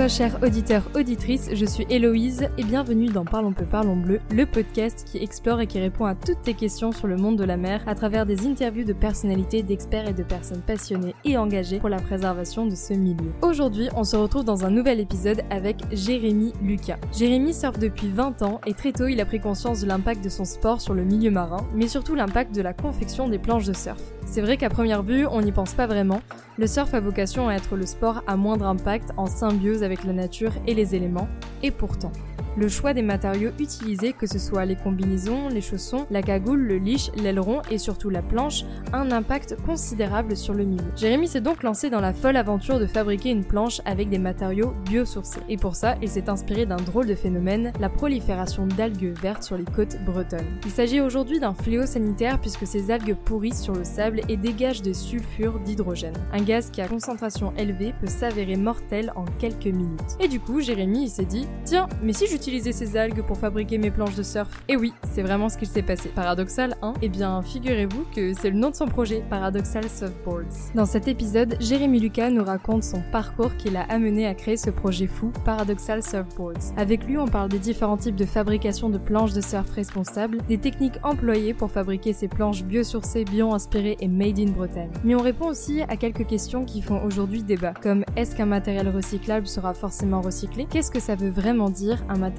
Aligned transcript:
Toi, 0.00 0.08
cher 0.08 0.38
auditeur, 0.42 0.82
auditrice, 0.94 1.50
je 1.52 1.66
suis 1.66 1.86
Héloïse 1.90 2.48
et 2.56 2.64
bienvenue 2.64 3.08
dans 3.08 3.26
Parlons 3.26 3.52
peu, 3.52 3.66
parlons 3.66 3.96
bleu, 3.96 4.20
le 4.30 4.46
podcast 4.46 5.06
qui 5.06 5.18
explore 5.18 5.60
et 5.60 5.66
qui 5.66 5.78
répond 5.78 6.06
à 6.06 6.14
toutes 6.14 6.40
tes 6.40 6.54
questions 6.54 6.90
sur 6.90 7.06
le 7.06 7.16
monde 7.16 7.36
de 7.36 7.44
la 7.44 7.58
mer 7.58 7.82
à 7.86 7.94
travers 7.94 8.24
des 8.24 8.46
interviews 8.46 8.86
de 8.86 8.94
personnalités, 8.94 9.62
d'experts 9.62 10.08
et 10.08 10.14
de 10.14 10.22
personnes 10.22 10.62
passionnées 10.62 11.14
et 11.26 11.36
engagées 11.36 11.80
pour 11.80 11.90
la 11.90 11.98
préservation 11.98 12.64
de 12.64 12.74
ce 12.74 12.94
milieu. 12.94 13.30
Aujourd'hui, 13.42 13.90
on 13.94 14.04
se 14.04 14.16
retrouve 14.16 14.44
dans 14.44 14.64
un 14.64 14.70
nouvel 14.70 15.00
épisode 15.00 15.42
avec 15.50 15.76
Jérémy 15.92 16.54
Lucas. 16.62 16.96
Jérémy 17.14 17.52
surfe 17.52 17.78
depuis 17.78 18.08
20 18.08 18.40
ans 18.40 18.62
et 18.66 18.72
très 18.72 18.92
tôt 18.92 19.06
il 19.06 19.20
a 19.20 19.26
pris 19.26 19.38
conscience 19.38 19.82
de 19.82 19.86
l'impact 19.86 20.24
de 20.24 20.30
son 20.30 20.46
sport 20.46 20.80
sur 20.80 20.94
le 20.94 21.04
milieu 21.04 21.30
marin, 21.30 21.68
mais 21.74 21.88
surtout 21.88 22.14
l'impact 22.14 22.54
de 22.54 22.62
la 22.62 22.72
confection 22.72 23.28
des 23.28 23.38
planches 23.38 23.66
de 23.66 23.74
surf. 23.74 24.00
C'est 24.24 24.40
vrai 24.40 24.56
qu'à 24.56 24.70
première 24.70 25.02
vue, 25.02 25.26
on 25.26 25.42
n'y 25.42 25.52
pense 25.52 25.74
pas 25.74 25.86
vraiment. 25.86 26.22
Le 26.56 26.66
surf 26.68 26.94
a 26.94 27.00
vocation 27.00 27.48
à 27.48 27.54
être 27.54 27.74
le 27.74 27.84
sport 27.84 28.22
à 28.26 28.36
moindre 28.36 28.66
impact 28.66 29.10
en 29.16 29.26
symbiose 29.26 29.82
avec 29.82 29.89
la 30.04 30.12
nature 30.12 30.52
et 30.66 30.74
les 30.74 30.94
éléments, 30.94 31.28
et 31.62 31.70
pourtant, 31.70 32.12
le 32.56 32.68
choix 32.68 32.94
des 32.94 33.02
matériaux 33.02 33.50
utilisés, 33.58 34.12
que 34.12 34.26
ce 34.26 34.38
soit 34.38 34.64
les 34.64 34.76
combinaisons, 34.76 35.48
les 35.48 35.60
chaussons, 35.60 36.06
la 36.10 36.22
cagoule, 36.22 36.60
le 36.60 36.78
leash, 36.78 37.10
l'aileron 37.16 37.62
et 37.70 37.78
surtout 37.78 38.10
la 38.10 38.22
planche, 38.22 38.64
a 38.92 38.98
un 38.98 39.10
impact 39.10 39.56
considérable 39.64 40.36
sur 40.36 40.54
le 40.54 40.64
milieu. 40.64 40.84
Jérémy 40.96 41.28
s'est 41.28 41.40
donc 41.40 41.62
lancé 41.62 41.90
dans 41.90 42.00
la 42.00 42.12
folle 42.12 42.36
aventure 42.36 42.80
de 42.80 42.86
fabriquer 42.86 43.30
une 43.30 43.44
planche 43.44 43.80
avec 43.84 44.08
des 44.08 44.18
matériaux 44.18 44.74
biosourcés. 44.84 45.40
Et 45.48 45.56
pour 45.56 45.76
ça, 45.76 45.96
il 46.02 46.08
s'est 46.08 46.28
inspiré 46.28 46.66
d'un 46.66 46.76
drôle 46.76 47.06
de 47.06 47.14
phénomène, 47.14 47.72
la 47.80 47.88
prolifération 47.88 48.66
d'algues 48.66 49.14
vertes 49.20 49.42
sur 49.42 49.56
les 49.56 49.64
côtes 49.64 49.98
bretonnes. 50.04 50.58
Il 50.64 50.70
s'agit 50.70 51.00
aujourd'hui 51.00 51.40
d'un 51.40 51.54
fléau 51.54 51.86
sanitaire 51.86 52.40
puisque 52.40 52.66
ces 52.66 52.90
algues 52.90 53.16
pourrissent 53.24 53.62
sur 53.62 53.74
le 53.74 53.84
sable 53.84 54.20
et 54.28 54.36
dégagent 54.36 54.82
des 54.82 54.94
sulfures 54.94 55.60
d'hydrogène, 55.60 56.16
un 56.32 56.42
gaz 56.42 56.70
qui 56.70 56.80
à 56.80 56.88
concentration 56.88 57.52
élevée 57.56 57.94
peut 58.00 58.06
s'avérer 58.06 58.56
mortel 58.56 59.12
en 59.16 59.24
quelques 59.38 59.66
minutes. 59.66 60.16
Et 60.20 60.28
du 60.28 60.40
coup, 60.40 60.60
Jérémy 60.60 61.08
s'est 61.08 61.24
dit, 61.24 61.46
tiens, 61.64 61.88
mais 62.02 62.12
si 62.12 62.26
utiliser 62.40 62.72
ces 62.72 62.96
algues 62.96 63.22
pour 63.22 63.36
fabriquer 63.36 63.76
mes 63.76 63.90
planches 63.90 64.14
de 64.14 64.22
surf. 64.22 64.48
Et 64.66 64.74
oui, 64.74 64.94
c'est 65.12 65.20
vraiment 65.20 65.50
ce 65.50 65.58
qu'il 65.58 65.68
s'est 65.68 65.82
passé. 65.82 66.08
Paradoxal, 66.08 66.74
hein? 66.80 66.94
Eh 67.02 67.10
bien, 67.10 67.42
figurez-vous 67.42 68.06
que 68.16 68.32
c'est 68.32 68.48
le 68.48 68.56
nom 68.56 68.70
de 68.70 68.74
son 68.74 68.86
projet, 68.86 69.22
Paradoxal 69.28 69.84
Surfboards. 69.90 70.72
Dans 70.74 70.86
cet 70.86 71.06
épisode, 71.06 71.56
Jérémy 71.60 72.00
Lucas 72.00 72.30
nous 72.30 72.42
raconte 72.42 72.82
son 72.82 73.02
parcours 73.12 73.54
qui 73.58 73.68
l'a 73.68 73.82
amené 73.90 74.26
à 74.26 74.34
créer 74.34 74.56
ce 74.56 74.70
projet 74.70 75.06
fou, 75.06 75.32
Paradoxal 75.44 76.02
Surfboards. 76.02 76.72
Avec 76.78 77.04
lui, 77.04 77.18
on 77.18 77.26
parle 77.26 77.50
des 77.50 77.58
différents 77.58 77.98
types 77.98 78.16
de 78.16 78.24
fabrication 78.24 78.88
de 78.88 78.96
planches 78.96 79.34
de 79.34 79.42
surf 79.42 79.70
responsables, 79.72 80.38
des 80.48 80.56
techniques 80.56 80.98
employées 81.02 81.52
pour 81.52 81.70
fabriquer 81.70 82.14
ces 82.14 82.28
planches 82.28 82.64
biosourcées, 82.64 83.24
bio-inspirées 83.24 83.98
et 84.00 84.08
made 84.08 84.38
in 84.38 84.52
Bretagne. 84.52 84.88
Mais 85.04 85.14
on 85.14 85.22
répond 85.22 85.48
aussi 85.48 85.82
à 85.82 85.96
quelques 85.98 86.26
questions 86.26 86.64
qui 86.64 86.80
font 86.80 87.04
aujourd'hui 87.04 87.42
débat, 87.42 87.74
comme 87.82 88.02
est-ce 88.16 88.34
qu'un 88.34 88.46
matériel 88.46 88.88
recyclable 88.88 89.46
sera 89.46 89.74
forcément 89.74 90.22
recyclé? 90.22 90.66
Qu'est-ce 90.70 90.90
que 90.90 91.00
ça 91.00 91.16
veut 91.16 91.28
vraiment 91.28 91.68
dire 91.68 92.02
un 92.08 92.14
matériel 92.14 92.29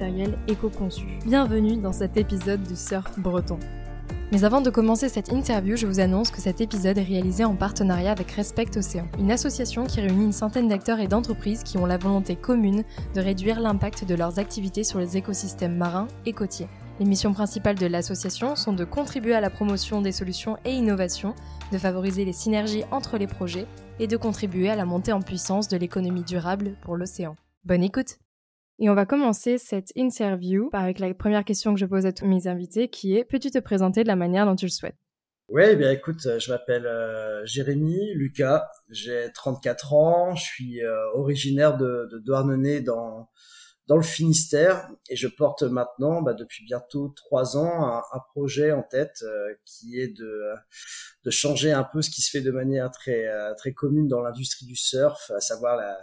éco-conçu. 0.48 1.04
Bienvenue 1.24 1.76
dans 1.76 1.92
cet 1.92 2.16
épisode 2.16 2.62
du 2.62 2.76
Surf 2.76 3.18
Breton. 3.18 3.58
Mais 4.30 4.44
avant 4.44 4.60
de 4.60 4.70
commencer 4.70 5.08
cette 5.08 5.30
interview, 5.30 5.76
je 5.76 5.86
vous 5.86 6.00
annonce 6.00 6.30
que 6.30 6.40
cet 6.40 6.60
épisode 6.60 6.96
est 6.96 7.02
réalisé 7.02 7.44
en 7.44 7.54
partenariat 7.54 8.12
avec 8.12 8.30
Respect 8.30 8.76
Océan, 8.76 9.06
une 9.18 9.30
association 9.30 9.84
qui 9.84 10.00
réunit 10.00 10.24
une 10.24 10.32
centaine 10.32 10.68
d'acteurs 10.68 11.00
et 11.00 11.08
d'entreprises 11.08 11.62
qui 11.62 11.76
ont 11.76 11.86
la 11.86 11.98
volonté 11.98 12.36
commune 12.36 12.84
de 13.14 13.20
réduire 13.20 13.60
l'impact 13.60 14.06
de 14.06 14.14
leurs 14.14 14.38
activités 14.38 14.84
sur 14.84 14.98
les 14.98 15.16
écosystèmes 15.16 15.76
marins 15.76 16.08
et 16.24 16.32
côtiers. 16.32 16.68
Les 16.98 17.06
missions 17.06 17.32
principales 17.32 17.78
de 17.78 17.86
l'association 17.86 18.56
sont 18.56 18.72
de 18.72 18.84
contribuer 18.84 19.34
à 19.34 19.40
la 19.40 19.50
promotion 19.50 20.00
des 20.00 20.12
solutions 20.12 20.56
et 20.64 20.72
innovations, 20.72 21.34
de 21.70 21.78
favoriser 21.78 22.24
les 22.24 22.32
synergies 22.32 22.84
entre 22.90 23.18
les 23.18 23.26
projets 23.26 23.66
et 23.98 24.06
de 24.06 24.16
contribuer 24.16 24.70
à 24.70 24.76
la 24.76 24.86
montée 24.86 25.12
en 25.12 25.20
puissance 25.20 25.68
de 25.68 25.76
l'économie 25.76 26.24
durable 26.24 26.76
pour 26.82 26.96
l'océan. 26.96 27.36
Bonne 27.64 27.82
écoute 27.82 28.21
et 28.82 28.90
on 28.90 28.94
va 28.94 29.06
commencer 29.06 29.58
cette 29.58 29.92
interview 29.94 30.68
avec 30.72 30.98
la 30.98 31.14
première 31.14 31.44
question 31.44 31.72
que 31.72 31.78
je 31.78 31.86
pose 31.86 32.04
à 32.04 32.12
tous 32.12 32.26
mes 32.26 32.48
invités 32.48 32.88
qui 32.88 33.16
est 33.16 33.22
peux-tu 33.22 33.52
te 33.52 33.60
présenter 33.60 34.02
de 34.02 34.08
la 34.08 34.16
manière 34.16 34.44
dont 34.44 34.56
tu 34.56 34.66
le 34.66 34.72
souhaites? 34.72 34.96
Oui, 35.48 35.62
eh 35.70 35.76
bien 35.76 35.92
écoute, 35.92 36.26
je 36.38 36.50
m'appelle 36.50 36.86
euh, 36.86 37.46
Jérémy 37.46 38.12
Lucas, 38.14 38.68
j'ai 38.90 39.30
34 39.34 39.92
ans, 39.92 40.34
je 40.34 40.42
suis 40.42 40.84
euh, 40.84 40.96
originaire 41.14 41.76
de, 41.76 42.08
de 42.10 42.18
Douarnenez 42.18 42.80
dans 42.80 43.28
dans 43.86 43.96
le 43.96 44.02
Finistère 44.02 44.88
et 45.08 45.16
je 45.16 45.28
porte 45.28 45.62
maintenant, 45.62 46.22
bah, 46.22 46.34
depuis 46.34 46.64
bientôt 46.64 47.12
trois 47.16 47.56
ans, 47.56 48.00
un, 48.12 48.20
projet 48.30 48.72
en 48.72 48.82
tête 48.82 49.22
euh, 49.22 49.54
qui 49.64 50.00
est 50.00 50.16
de, 50.16 50.54
de 51.24 51.30
changer 51.30 51.72
un 51.72 51.84
peu 51.84 52.00
ce 52.00 52.08
qui 52.10 52.22
se 52.22 52.30
fait 52.30 52.40
de 52.40 52.52
manière 52.52 52.90
très, 52.90 53.28
très 53.58 53.72
commune 53.72 54.06
dans 54.06 54.20
l'industrie 54.20 54.66
du 54.66 54.76
surf, 54.76 55.30
à 55.32 55.40
savoir 55.40 55.76
la, 55.76 55.98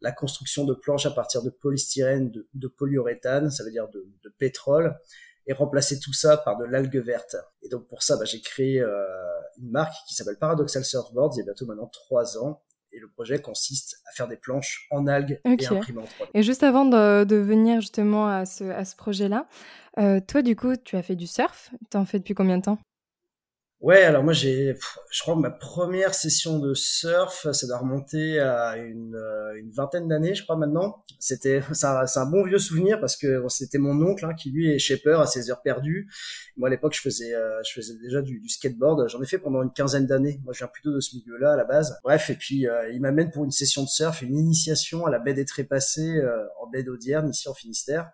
la 0.00 0.12
construction 0.12 0.64
de 0.64 0.74
planches 0.74 1.06
à 1.06 1.10
partir 1.10 1.42
de 1.42 1.50
polystyrène, 1.50 2.30
de, 2.30 2.48
de 2.54 2.68
polyuréthane, 2.68 3.50
ça 3.50 3.64
veut 3.64 3.70
dire 3.70 3.88
de, 3.88 4.06
de, 4.22 4.28
pétrole, 4.38 4.98
et 5.46 5.52
remplacer 5.52 5.98
tout 5.98 6.12
ça 6.12 6.36
par 6.36 6.56
de 6.58 6.64
l'algue 6.64 6.98
verte. 6.98 7.36
Et 7.62 7.68
donc 7.68 7.88
pour 7.88 8.02
ça, 8.02 8.16
bah, 8.16 8.24
j'ai 8.24 8.40
créé 8.40 8.80
euh, 8.80 9.04
une 9.58 9.70
marque 9.70 9.94
qui 10.06 10.14
s'appelle 10.14 10.36
Paradoxal 10.38 10.84
Surfboards, 10.84 11.32
il 11.36 11.38
y 11.38 11.42
a 11.42 11.44
bientôt 11.44 11.66
maintenant 11.66 11.88
trois 11.88 12.38
ans. 12.38 12.62
Et 12.90 13.00
le 13.00 13.08
projet 13.08 13.38
consiste 13.38 14.00
à 14.06 14.12
faire 14.12 14.28
des 14.28 14.38
planches 14.38 14.86
en 14.90 15.06
algues 15.06 15.38
et 15.44 15.66
imprimées 15.66 16.00
en 16.00 16.04
3D. 16.04 16.30
Et 16.32 16.42
juste 16.42 16.62
avant 16.62 16.86
de, 16.86 17.24
de 17.24 17.36
venir 17.36 17.82
justement 17.82 18.28
à 18.28 18.46
ce, 18.46 18.64
à 18.64 18.86
ce 18.86 18.96
projet-là, 18.96 19.46
euh, 19.98 20.20
toi 20.26 20.40
du 20.40 20.56
coup, 20.56 20.74
tu 20.76 20.96
as 20.96 21.02
fait 21.02 21.16
du 21.16 21.26
surf. 21.26 21.70
Tu 21.90 21.98
en 21.98 22.06
fais 22.06 22.18
depuis 22.18 22.34
combien 22.34 22.56
de 22.56 22.62
temps? 22.62 22.78
Ouais, 23.80 24.02
alors 24.02 24.24
moi 24.24 24.32
j'ai, 24.32 24.74
je 25.08 25.22
crois 25.22 25.36
que 25.36 25.40
ma 25.40 25.52
première 25.52 26.12
session 26.12 26.58
de 26.58 26.74
surf, 26.74 27.46
ça 27.52 27.66
doit 27.68 27.78
remonter 27.78 28.40
à 28.40 28.76
une, 28.76 29.14
euh, 29.14 29.54
une 29.56 29.70
vingtaine 29.70 30.08
d'années, 30.08 30.34
je 30.34 30.42
crois 30.42 30.56
maintenant. 30.56 30.98
C'était, 31.20 31.62
c'est 31.72 31.86
un, 31.86 32.26
bon 32.26 32.42
vieux 32.42 32.58
souvenir 32.58 32.98
parce 32.98 33.16
que 33.16 33.40
c'était 33.48 33.78
mon 33.78 34.02
oncle 34.04 34.24
hein, 34.24 34.34
qui 34.34 34.50
lui 34.50 34.68
est 34.68 34.80
shaper 34.80 35.20
à 35.20 35.26
ses 35.26 35.48
heures 35.52 35.62
perdues. 35.62 36.10
Moi 36.56 36.66
à 36.66 36.70
l'époque 36.72 36.92
je 36.92 37.00
faisais, 37.00 37.32
euh, 37.32 37.60
je 37.64 37.72
faisais 37.72 37.94
déjà 38.02 38.20
du, 38.20 38.42
skateboard. 38.48 39.08
J'en 39.08 39.22
ai 39.22 39.26
fait 39.26 39.38
pendant 39.38 39.62
une 39.62 39.72
quinzaine 39.72 40.06
d'années. 40.06 40.40
Moi 40.42 40.52
je 40.54 40.58
viens 40.58 40.66
plutôt 40.66 40.92
de 40.92 40.98
ce 40.98 41.14
milieu-là 41.14 41.52
à 41.52 41.56
la 41.56 41.64
base. 41.64 42.00
Bref, 42.02 42.30
et 42.30 42.34
puis 42.34 42.66
euh, 42.66 42.90
il 42.92 43.00
m'amène 43.00 43.30
pour 43.30 43.44
une 43.44 43.52
session 43.52 43.84
de 43.84 43.88
surf, 43.88 44.22
une 44.22 44.36
initiation 44.36 45.06
à 45.06 45.10
la 45.10 45.20
baie 45.20 45.34
des 45.34 45.44
Trépassés 45.44 46.20
en 46.60 46.68
baie 46.68 46.82
d'Audierne 46.82 47.30
ici 47.30 47.48
en 47.48 47.54
Finistère. 47.54 48.10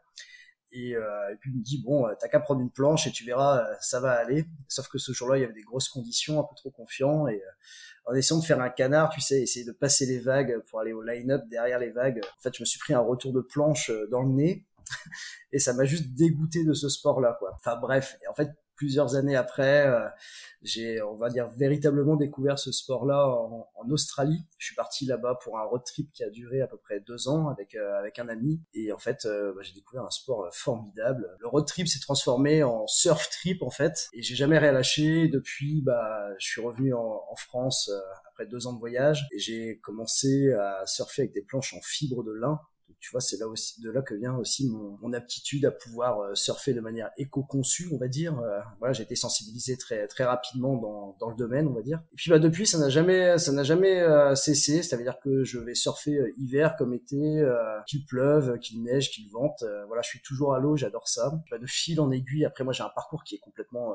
Et, 0.77 0.97
euh, 0.97 1.33
et, 1.33 1.37
puis 1.37 1.53
il 1.53 1.59
me 1.59 1.63
dit 1.63 1.81
bon, 1.83 2.05
t'as 2.19 2.27
qu'à 2.27 2.41
prendre 2.41 2.61
une 2.61 2.71
planche 2.71 3.07
et 3.07 3.13
tu 3.13 3.25
verras, 3.25 3.61
euh, 3.61 3.75
ça 3.81 4.01
va 4.01 4.11
aller. 4.11 4.45
Sauf 4.69 4.89
que 4.89 4.99
ce 4.99 5.13
jour-là, 5.13 5.39
il 5.39 5.43
y 5.43 5.45
avait 5.45 5.53
des 5.53 5.63
grosses 5.63 5.89
conditions, 5.89 6.41
un 6.41 6.43
peu 6.43 6.57
trop 6.57 6.71
confiant. 6.71 7.29
Et 7.29 7.37
euh, 7.37 8.11
en 8.11 8.15
essayant 8.15 8.41
de 8.41 8.45
faire 8.45 8.61
un 8.61 8.71
canard, 8.71 9.11
tu 9.11 9.21
sais, 9.21 9.41
essayer 9.41 9.65
de 9.65 9.73
passer 9.73 10.05
les 10.05 10.19
vagues 10.19 10.61
pour 10.69 10.81
aller 10.81 10.93
au 10.93 11.01
line-up 11.01 11.45
derrière 11.49 11.79
les 11.79 11.91
vagues. 11.91 12.21
En 12.25 12.43
fait, 12.43 12.55
je 12.57 12.63
me 12.63 12.67
suis 12.67 12.81
pris 12.81 12.93
un 12.93 13.01
retour 13.01 13.33
de 13.33 13.41
planche 13.41 13.93
dans 14.11 14.23
le 14.23 14.31
nez 14.31 14.65
et 15.53 15.61
ça 15.61 15.73
m'a 15.75 15.85
juste 15.85 16.13
dégoûté 16.13 16.65
de 16.65 16.75
ce 16.75 16.89
sport-là, 16.89 17.37
quoi. 17.39 17.53
Enfin 17.55 17.77
bref, 17.77 18.19
et 18.23 18.27
en 18.27 18.35
fait, 18.35 18.51
plusieurs 18.77 19.17
années 19.17 19.37
après, 19.37 19.87
euh, 19.87 20.09
j'ai, 20.63 21.03
on 21.03 21.17
va 21.17 21.29
dire, 21.29 21.49
véritablement 21.57 22.17
découvert 22.17 22.59
ce 22.59 22.73
sport-là 22.73 23.29
en, 23.29 23.69
en, 23.75 23.91
Australie. 23.91 24.45
Je 24.59 24.67
suis 24.67 24.75
parti 24.75 25.07
là-bas 25.07 25.39
pour 25.43 25.59
un 25.59 25.63
road 25.63 25.83
trip 25.85 26.11
qui 26.13 26.25
a 26.25 26.31
duré 26.31 26.61
à 26.61 26.67
peu 26.67 26.77
près 26.79 27.01
deux 27.01 27.29
ans 27.29 27.49
avec 27.49 27.75
euh, 27.75 27.99
avec 27.99 28.19
un 28.19 28.29
ami. 28.29 28.61
Et 28.73 28.93
en 28.93 28.99
fait, 28.99 29.27
euh, 29.27 29.53
bah, 29.55 29.63
j'ai 29.63 29.75
découvert 29.75 30.05
un 30.05 30.11
sport 30.11 30.49
formidable. 30.53 31.37
Le 31.41 31.49
road 31.49 31.67
trip 31.67 31.87
s'est 31.87 32.01
transformé 32.01 32.63
en 32.63 32.87
surf 32.87 33.29
trip 33.31 33.63
en 33.63 33.71
fait, 33.71 34.09
et 34.13 34.23
j'ai 34.23 34.35
jamais 34.35 34.59
relâché. 34.59 35.29
Depuis, 35.29 35.83
bah, 35.83 36.29
je 36.39 36.47
suis 36.47 36.61
revenu 36.61 36.95
en, 36.95 37.23
en 37.29 37.37
France 37.37 37.91
après 38.31 38.47
deux 38.47 38.67
ans 38.67 38.73
de 38.73 38.79
voyage 38.79 39.27
et 39.33 39.39
j'ai 39.39 39.79
commencé 39.81 40.53
à 40.53 40.87
surfer 40.87 41.23
avec 41.23 41.33
des 41.33 41.43
planches 41.43 41.75
en 41.75 41.81
fibre 41.83 42.25
de 42.25 42.33
lin 42.33 42.61
tu 43.05 43.11
vois, 43.11 43.21
c'est 43.21 43.37
là 43.37 43.47
aussi 43.47 43.83
de 43.83 43.91
là 43.91 44.01
que 44.01 44.15
vient 44.15 44.35
aussi 44.35 44.67
mon, 44.67 45.13
aptitude 45.13 45.67
à 45.67 45.71
pouvoir 45.71 46.21
euh, 46.21 46.35
surfer 46.35 46.73
de 46.73 46.81
manière 46.81 47.11
éco-conçue, 47.19 47.91
on 47.93 47.99
va 47.99 48.09
dire. 48.09 48.39
Euh, 48.39 48.61
voilà, 48.79 48.95
j'ai 48.95 49.03
été 49.03 49.15
sensibilisé 49.15 49.77
très 49.77 50.09
très 50.09 50.25
rapidement 50.25 50.79
dans, 50.79 51.15
dans 51.21 51.29
le 51.29 51.37
domaine, 51.37 51.69
on 51.69 51.75
va 51.75 51.83
dire. 51.83 52.03
Et 52.15 52.17
puis 52.17 52.31
bah 52.31 52.39
depuis, 52.39 52.67
ça 52.67 52.79
n'a 52.79 52.89
jamais 52.89 53.37
ça 53.37 53.53
n'a 53.53 53.63
jamais 53.63 54.01
euh, 54.01 54.35
cessé. 54.35 54.83
Ça 54.83 54.97
veut 54.97 55.03
dire 55.03 55.19
que 55.23 55.45
je 55.45 55.59
vais 55.59 55.75
surfer 55.75 56.19
hiver 56.39 56.77
comme 56.79 56.95
été, 56.95 57.45
qu'il 57.87 58.07
pleuve, 58.07 58.59
qu'il 58.59 58.83
neige, 58.83 59.11
qu'il 59.11 59.31
vente. 59.31 59.63
voilà, 59.87 60.01
je 60.01 60.09
suis 60.09 60.23
toujours 60.23 60.55
à 60.55 60.59
l'eau, 60.59 60.79
j'adore 60.79 61.07
ça. 61.07 61.31
Bah, 61.51 61.59
de 61.59 61.67
fil 61.67 62.01
en 62.01 62.11
aiguille. 62.11 62.47
Après, 62.47 62.65
moi, 62.65 62.73
j'ai 62.73 62.85
un 62.85 62.93
parcours 62.95 63.23
qui 63.23 63.35
est 63.35 63.41
complètement 63.41 63.95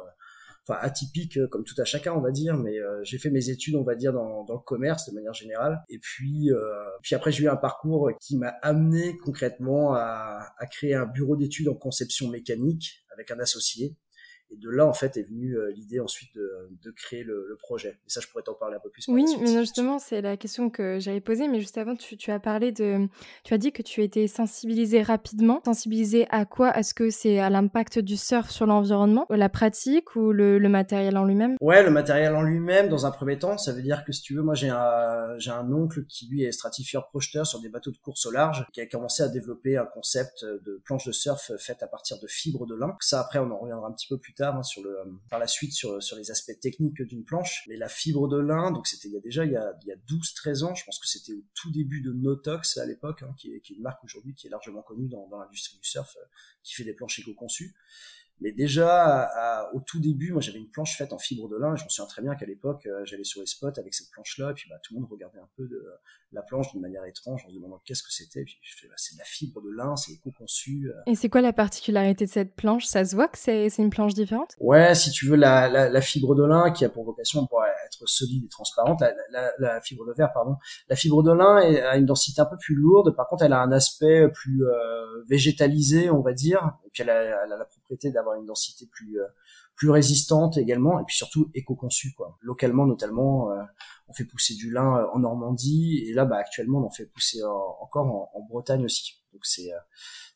enfin 0.67 0.79
atypique 0.81 1.37
euh, 1.37 1.47
comme 1.47 1.63
tout 1.63 1.79
à 1.79 1.85
chacun 1.85 2.13
on 2.13 2.21
va 2.21 2.31
dire 2.31 2.57
mais 2.57 2.77
euh, 2.77 3.03
j'ai 3.03 3.17
fait 3.17 3.29
mes 3.29 3.49
études 3.49 3.75
on 3.75 3.83
va 3.83 3.95
dire 3.95 4.13
dans, 4.13 4.45
le 4.47 4.63
commerce 4.65 5.09
de 5.09 5.15
manière 5.15 5.33
générale. 5.33 5.83
Et 5.89 5.99
puis 5.99 6.51
euh, 6.51 6.57
puis 7.01 7.15
après 7.15 7.31
j'ai 7.31 7.43
eu 7.43 7.49
un 7.49 7.57
parcours 7.57 8.11
qui 8.21 8.37
m'a 8.37 8.53
amené 8.61 9.17
concrètement 9.17 9.93
à 9.93 10.65
créer 10.71 10.95
un 10.95 11.05
bureau 11.05 11.35
d'études 11.35 11.69
en 11.69 11.75
conception 11.75 12.29
mécanique 12.29 13.03
avec 13.13 13.31
un 13.31 13.39
associé 13.39 13.95
Et 14.51 14.57
de 14.57 14.69
là, 14.69 14.87
en 14.87 14.93
fait, 14.93 15.17
est 15.17 15.23
venue 15.23 15.55
euh, 15.55 15.71
l'idée 15.71 15.99
ensuite 15.99 16.33
de, 16.35 16.69
de 16.83 16.91
créer 16.91 17.23
le, 17.23 17.45
le, 17.47 17.55
projet. 17.55 17.99
Et 18.05 18.09
ça, 18.09 18.19
je 18.19 18.27
pourrais 18.27 18.43
t'en 18.43 18.55
parler 18.55 18.77
un 18.77 18.79
peu 18.79 18.89
plus. 18.89 19.05
Oui, 19.07 19.25
mais 19.39 19.51
non, 19.51 19.59
justement, 19.59 19.99
c'est 19.99 20.21
la 20.21 20.37
question 20.37 20.69
que 20.69 20.99
j'allais 20.99 21.21
poser. 21.21 21.47
Mais 21.47 21.59
juste 21.59 21.77
avant, 21.77 21.95
tu, 21.95 22.17
tu, 22.17 22.31
as 22.31 22.39
parlé 22.39 22.71
de, 22.71 23.07
tu 23.43 23.53
as 23.53 23.57
dit 23.57 23.71
que 23.71 23.83
tu 23.83 24.01
étais 24.01 24.27
sensibilisé 24.27 25.03
rapidement. 25.03 25.61
Sensibilisé 25.65 26.25
à 26.31 26.45
quoi? 26.45 26.75
Est-ce 26.75 26.95
que 26.95 27.11
c'est 27.11 27.39
à 27.39 27.49
l'impact 27.49 27.99
du 27.99 28.17
surf 28.17 28.49
sur 28.49 28.65
l'environnement, 28.65 29.27
la 29.29 29.49
pratique 29.49 30.15
ou 30.15 30.31
le, 30.31 30.57
le 30.57 30.69
matériel 30.69 31.17
en 31.17 31.25
lui-même? 31.25 31.55
Ouais, 31.61 31.83
le 31.83 31.91
matériel 31.91 32.35
en 32.35 32.41
lui-même. 32.41 32.89
Dans 32.89 33.05
un 33.05 33.11
premier 33.11 33.37
temps, 33.37 33.57
ça 33.57 33.71
veut 33.71 33.83
dire 33.83 34.03
que 34.03 34.11
si 34.11 34.23
tu 34.23 34.33
veux, 34.35 34.41
moi, 34.41 34.55
j'ai 34.55 34.69
un, 34.69 35.37
j'ai 35.37 35.51
un 35.51 35.71
oncle 35.71 36.05
qui 36.05 36.27
lui 36.27 36.43
est 36.43 36.51
stratifieur 36.51 37.07
projeteur 37.09 37.45
sur 37.45 37.61
des 37.61 37.69
bateaux 37.69 37.91
de 37.91 37.97
course 37.97 38.25
au 38.25 38.31
large, 38.31 38.65
qui 38.73 38.81
a 38.81 38.87
commencé 38.87 39.21
à 39.21 39.27
développer 39.27 39.77
un 39.77 39.85
concept 39.85 40.43
de 40.43 40.81
planche 40.85 41.05
de 41.05 41.11
surf 41.11 41.51
faite 41.59 41.83
à 41.83 41.87
partir 41.87 42.19
de 42.19 42.27
fibres 42.27 42.65
de 42.65 42.75
lin. 42.75 42.95
Ça, 42.99 43.19
après, 43.21 43.37
on 43.37 43.51
en 43.51 43.59
reviendra 43.59 43.87
un 43.87 43.91
petit 43.91 44.07
peu 44.07 44.17
plus 44.17 44.33
tard 44.33 44.38
hein, 44.41 44.61
le, 44.83 45.19
par 45.29 45.39
la 45.39 45.47
suite 45.47 45.73
sur, 45.73 45.97
les 46.17 46.31
aspects 46.31 46.59
techniques 46.59 47.01
d'une 47.01 47.23
planche. 47.23 47.65
Mais 47.67 47.77
la 47.77 47.89
fibre 47.89 48.27
de 48.27 48.37
lin, 48.37 48.71
donc 48.71 48.87
c'était 48.87 49.07
il 49.07 49.13
y 49.13 49.17
a 49.17 49.21
déjà 49.21 49.45
il 49.45 49.51
y 49.51 49.57
a, 49.57 49.73
il 49.83 49.87
y 49.87 49.91
a 49.91 49.95
12-13 49.95 50.63
ans, 50.63 50.75
je 50.75 50.83
pense 50.85 50.99
que 50.99 51.07
c'était 51.07 51.33
au 51.33 51.43
tout 51.53 51.71
début 51.71 52.01
de 52.01 52.11
Notox 52.11 52.77
à 52.77 52.85
l'époque, 52.85 53.23
hein, 53.23 53.33
qui, 53.37 53.53
est, 53.53 53.69
une 53.69 53.81
marque 53.81 54.03
aujourd'hui 54.03 54.33
qui 54.33 54.47
est 54.47 54.49
largement 54.49 54.81
connue 54.81 55.07
dans, 55.07 55.27
l'industrie 55.31 55.77
du 55.77 55.87
surf, 55.87 56.15
euh, 56.17 56.25
qui 56.63 56.73
fait 56.73 56.83
des 56.83 56.93
planches 56.93 57.19
éco-conçues. 57.19 57.75
Mais 58.41 58.53
déjà, 58.53 59.69
au 59.73 59.81
tout 59.81 59.99
début, 59.99 60.31
moi 60.31 60.41
j'avais 60.41 60.59
une 60.59 60.69
planche 60.69 60.97
faite 60.97 61.11
en 61.11 61.17
fibre 61.17 61.49
de 61.49 61.57
lin. 61.57 61.75
Je 61.75 61.83
me 61.83 61.89
souviens 61.89 62.07
très 62.07 62.21
bien 62.21 62.35
qu'à 62.35 62.45
l'époque, 62.45 62.85
euh, 62.85 63.03
j'allais 63.05 63.25
sur 63.25 63.41
les 63.41 63.45
spots 63.45 63.77
avec 63.77 63.93
cette 63.93 64.09
planche-là, 64.11 64.51
et 64.51 64.53
puis 64.53 64.69
bah, 64.69 64.79
tout 64.81 64.93
le 64.93 65.01
monde 65.01 65.09
regardait 65.09 65.39
un 65.39 65.49
peu 65.57 65.67
de, 65.67 65.85
la 66.31 66.41
planche 66.41 66.71
d'une 66.71 66.81
manière 66.81 67.05
étrange 67.05 67.43
en 67.45 67.49
se 67.49 67.55
demandant 67.55 67.81
qu'est-ce 67.85 68.03
que 68.03 68.11
c'était. 68.11 68.43
Puis 68.43 68.57
je 68.61 68.77
fais, 68.77 68.87
bah, 68.87 68.93
c'est 68.97 69.15
de 69.15 69.19
la 69.19 69.25
fibre 69.25 69.61
de 69.61 69.71
lin, 69.71 69.95
c'est 69.95 70.13
éco-conçu. 70.13 70.91
Et 71.07 71.15
c'est 71.15 71.29
quoi 71.29 71.41
la 71.41 71.53
particularité 71.53 72.25
de 72.25 72.29
cette 72.29 72.55
planche? 72.55 72.85
Ça 72.85 73.03
se 73.05 73.15
voit 73.15 73.27
que 73.27 73.37
c'est, 73.37 73.69
c'est 73.69 73.81
une 73.81 73.89
planche 73.89 74.13
différente? 74.13 74.55
Ouais, 74.59 74.93
si 74.95 75.11
tu 75.11 75.25
veux, 75.27 75.35
la, 75.35 75.69
la, 75.69 75.89
la, 75.89 76.01
fibre 76.01 76.35
de 76.35 76.43
lin 76.43 76.71
qui 76.71 76.85
a 76.85 76.89
pour 76.89 77.03
vocation 77.03 77.47
pour 77.47 77.63
être 77.63 78.07
solide 78.07 78.45
et 78.45 78.49
transparente, 78.49 79.01
la, 79.01 79.13
la, 79.31 79.51
la, 79.57 79.81
fibre 79.81 80.05
de 80.05 80.13
verre, 80.13 80.31
pardon. 80.33 80.55
La 80.87 80.95
fibre 80.95 81.23
de 81.23 81.31
lin 81.31 81.57
a 81.57 81.97
une 81.97 82.05
densité 82.05 82.41
un 82.41 82.45
peu 82.45 82.57
plus 82.57 82.75
lourde. 82.75 83.15
Par 83.15 83.27
contre, 83.27 83.43
elle 83.43 83.53
a 83.53 83.61
un 83.61 83.71
aspect 83.71 84.27
plus 84.33 84.65
euh, 84.65 85.23
végétalisé, 85.27 86.09
on 86.09 86.21
va 86.21 86.33
dire. 86.33 86.77
Et 86.85 86.89
puis 86.91 87.03
elle 87.03 87.09
a, 87.09 87.43
elle 87.45 87.53
a 87.53 87.57
la 87.57 87.65
propriété 87.65 88.11
d'avoir 88.11 88.35
une 88.35 88.45
densité 88.45 88.85
plus 88.85 89.19
euh, 89.19 89.25
plus 89.79 89.89
résistante 89.89 90.57
également, 90.57 90.99
et 90.99 91.03
puis 91.07 91.15
surtout 91.15 91.49
éco-conçue 91.55 92.13
quoi. 92.13 92.37
Localement 92.41 92.85
notamment, 92.85 93.49
euh, 93.49 93.63
on 94.09 94.13
fait 94.13 94.25
pousser 94.25 94.53
du 94.55 94.69
lin 94.71 94.97
euh, 94.97 95.07
en 95.13 95.19
Normandie, 95.19 96.03
et 96.05 96.13
là 96.13 96.25
bah 96.25 96.35
actuellement 96.35 96.79
on 96.79 96.85
en 96.85 96.91
fait 96.91 97.05
pousser 97.05 97.39
encore 97.81 98.29
en, 98.35 98.41
Bretagne 98.49 98.83
aussi. 98.83 99.23
Donc 99.31 99.45
c'est 99.45 99.69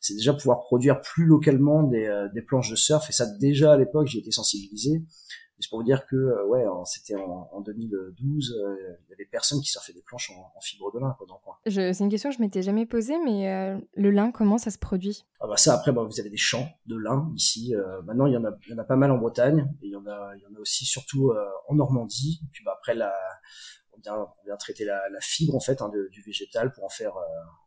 c'est 0.00 0.14
déjà 0.14 0.32
pouvoir 0.32 0.62
produire 0.62 1.00
plus 1.02 1.26
localement 1.26 1.82
des, 1.82 2.28
des 2.32 2.42
planches 2.42 2.70
de 2.70 2.76
surf, 2.76 3.08
et 3.10 3.12
ça 3.12 3.26
déjà 3.26 3.74
à 3.74 3.76
l'époque 3.76 4.06
j'ai 4.06 4.20
été 4.20 4.30
sensibilisé 4.30 5.04
c'est 5.64 5.70
pour 5.70 5.78
vous 5.78 5.84
dire 5.84 6.04
que 6.04 6.14
euh, 6.14 6.46
ouais, 6.46 6.64
c'était 6.84 7.14
en, 7.14 7.48
en, 7.50 7.60
2012, 7.62 8.52
euh, 8.52 8.76
il 9.06 9.10
y 9.10 9.14
avait 9.14 9.24
personne 9.24 9.60
qui 9.62 9.70
surfait 9.70 9.94
des 9.94 10.02
planches 10.02 10.30
en, 10.30 10.52
en 10.54 10.60
fibre 10.60 10.92
de 10.92 10.98
lin 11.00 11.14
quoi, 11.16 11.26
dans 11.26 11.36
le 11.36 11.40
coin. 11.42 11.56
C'est 11.66 12.04
une 12.04 12.10
question 12.10 12.28
que 12.28 12.36
je 12.36 12.40
m'étais 12.42 12.60
jamais 12.60 12.84
posée, 12.84 13.14
mais 13.24 13.50
euh, 13.50 13.78
le 13.94 14.10
lin, 14.10 14.30
comment 14.30 14.58
ça 14.58 14.70
se 14.70 14.78
produit? 14.78 15.24
Ah 15.40 15.46
bah 15.46 15.56
ça 15.56 15.74
après, 15.74 15.92
bah, 15.92 16.02
vous 16.02 16.20
avez 16.20 16.28
des 16.28 16.36
champs 16.36 16.68
de 16.84 16.98
lin 16.98 17.32
ici. 17.34 17.74
Euh, 17.74 18.02
maintenant, 18.02 18.26
il 18.26 18.34
y 18.34 18.36
en 18.36 18.44
a, 18.44 18.50
il 18.66 18.72
y 18.72 18.74
en 18.74 18.78
a 18.78 18.84
pas 18.84 18.96
mal 18.96 19.10
en 19.10 19.16
Bretagne, 19.16 19.66
et 19.80 19.86
il 19.86 19.92
y 19.92 19.96
en 19.96 20.06
a, 20.06 20.34
il 20.36 20.42
y 20.42 20.46
en 20.46 20.54
a 20.54 20.60
aussi 20.60 20.84
surtout 20.84 21.32
en 21.68 21.74
Normandie. 21.74 22.40
Et 22.44 22.48
puis 22.52 22.62
bah, 22.62 22.74
après 22.76 22.94
la 22.94 23.14
on 23.96 24.00
vient, 24.00 24.16
on 24.18 24.44
vient 24.44 24.56
traiter 24.56 24.84
la, 24.84 25.08
la 25.08 25.20
fibre 25.22 25.54
en 25.54 25.60
fait 25.60 25.80
hein, 25.80 25.88
de, 25.88 26.08
du 26.10 26.20
végétal 26.20 26.72
pour 26.72 26.84
en 26.84 26.90
faire 26.90 27.14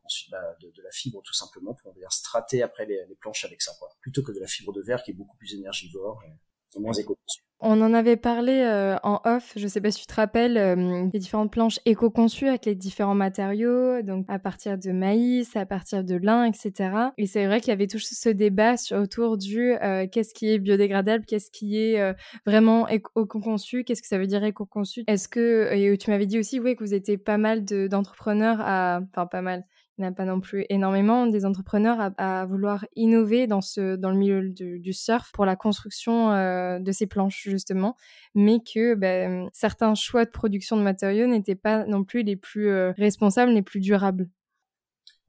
ensuite 0.04 0.30
bah, 0.30 0.56
de, 0.62 0.68
de, 0.70 0.82
la 0.84 0.92
fibre 0.92 1.22
tout 1.24 1.34
simplement 1.34 1.74
pour 1.74 1.94
venir 1.94 2.12
strater 2.12 2.62
après 2.62 2.86
les, 2.86 3.06
les, 3.08 3.16
planches 3.16 3.46
avec 3.46 3.62
ça 3.62 3.72
quoi 3.80 3.90
plutôt 4.02 4.22
que 4.24 4.34
de 4.34 4.40
la 4.40 4.48
fibre 4.48 4.74
de 4.74 4.82
verre 4.82 5.04
qui 5.04 5.12
est 5.12 5.14
beaucoup 5.14 5.38
plus 5.38 5.54
énergivore 5.56 6.22
et, 6.26 6.80
moins 6.80 6.94
éco 6.94 7.18
on 7.60 7.82
en 7.82 7.94
avait 7.94 8.18
parlé 8.18 8.62
euh, 8.64 8.98
en 9.02 9.20
off, 9.26 9.54
je 9.56 9.68
sais 9.68 9.82
pas 9.82 9.90
si 9.90 10.02
tu 10.02 10.08
te 10.08 10.14
rappelles, 10.14 10.58
euh, 10.58 11.08
des 11.08 11.18
différentes 11.18 11.52
planches 11.52 11.80
éco-conçues 11.86 12.48
avec 12.48 12.66
les 12.66 12.76
différents 12.76 13.16
matériaux, 13.16 14.02
donc 14.04 14.26
à 14.28 14.38
partir 14.38 14.78
de 14.78 14.92
maïs, 14.92 15.56
à 15.56 15.66
partir 15.66 16.04
de 16.04 16.16
lin, 16.16 16.44
etc. 16.44 16.92
Et 17.18 17.26
c'est 17.26 17.48
vrai 17.48 17.60
qu'il 17.60 17.70
y 17.70 17.72
avait 17.72 17.88
tout 17.88 17.98
ce 18.00 18.30
débat 18.30 18.76
autour 18.92 19.38
du 19.38 19.74
euh, 19.74 20.06
qu'est-ce 20.12 20.34
qui 20.34 20.52
est 20.52 20.60
biodégradable, 20.60 21.26
qu'est-ce 21.26 21.50
qui 21.50 21.80
est 21.80 22.00
euh, 22.00 22.14
vraiment 22.46 22.88
éco-conçu, 22.88 23.84
qu'est-ce 23.84 24.02
que 24.02 24.08
ça 24.08 24.20
veut 24.20 24.28
dire 24.28 24.44
éco-conçu. 24.44 25.04
Est-ce 25.08 25.28
que, 25.28 25.74
et 25.74 25.98
tu 25.98 26.12
m'avais 26.12 26.28
dit 26.28 26.38
aussi, 26.38 26.60
oui, 26.60 26.76
que 26.76 26.84
vous 26.84 26.94
étiez 26.94 27.18
pas 27.18 27.38
mal 27.38 27.66
d'entrepreneurs 27.66 28.60
à, 28.62 29.02
enfin 29.12 29.26
pas 29.26 29.42
mal, 29.42 29.66
il 29.98 30.02
n'y 30.02 30.08
a 30.08 30.12
pas 30.12 30.26
non 30.26 30.40
plus 30.40 30.66
énormément 30.70 31.26
des 31.26 31.46
entrepreneurs 31.46 32.12
à, 32.18 32.46
vouloir 32.46 32.86
innover 32.96 33.48
dans 33.48 33.60
le 33.78 34.14
milieu 34.14 34.50
du, 34.50 34.94
surf 34.94 35.32
pour 35.32 35.46
la 35.46 35.56
construction 35.56 36.32
euh, 36.32 36.80
de 36.80 36.92
ces 36.92 37.08
planches 37.08 37.44
justement, 37.44 37.96
mais 38.36 38.60
que 38.60 38.94
ben, 38.94 39.50
certains 39.54 39.96
choix 39.96 40.26
de 40.26 40.30
production 40.30 40.78
de 40.78 40.82
matériaux 40.84 41.28
n'étaient 41.28 41.56
pas 41.56 41.86
non 41.86 42.04
plus 42.04 42.22
les 42.24 42.36
plus 42.36 42.70
euh, 42.70 42.92
responsables, 42.98 43.52
les 43.52 43.64
plus 43.64 43.80
durables. 43.80 44.30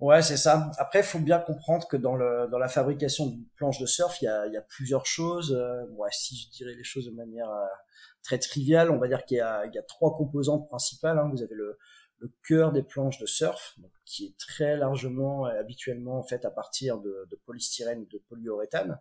Ouais, 0.00 0.22
c'est 0.22 0.36
ça. 0.36 0.70
Après, 0.78 1.00
il 1.00 1.04
faut 1.04 1.18
bien 1.18 1.40
comprendre 1.40 1.88
que 1.88 1.96
dans, 1.96 2.14
la 2.14 2.68
fabrication 2.68 3.26
d'une 3.26 3.46
planche 3.56 3.80
de 3.80 3.86
surf, 3.86 4.22
il 4.22 4.26
y 4.26 4.56
a, 4.56 4.62
plusieurs 4.68 5.06
choses. 5.06 5.52
Euh, 5.52 5.86
si 6.12 6.36
je 6.36 6.50
dirais 6.50 6.74
les 6.74 6.84
choses 6.84 7.06
de 7.06 7.10
manière 7.10 7.50
euh, 7.50 7.66
très 8.22 8.38
triviale, 8.38 8.90
on 8.92 8.98
va 8.98 9.08
dire 9.08 9.24
qu'il 9.24 9.38
y 9.38 9.40
a 9.40 9.82
trois 9.88 10.14
composantes 10.14 10.68
principales. 10.68 11.18
Hein. 11.18 11.28
Vous 11.32 11.42
avez 11.42 11.54
le, 11.54 11.78
le 12.18 12.32
cœur 12.46 12.72
des 12.72 12.82
planches 12.82 13.18
de 13.18 13.26
surf, 13.26 13.74
donc, 13.78 13.90
qui 14.04 14.26
est 14.26 14.38
très 14.38 14.76
largement 14.76 15.48
et 15.50 15.56
habituellement 15.56 16.22
fait 16.22 16.44
à 16.44 16.50
partir 16.50 16.98
de, 16.98 17.26
de 17.30 17.36
polystyrène 17.44 18.00
ou 18.00 18.06
de 18.06 18.18
polyuréthane. 18.28 19.00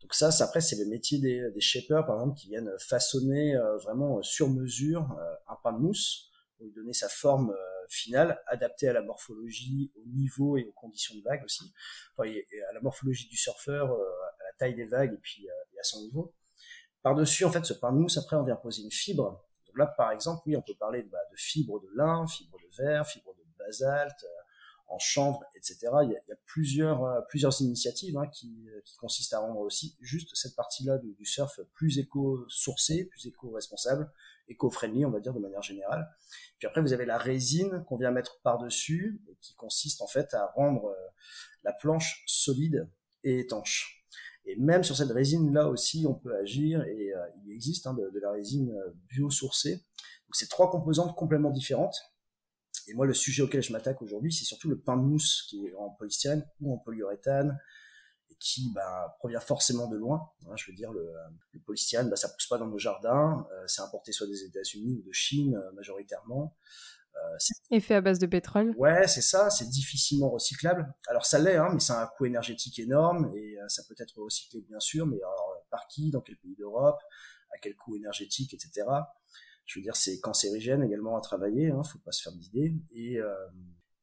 Donc 0.00 0.12
ça, 0.14 0.30
après, 0.40 0.60
c'est 0.60 0.76
le 0.76 0.84
métier 0.84 1.18
des, 1.18 1.50
des 1.50 1.60
shapers, 1.60 2.04
par 2.04 2.16
exemple, 2.16 2.38
qui 2.38 2.48
viennent 2.48 2.70
façonner 2.78 3.56
euh, 3.56 3.78
vraiment 3.78 4.22
sur 4.22 4.50
mesure 4.50 5.10
euh, 5.18 5.34
un 5.48 5.56
pain 5.62 5.72
de 5.72 5.78
mousse 5.78 6.30
pour 6.56 6.66
lui 6.66 6.72
donner 6.72 6.92
sa 6.92 7.08
forme 7.08 7.50
euh, 7.50 7.86
finale, 7.88 8.38
adaptée 8.46 8.88
à 8.88 8.92
la 8.92 9.02
morphologie, 9.02 9.92
au 9.96 10.06
niveau 10.06 10.58
et 10.58 10.64
aux 10.64 10.72
conditions 10.72 11.14
de 11.16 11.22
vague 11.22 11.42
aussi, 11.44 11.72
enfin, 12.12 12.28
et, 12.28 12.46
et 12.50 12.62
à 12.64 12.72
la 12.74 12.80
morphologie 12.80 13.28
du 13.28 13.36
surfeur, 13.36 13.92
à 13.92 14.44
la 14.44 14.52
taille 14.58 14.74
des 14.74 14.86
vagues 14.86 15.14
et 15.14 15.18
puis 15.18 15.46
et 15.46 15.80
à 15.80 15.84
son 15.84 16.00
niveau. 16.00 16.34
Par-dessus, 17.02 17.44
en 17.44 17.52
fait, 17.52 17.64
ce 17.64 17.74
pain 17.74 17.92
de 17.92 17.98
mousse, 17.98 18.16
après, 18.16 18.36
on 18.36 18.42
vient 18.42 18.56
poser 18.56 18.82
une 18.82 18.90
fibre 18.90 19.43
là, 19.76 19.86
par 19.86 20.10
exemple, 20.10 20.42
oui, 20.46 20.56
on 20.56 20.62
peut 20.62 20.74
parler 20.74 21.02
de, 21.02 21.08
bah, 21.08 21.18
de 21.30 21.36
fibres 21.36 21.80
de 21.80 21.88
lin, 21.94 22.26
fibres 22.26 22.58
de 22.58 22.82
verre, 22.82 23.06
fibres 23.06 23.34
de 23.34 23.44
basalte, 23.58 24.24
euh, 24.24 24.42
en 24.88 24.98
chanvre, 24.98 25.42
etc. 25.56 25.78
Il 26.02 26.10
y 26.10 26.16
a, 26.16 26.36
plusieurs, 26.46 27.04
euh, 27.04 27.20
initiatives 27.60 28.16
hein, 28.18 28.26
qui, 28.28 28.68
euh, 28.68 28.80
qui 28.84 28.96
consistent 28.96 29.32
à 29.32 29.38
rendre 29.40 29.60
aussi 29.60 29.96
juste 30.00 30.30
cette 30.34 30.54
partie-là 30.54 30.98
du, 30.98 31.24
surf 31.24 31.60
plus 31.72 31.98
éco-sourcée, 31.98 33.06
plus 33.06 33.26
éco-responsable, 33.26 34.12
éco-friendly, 34.48 35.06
on 35.06 35.10
va 35.10 35.20
dire 35.20 35.32
de 35.32 35.40
manière 35.40 35.62
générale. 35.62 36.08
Puis 36.58 36.68
après, 36.68 36.82
vous 36.82 36.92
avez 36.92 37.06
la 37.06 37.18
résine 37.18 37.82
qu'on 37.84 37.96
vient 37.96 38.10
mettre 38.10 38.40
par-dessus, 38.42 39.22
qui 39.40 39.54
consiste 39.54 40.02
en 40.02 40.06
fait 40.06 40.34
à 40.34 40.46
rendre 40.54 40.94
la 41.62 41.72
planche 41.72 42.22
solide 42.26 42.88
et 43.24 43.40
étanche. 43.40 44.03
Et 44.46 44.56
même 44.56 44.84
sur 44.84 44.96
cette 44.96 45.10
résine-là 45.10 45.68
aussi, 45.68 46.04
on 46.06 46.14
peut 46.14 46.36
agir 46.36 46.82
et 46.84 47.14
euh, 47.14 47.26
il 47.44 47.52
existe 47.52 47.86
hein, 47.86 47.94
de, 47.94 48.18
la 48.20 48.30
résine 48.30 48.70
euh, 48.72 48.90
biosourcée. 49.08 49.76
Donc 49.76 50.34
c'est 50.34 50.48
trois 50.48 50.70
composantes 50.70 51.16
complètement 51.16 51.50
différentes. 51.50 51.96
Et 52.86 52.94
moi, 52.94 53.06
le 53.06 53.14
sujet 53.14 53.42
auquel 53.42 53.62
je 53.62 53.72
m'attaque 53.72 54.02
aujourd'hui, 54.02 54.32
c'est 54.32 54.44
surtout 54.44 54.68
le 54.68 54.78
pain 54.78 54.96
de 54.98 55.02
mousse 55.02 55.46
qui 55.48 55.66
est 55.66 55.74
en 55.74 55.90
polystyrène 55.90 56.46
ou 56.60 56.74
en 56.74 56.78
polyuréthane 56.78 57.58
et 58.30 58.34
qui 58.38 58.70
bah, 58.74 59.16
provient 59.18 59.40
forcément 59.40 59.88
de 59.88 59.96
loin. 59.96 60.30
Hein, 60.46 60.56
je 60.56 60.70
veux 60.70 60.76
dire, 60.76 60.92
le, 60.92 61.08
le 61.52 61.60
polystyrène, 61.60 62.10
bah, 62.10 62.16
ça 62.16 62.28
pousse 62.28 62.46
pas 62.46 62.58
dans 62.58 62.66
nos 62.66 62.78
jardins. 62.78 63.46
Euh, 63.52 63.64
c'est 63.66 63.80
importé 63.80 64.12
soit 64.12 64.26
des 64.26 64.44
États-Unis 64.44 64.98
ou 64.98 65.02
de 65.02 65.12
Chine 65.12 65.58
majoritairement. 65.74 66.54
Euh, 67.34 67.76
et 67.76 67.80
fait 67.80 67.94
à 67.94 68.00
base 68.00 68.18
de 68.18 68.26
pétrole. 68.26 68.74
Ouais, 68.76 69.06
c'est 69.08 69.22
ça, 69.22 69.50
c'est 69.50 69.68
difficilement 69.68 70.30
recyclable. 70.30 70.92
Alors 71.08 71.26
ça 71.26 71.38
l'est, 71.38 71.56
hein, 71.56 71.70
mais 71.72 71.80
c'est 71.80 71.92
un 71.92 72.06
coût 72.06 72.26
énergétique 72.26 72.78
énorme 72.78 73.30
et 73.34 73.58
euh, 73.58 73.68
ça 73.68 73.82
peut 73.88 73.94
être 73.98 74.20
recyclé 74.20 74.62
bien 74.62 74.80
sûr, 74.80 75.06
mais 75.06 75.16
alors 75.16 75.64
par 75.70 75.86
qui, 75.88 76.10
dans 76.10 76.20
quel 76.20 76.36
pays 76.36 76.54
d'Europe, 76.56 77.00
à 77.54 77.58
quel 77.58 77.74
coût 77.76 77.96
énergétique, 77.96 78.54
etc. 78.54 78.86
Je 79.66 79.78
veux 79.78 79.82
dire, 79.82 79.96
c'est 79.96 80.20
cancérigène 80.20 80.82
également 80.82 81.16
à 81.16 81.20
travailler, 81.20 81.70
hein, 81.70 81.82
faut 81.82 81.98
pas 81.98 82.12
se 82.12 82.22
faire 82.22 82.32
d'idées. 82.32 82.74
Et, 82.92 83.18
euh, 83.18 83.34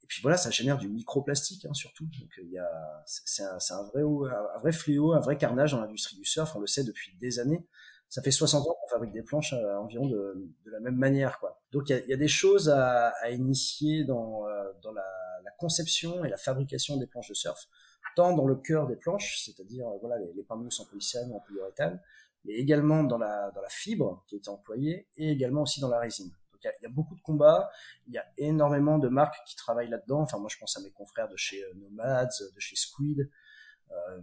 et 0.04 0.08
puis 0.08 0.22
voilà, 0.22 0.38
ça 0.38 0.50
génère 0.50 0.78
du 0.78 0.90
microplastique 0.90 1.66
hein, 1.66 1.74
surtout. 1.74 2.06
Donc 2.20 2.32
il 2.42 2.52
y 2.52 2.58
a, 2.58 3.04
c'est 3.06 3.44
un, 3.44 3.58
un, 3.70 3.84
vrai, 3.84 4.02
un 4.02 4.60
vrai 4.60 4.72
fléau, 4.72 5.14
un 5.14 5.20
vrai 5.20 5.38
carnage 5.38 5.72
dans 5.72 5.80
l'industrie 5.80 6.18
du 6.18 6.26
surf. 6.26 6.56
On 6.56 6.60
le 6.60 6.68
sait 6.68 6.84
depuis 6.84 7.16
des 7.20 7.40
années 7.40 7.66
ça 8.12 8.22
fait 8.22 8.32
60 8.32 8.68
ans 8.68 8.76
qu'on 8.80 8.90
fabrique 8.90 9.14
des 9.14 9.24
planches 9.24 9.54
euh, 9.54 9.78
environ 9.78 10.06
de, 10.06 10.52
de, 10.66 10.70
la 10.70 10.82
même 10.82 10.98
manière. 10.98 11.40
Quoi. 11.40 11.62
Donc 11.72 11.90
il 11.90 11.96
y 11.96 12.00
a, 12.00 12.06
y 12.06 12.14
a, 12.14 12.18
des 12.18 12.28
choses 12.28 12.70
à, 12.70 13.08
à 13.22 13.30
initier 13.30 14.04
dans, 14.04 14.46
euh, 14.50 14.70
dans 14.84 14.92
la, 14.92 15.06
la, 15.46 15.52
conception 15.52 16.26
et 16.26 16.30
la 16.30 16.38
fabrication 16.38 16.98
des 16.98 17.08
planches 17.08 17.30
de 17.30 17.34
surf, 17.34 17.70
tant 18.18 18.36
dans 18.36 18.46
le 18.46 18.56
cœur 18.56 18.86
des 18.86 18.98
planches, 18.98 19.42
c'est-à-dire 19.46 19.88
euh, 19.88 19.98
voilà 20.02 20.18
les, 20.18 20.34
les 20.34 20.46
en 20.50 20.86
polycène 20.86 21.32
ou 21.32 21.38
en 21.38 21.40
polyuréthane, 21.40 22.02
mais 22.44 22.54
également 22.56 23.06
dans 23.06 23.18
la, 23.18 23.50
dans 23.52 23.62
la 23.62 23.70
fibre 23.70 24.26
qui 24.28 24.36
est 24.36 24.50
employée 24.50 25.08
et 25.16 25.32
également 25.32 25.62
aussi 25.62 25.80
dans 25.80 25.90
la 25.90 26.00
résine. 26.00 26.32
Donc 26.52 26.62
il 26.66 26.68
y, 26.68 26.70
a, 26.70 26.74
il 26.82 26.84
y 26.84 26.88
a 26.88 26.90
beaucoup 26.90 27.16
de 27.16 27.22
combats, 27.22 27.72
il 28.08 28.14
y 28.14 28.18
a 28.18 28.26
énormément 28.36 29.00
de 29.00 29.08
marques 29.08 29.38
qui 29.48 29.56
travaillent 29.56 29.90
là-dedans. 29.90 30.20
Enfin 30.20 30.38
moi 30.38 30.50
je 30.52 30.58
pense 30.58 30.76
à 30.76 30.82
mes 30.82 30.92
confrères 30.92 31.30
de 31.30 31.38
chez 31.38 31.64
Nomads, 31.76 32.42
de 32.54 32.60
chez 32.60 32.76
Squid, 32.76 33.30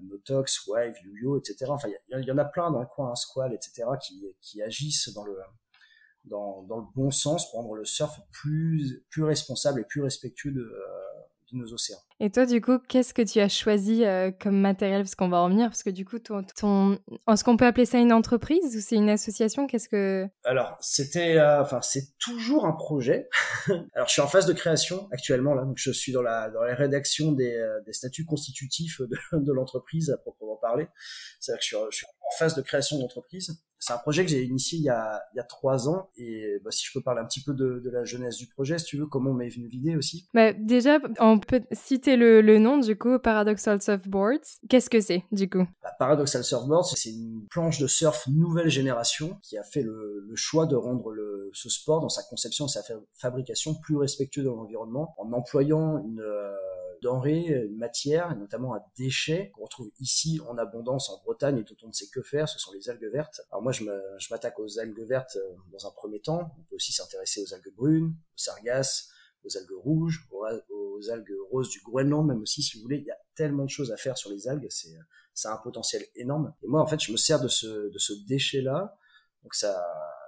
Notox, 0.03 0.67
Wave, 0.67 0.95
Yuyo, 1.03 1.39
etc. 1.39 1.67
Enfin, 1.69 1.89
il 2.09 2.25
y, 2.25 2.33
en 2.33 2.39
a 2.39 2.45
plein 2.45 2.71
dans 2.71 2.81
le 2.81 2.87
coin, 2.87 3.11
hein, 3.11 3.17
Squall, 3.17 3.53
etc. 3.53 3.85
qui, 4.01 4.25
qui 4.41 4.63
agissent 4.63 5.13
dans 5.13 5.25
le 5.25 5.37
dans, 6.25 6.63
dans, 6.63 6.79
le 6.79 6.85
bon 6.95 7.11
sens 7.11 7.51
pour 7.51 7.61
rendre 7.61 7.75
le 7.75 7.85
surf 7.85 8.21
plus 8.33 9.03
plus 9.11 9.25
responsable 9.25 9.81
et 9.81 9.85
plus 9.85 10.03
respectueux 10.03 10.53
de, 10.53 10.71
nos 11.53 11.73
océans. 11.73 12.03
Et 12.21 12.31
toi, 12.31 12.47
du 12.47 12.61
coup, 12.61 12.79
qu'est-ce 12.79 13.15
que 13.15 13.23
tu 13.23 13.39
as 13.39 13.49
choisi 13.49 14.05
euh, 14.05 14.33
comme 14.33 14.61
matériel? 14.61 15.03
Parce 15.03 15.15
qu'on 15.15 15.29
va 15.29 15.39
en 15.39 15.45
revenir, 15.45 15.69
parce 15.69 15.85
que 15.85 15.91
du 15.91 16.05
coup, 16.05 16.19
ton, 16.19 16.43
ton... 16.57 16.99
est-ce 17.31 17.45
qu'on 17.45 17.57
peut 17.57 17.67
appeler 17.67 17.87
ça 17.87 17.99
une 17.99 18.13
entreprise 18.13 18.77
ou 18.77 18.81
c'est 18.81 18.97
une 18.97 19.09
association? 19.09 19.69
Qu'est-ce 19.69 19.89
que 19.89 20.27
Alors, 20.45 20.77
c'était, 20.81 21.37
euh, 21.37 21.63
enfin, 21.63 21.81
c'est 21.81 22.19
toujours 22.19 22.67
un 22.67 22.73
projet. 22.73 23.29
Alors, 23.95 24.09
je 24.09 24.13
suis 24.13 24.23
en 24.23 24.27
phase 24.27 24.47
de 24.47 24.53
création 24.53 25.09
actuellement 25.13 25.55
là, 25.55 25.65
donc 25.65 25.79
je 25.79 25.93
suis 25.93 26.11
dans 26.11 26.23
la 26.23 26.51
dans 26.51 26.63
la 26.63 26.75
rédaction 26.75 27.31
des, 27.31 27.55
euh, 27.55 27.81
des 27.87 27.93
statuts 27.93 28.25
constitutifs 28.25 29.01
de, 29.01 29.17
de 29.39 29.53
l'entreprise 29.53 30.11
à 30.11 30.19
proprement 30.19 30.57
parler. 30.57 30.89
C'est-à-dire 31.39 31.61
que 31.61 31.65
je 31.65 31.77
suis, 31.77 31.77
je 31.93 31.97
suis 31.99 32.07
en 32.07 32.37
phase 32.37 32.57
de 32.57 32.63
création 32.63 32.99
d'entreprise 32.99 33.57
c'est 33.79 33.93
un 33.93 33.99
projet 33.99 34.25
que 34.25 34.31
j'ai 34.31 34.43
initié 34.43 34.79
il 34.79 34.85
y 34.85 34.91
a, 34.91 35.23
il 35.33 35.37
y 35.37 35.41
a 35.41 35.45
trois 35.45 35.89
ans 35.89 36.11
et 36.17 36.59
bah, 36.65 36.71
si 36.71 36.85
je 36.87 36.93
peux 36.93 37.03
parler 37.03 37.21
un 37.21 37.27
petit 37.27 37.43
peu 37.43 37.55
de, 37.55 37.81
de, 37.85 37.91
la 37.91 38.05
jeunesse 38.05 38.37
du 38.37 38.47
projet, 38.47 38.79
si 38.79 38.85
tu 38.85 38.97
veux, 38.99 39.07
comment 39.07 39.33
m'est 39.33 39.49
venue 39.49 39.69
l'idée 39.69 39.97
aussi. 39.97 40.29
Bah, 40.35 40.53
déjà, 40.53 40.99
on 41.21 41.39
peut 41.39 41.63
citer 41.73 42.08
le, 42.17 42.41
le 42.41 42.59
nom 42.59 42.79
du 42.79 42.97
coup, 42.97 43.19
Paradoxal 43.19 43.81
Surfboards? 43.83 44.59
Qu'est-ce 44.69 44.91
que 44.91 45.01
c'est 45.01 45.25
du 45.33 45.49
coup? 45.49 45.67
Bah, 45.83 45.95
Paradoxal 45.99 46.45
Surfboards, 46.45 46.87
c'est 46.87 47.11
une 47.11 47.47
planche 47.51 47.79
de 47.79 47.87
surf 47.87 48.27
nouvelle 48.29 48.69
génération 48.69 49.39
qui 49.43 49.59
a 49.59 49.63
fait 49.63 49.83
le, 49.83 50.27
choix 50.35 50.67
de 50.67 50.77
rendre 50.77 51.15
ce 51.53 51.69
sport 51.69 52.01
dans 52.01 52.09
sa 52.09 52.23
conception 52.23 52.67
et 52.67 52.69
sa 52.69 52.83
fabrication 53.13 53.75
plus 53.75 53.97
respectueux 53.97 54.43
de 54.43 54.49
l'environnement 54.49 55.15
en 55.19 55.33
employant 55.33 55.99
une 55.99 56.21
euh, 56.21 56.53
denrées, 57.03 57.47
une 57.67 57.77
matière, 57.77 58.37
notamment 58.37 58.75
un 58.75 58.83
déchet 58.97 59.51
qu'on 59.55 59.65
retrouve 59.65 59.91
ici 60.01 60.41
en 60.49 60.59
abondance 60.59 61.11
en 61.11 61.21
Bretagne 61.25 61.59
et 61.59 61.65
tout 61.65 61.77
on 61.83 61.89
ne 61.89 61.93
sait 61.93 62.09
que 62.09 62.23
faire, 62.23 62.49
ce 62.49 62.59
sont 62.59 62.73
les 62.73 62.89
algues 62.89 63.11
vertes. 63.13 63.41
Alors 63.51 63.63
moi, 63.63 63.73
je 63.73 63.85
m'attaque 64.31 64.59
aux 64.59 64.79
algues 64.79 65.07
vertes 65.09 65.37
euh, 65.37 65.57
dans 65.73 65.87
un 65.87 65.91
premier 65.91 66.21
temps. 66.21 66.53
On 66.59 66.63
peut 66.65 66.77
aussi 66.77 66.93
s'intéresser 66.93 67.43
aux 67.43 67.55
algues 67.55 67.75
brunes, 67.77 68.15
aux 68.15 68.39
sargasses, 68.39 69.11
aux 69.45 69.57
algues 69.57 69.77
rouges, 69.77 70.29
aux, 70.31 71.11
algues 71.11 71.37
roses 71.51 71.71
du 71.71 71.81
Groenland, 71.81 72.27
même 72.27 72.43
aussi, 72.43 72.63
si 72.63 72.77
vous 72.77 72.83
voulez. 72.83 72.99
Il 72.99 73.07
y 73.07 73.11
a 73.11 73.19
tellement 73.35 73.65
de 73.65 73.71
choses 73.71 73.93
à 73.93 73.97
faire 73.97 74.19
sur 74.19 74.31
les 74.31 74.49
algues, 74.49 74.67
c'est 74.71 74.97
ça 75.35 75.53
a 75.53 75.55
un 75.55 75.59
potentiel 75.59 76.05
énorme. 76.17 76.53
Et 76.63 76.67
moi, 76.67 76.81
en 76.81 76.87
fait, 76.87 77.01
je 77.01 77.13
me 77.13 77.17
sers 77.17 77.41
de 77.41 77.47
ce, 77.47 77.91
de 77.91 77.99
ce 77.99 78.13
déchet-là. 78.27 78.97
Donc 79.45 79.55
ça, 79.55 79.81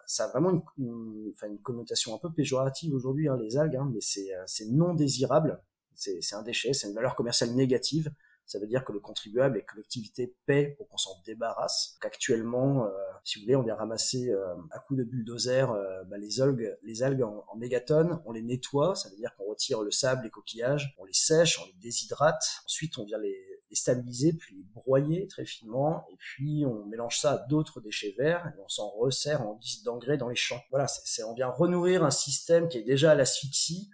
ça 0.07 0.27
a 0.27 0.29
vraiment 0.29 0.51
une, 0.51 0.63
une, 0.79 1.33
enfin, 1.35 1.49
une 1.49 1.61
connotation 1.61 2.15
un 2.15 2.19
peu 2.19 2.33
péjorative 2.33 2.95
aujourd'hui, 2.95 3.29
hein, 3.29 3.37
les 3.37 3.57
algues, 3.57 3.77
hein, 3.77 3.91
mais 3.93 4.01
c'est 4.01 4.67
non 4.67 4.95
désirable 4.95 5.61
c'est 6.01 6.35
un 6.35 6.43
déchet, 6.43 6.73
c'est 6.73 6.89
une 6.89 6.95
valeur 6.95 7.15
commerciale 7.15 7.51
négative. 7.51 8.11
Ça 8.51 8.59
veut 8.59 8.67
dire 8.67 8.85
que 8.85 8.91
le 8.91 8.99
contribuable 8.99 9.59
et 9.59 9.63
collectivité 9.63 10.35
paient 10.45 10.75
pour 10.77 10.89
qu'on 10.89 10.97
s'en 10.97 11.23
débarrasse. 11.25 11.97
Actuellement, 12.01 12.85
euh, 12.85 12.91
si 13.23 13.39
vous 13.39 13.45
voulez, 13.45 13.55
on 13.55 13.63
vient 13.63 13.77
ramasser 13.77 14.29
euh, 14.29 14.57
à 14.73 14.81
coup 14.81 14.97
de 14.97 15.05
bulldozer 15.05 15.71
euh, 15.71 16.03
bah, 16.03 16.19
les 16.19 16.41
algues, 16.41 16.77
les 16.83 17.05
algues 17.05 17.23
en, 17.23 17.57
mégatonnes, 17.57 18.21
on 18.25 18.33
les 18.33 18.43
nettoie, 18.43 18.97
ça 18.97 19.09
veut 19.09 19.15
dire 19.15 19.33
qu'on 19.37 19.45
retire 19.45 19.83
le 19.83 19.93
sable, 19.93 20.25
les 20.25 20.31
coquillages, 20.31 20.97
on 20.99 21.05
les 21.05 21.15
sèche, 21.15 21.61
on 21.63 21.67
les 21.67 21.75
déshydrate. 21.75 22.43
Ensuite, 22.65 22.99
on 22.99 23.05
vient 23.05 23.19
les, 23.19 23.37
les 23.71 23.77
stabiliser, 23.77 24.33
puis 24.33 24.57
les 24.57 24.65
broyer 24.65 25.29
très 25.29 25.45
finement, 25.45 26.05
et 26.11 26.17
puis 26.17 26.65
on 26.67 26.87
mélange 26.87 27.21
ça 27.21 27.35
à 27.35 27.39
d'autres 27.39 27.81
déchets 27.81 28.17
verts, 28.19 28.49
et 28.49 28.61
on 28.61 28.69
s'en 28.69 28.91
resserre 28.91 29.43
en 29.43 29.55
guise 29.59 29.85
d'engrais 29.85 30.17
dans 30.17 30.29
les 30.29 30.35
champs. 30.35 30.61
Voilà, 30.71 30.89
c'est 30.89 31.23
on 31.23 31.35
vient 31.35 31.51
renourrir 31.51 32.03
un 32.03 32.11
système 32.11 32.69
qui 32.69 32.79
est 32.79 32.83
déjà 32.83 33.13
à 33.13 33.15
l'asphyxie, 33.15 33.91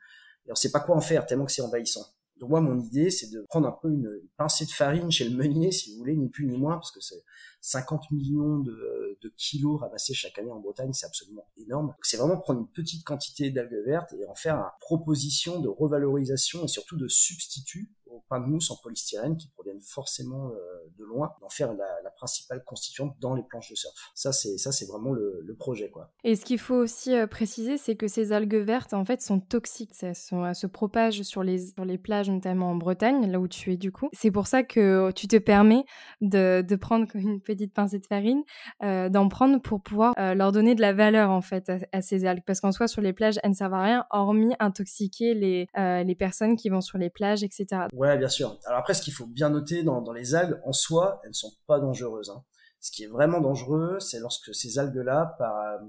et 0.47 0.53
on 0.53 0.55
sait 0.55 0.71
pas 0.71 0.81
quoi 0.81 0.97
en 0.97 1.03
faire 1.03 1.27
tellement 1.27 1.45
que 1.45 1.53
c'est 1.53 1.61
envahissant. 1.61 2.07
Donc 2.39 2.51
moi, 2.51 2.61
mon 2.61 2.79
idée, 2.79 3.11
c'est 3.11 3.31
de 3.31 3.43
prendre 3.49 3.67
un 3.67 3.79
peu 3.81 3.91
une, 3.91 4.21
pincée 4.37 4.67
de 4.67 4.71
farine 4.71 5.11
chez 5.11 5.29
le 5.29 5.35
meunier, 5.35 5.73
si 5.73 5.93
vous 5.93 5.99
voulez, 5.99 6.17
ni 6.17 6.29
plus 6.29 6.47
ni 6.47 6.59
moins, 6.59 6.75
parce 6.75 6.91
que 6.91 7.01
c'est 7.01 7.23
50 7.63 8.11
millions 8.11 8.59
de, 8.59 9.19
kilos 9.37 9.81
ramassés 9.81 10.15
chaque 10.15 10.39
année 10.39 10.53
en 10.53 10.61
Bretagne, 10.61 10.93
c'est 10.93 11.07
absolument 11.07 11.47
énorme. 11.57 11.95
C'est 12.03 12.17
vraiment 12.17 12.37
prendre 12.37 12.61
une 12.61 12.69
petite 12.69 13.05
quantité 13.05 13.51
d'algues 13.51 13.83
vertes 13.85 14.13
et 14.13 14.25
en 14.27 14.35
faire 14.35 14.57
une 14.57 14.71
proposition 14.81 15.61
de 15.61 15.69
revalorisation 15.69 16.65
et 16.65 16.69
surtout 16.69 16.97
de 16.97 17.09
substitut 17.09 17.91
au 18.07 18.23
pain 18.29 18.41
de 18.41 18.47
mousse 18.47 18.71
en 18.71 18.77
polystyrène 18.77 19.37
qui 19.37 19.49
proviennent 19.49 19.81
forcément 19.81 20.51
euh, 20.51 20.57
de 20.97 21.05
loin, 21.05 21.35
d'en 21.41 21.49
faire 21.49 21.75
la, 21.75 22.06
principale 22.17 22.63
constituante 22.65 23.17
dans 23.21 23.35
les 23.35 23.43
planches 23.43 23.71
de 23.71 23.75
surf. 23.75 23.95
Ça, 24.15 24.33
c'est 24.33 24.59
ça, 24.59 24.73
c'est 24.73 24.87
vraiment 24.87 25.13
le, 25.13 25.41
le, 25.45 25.57
projet, 25.57 25.91
quoi. 25.91 26.11
Et 26.25 26.37
ce 26.37 26.45
qu'il 26.45 26.59
faut 26.59 26.75
aussi 26.75 27.15
euh, 27.15 27.27
préciser, 27.27 27.79
c'est 27.79 27.97
que 27.97 28.09
ces 28.09 28.33
algues 28.33 28.57
vertes, 28.57 28.95
en 28.95 29.05
fait, 29.05 29.23
sont 29.23 29.41
toxiques. 29.41 29.93
Elles, 30.03 30.15
sont, 30.15 30.45
elles 30.45 30.55
se 30.55 30.67
propagent 30.67 31.23
sur 31.23 31.43
les 31.43 31.69
sur 31.69 31.85
les 31.85 31.99
plages, 31.99 32.29
notamment 32.29 32.71
en 32.71 32.77
Bretagne, 32.77 33.31
là 33.31 33.41
où 33.41 33.49
tu 33.49 33.73
es 33.73 33.77
du 33.77 33.93
coup. 33.93 34.09
C'est 34.13 34.31
pour 34.31 34.47
ça 34.47 34.63
que 34.63 35.11
tu 35.13 35.29
te 35.29 35.37
permets 35.37 35.85
de, 36.21 36.63
de 36.67 36.77
prendre 36.77 37.07
une 37.15 37.41
petite 37.41 37.73
pincée 37.73 37.99
de 37.99 38.07
farine, 38.07 38.43
euh, 38.83 39.09
d'en 39.09 39.29
prendre 39.29 39.61
pour 39.61 39.83
pouvoir 39.83 40.15
euh, 40.19 40.35
leur 40.35 40.53
donner 40.53 40.75
de 40.75 40.81
la 40.81 40.93
valeur 40.93 41.31
en 41.31 41.41
fait 41.41 41.69
à, 41.69 41.79
à 41.93 42.03
ces 42.03 42.27
algues, 42.27 42.45
parce 42.47 42.61
qu'en 42.61 42.73
soi, 42.73 42.89
sur 42.89 43.03
les 43.03 43.13
plages, 43.13 43.39
elles 43.43 43.51
ne 43.51 43.55
servent 43.55 43.75
à 43.75 43.83
rien, 43.83 44.07
hormis 44.11 44.55
intoxiquer 44.61 45.35
les 45.35 45.69
euh, 45.79 46.03
les 46.03 46.15
personnes 46.15 46.57
qui 46.57 46.69
vont 46.69 46.81
sur 46.81 46.99
les 46.99 47.11
plages, 47.11 47.43
etc. 47.43 47.67
Ouais, 47.93 48.17
bien 48.19 48.29
sûr. 48.29 48.57
Alors 48.67 48.81
après, 48.81 48.95
ce 48.95 49.03
qu'il 49.03 49.13
faut 49.13 49.27
bien 49.27 49.51
noter 49.51 49.83
dans, 49.83 50.01
dans 50.03 50.13
les 50.13 50.35
algues, 50.35 50.59
en 50.65 50.73
soi, 50.73 51.21
elles 51.23 51.31
ne 51.31 51.35
sont 51.35 51.53
pas 51.67 51.79
dangereuses. 51.81 52.16
Hein. 52.31 52.45
Ce 52.81 52.91
qui 52.91 53.05
est 53.05 53.09
vraiment 53.09 53.41
dangereux, 53.41 53.99
c'est 54.01 54.21
lorsque 54.21 54.55
ces 54.55 54.79
algues-là, 54.79 55.35
par, 55.39 55.81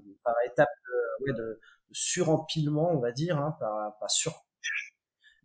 étape 0.46 0.69
de, 1.27 1.60
surempilement, 1.91 2.91
on 2.91 3.00
va 3.00 3.12
dire, 3.12 3.38
hein, 3.38 3.55
par, 3.60 3.98
par 4.00 4.10
sur 4.10 4.48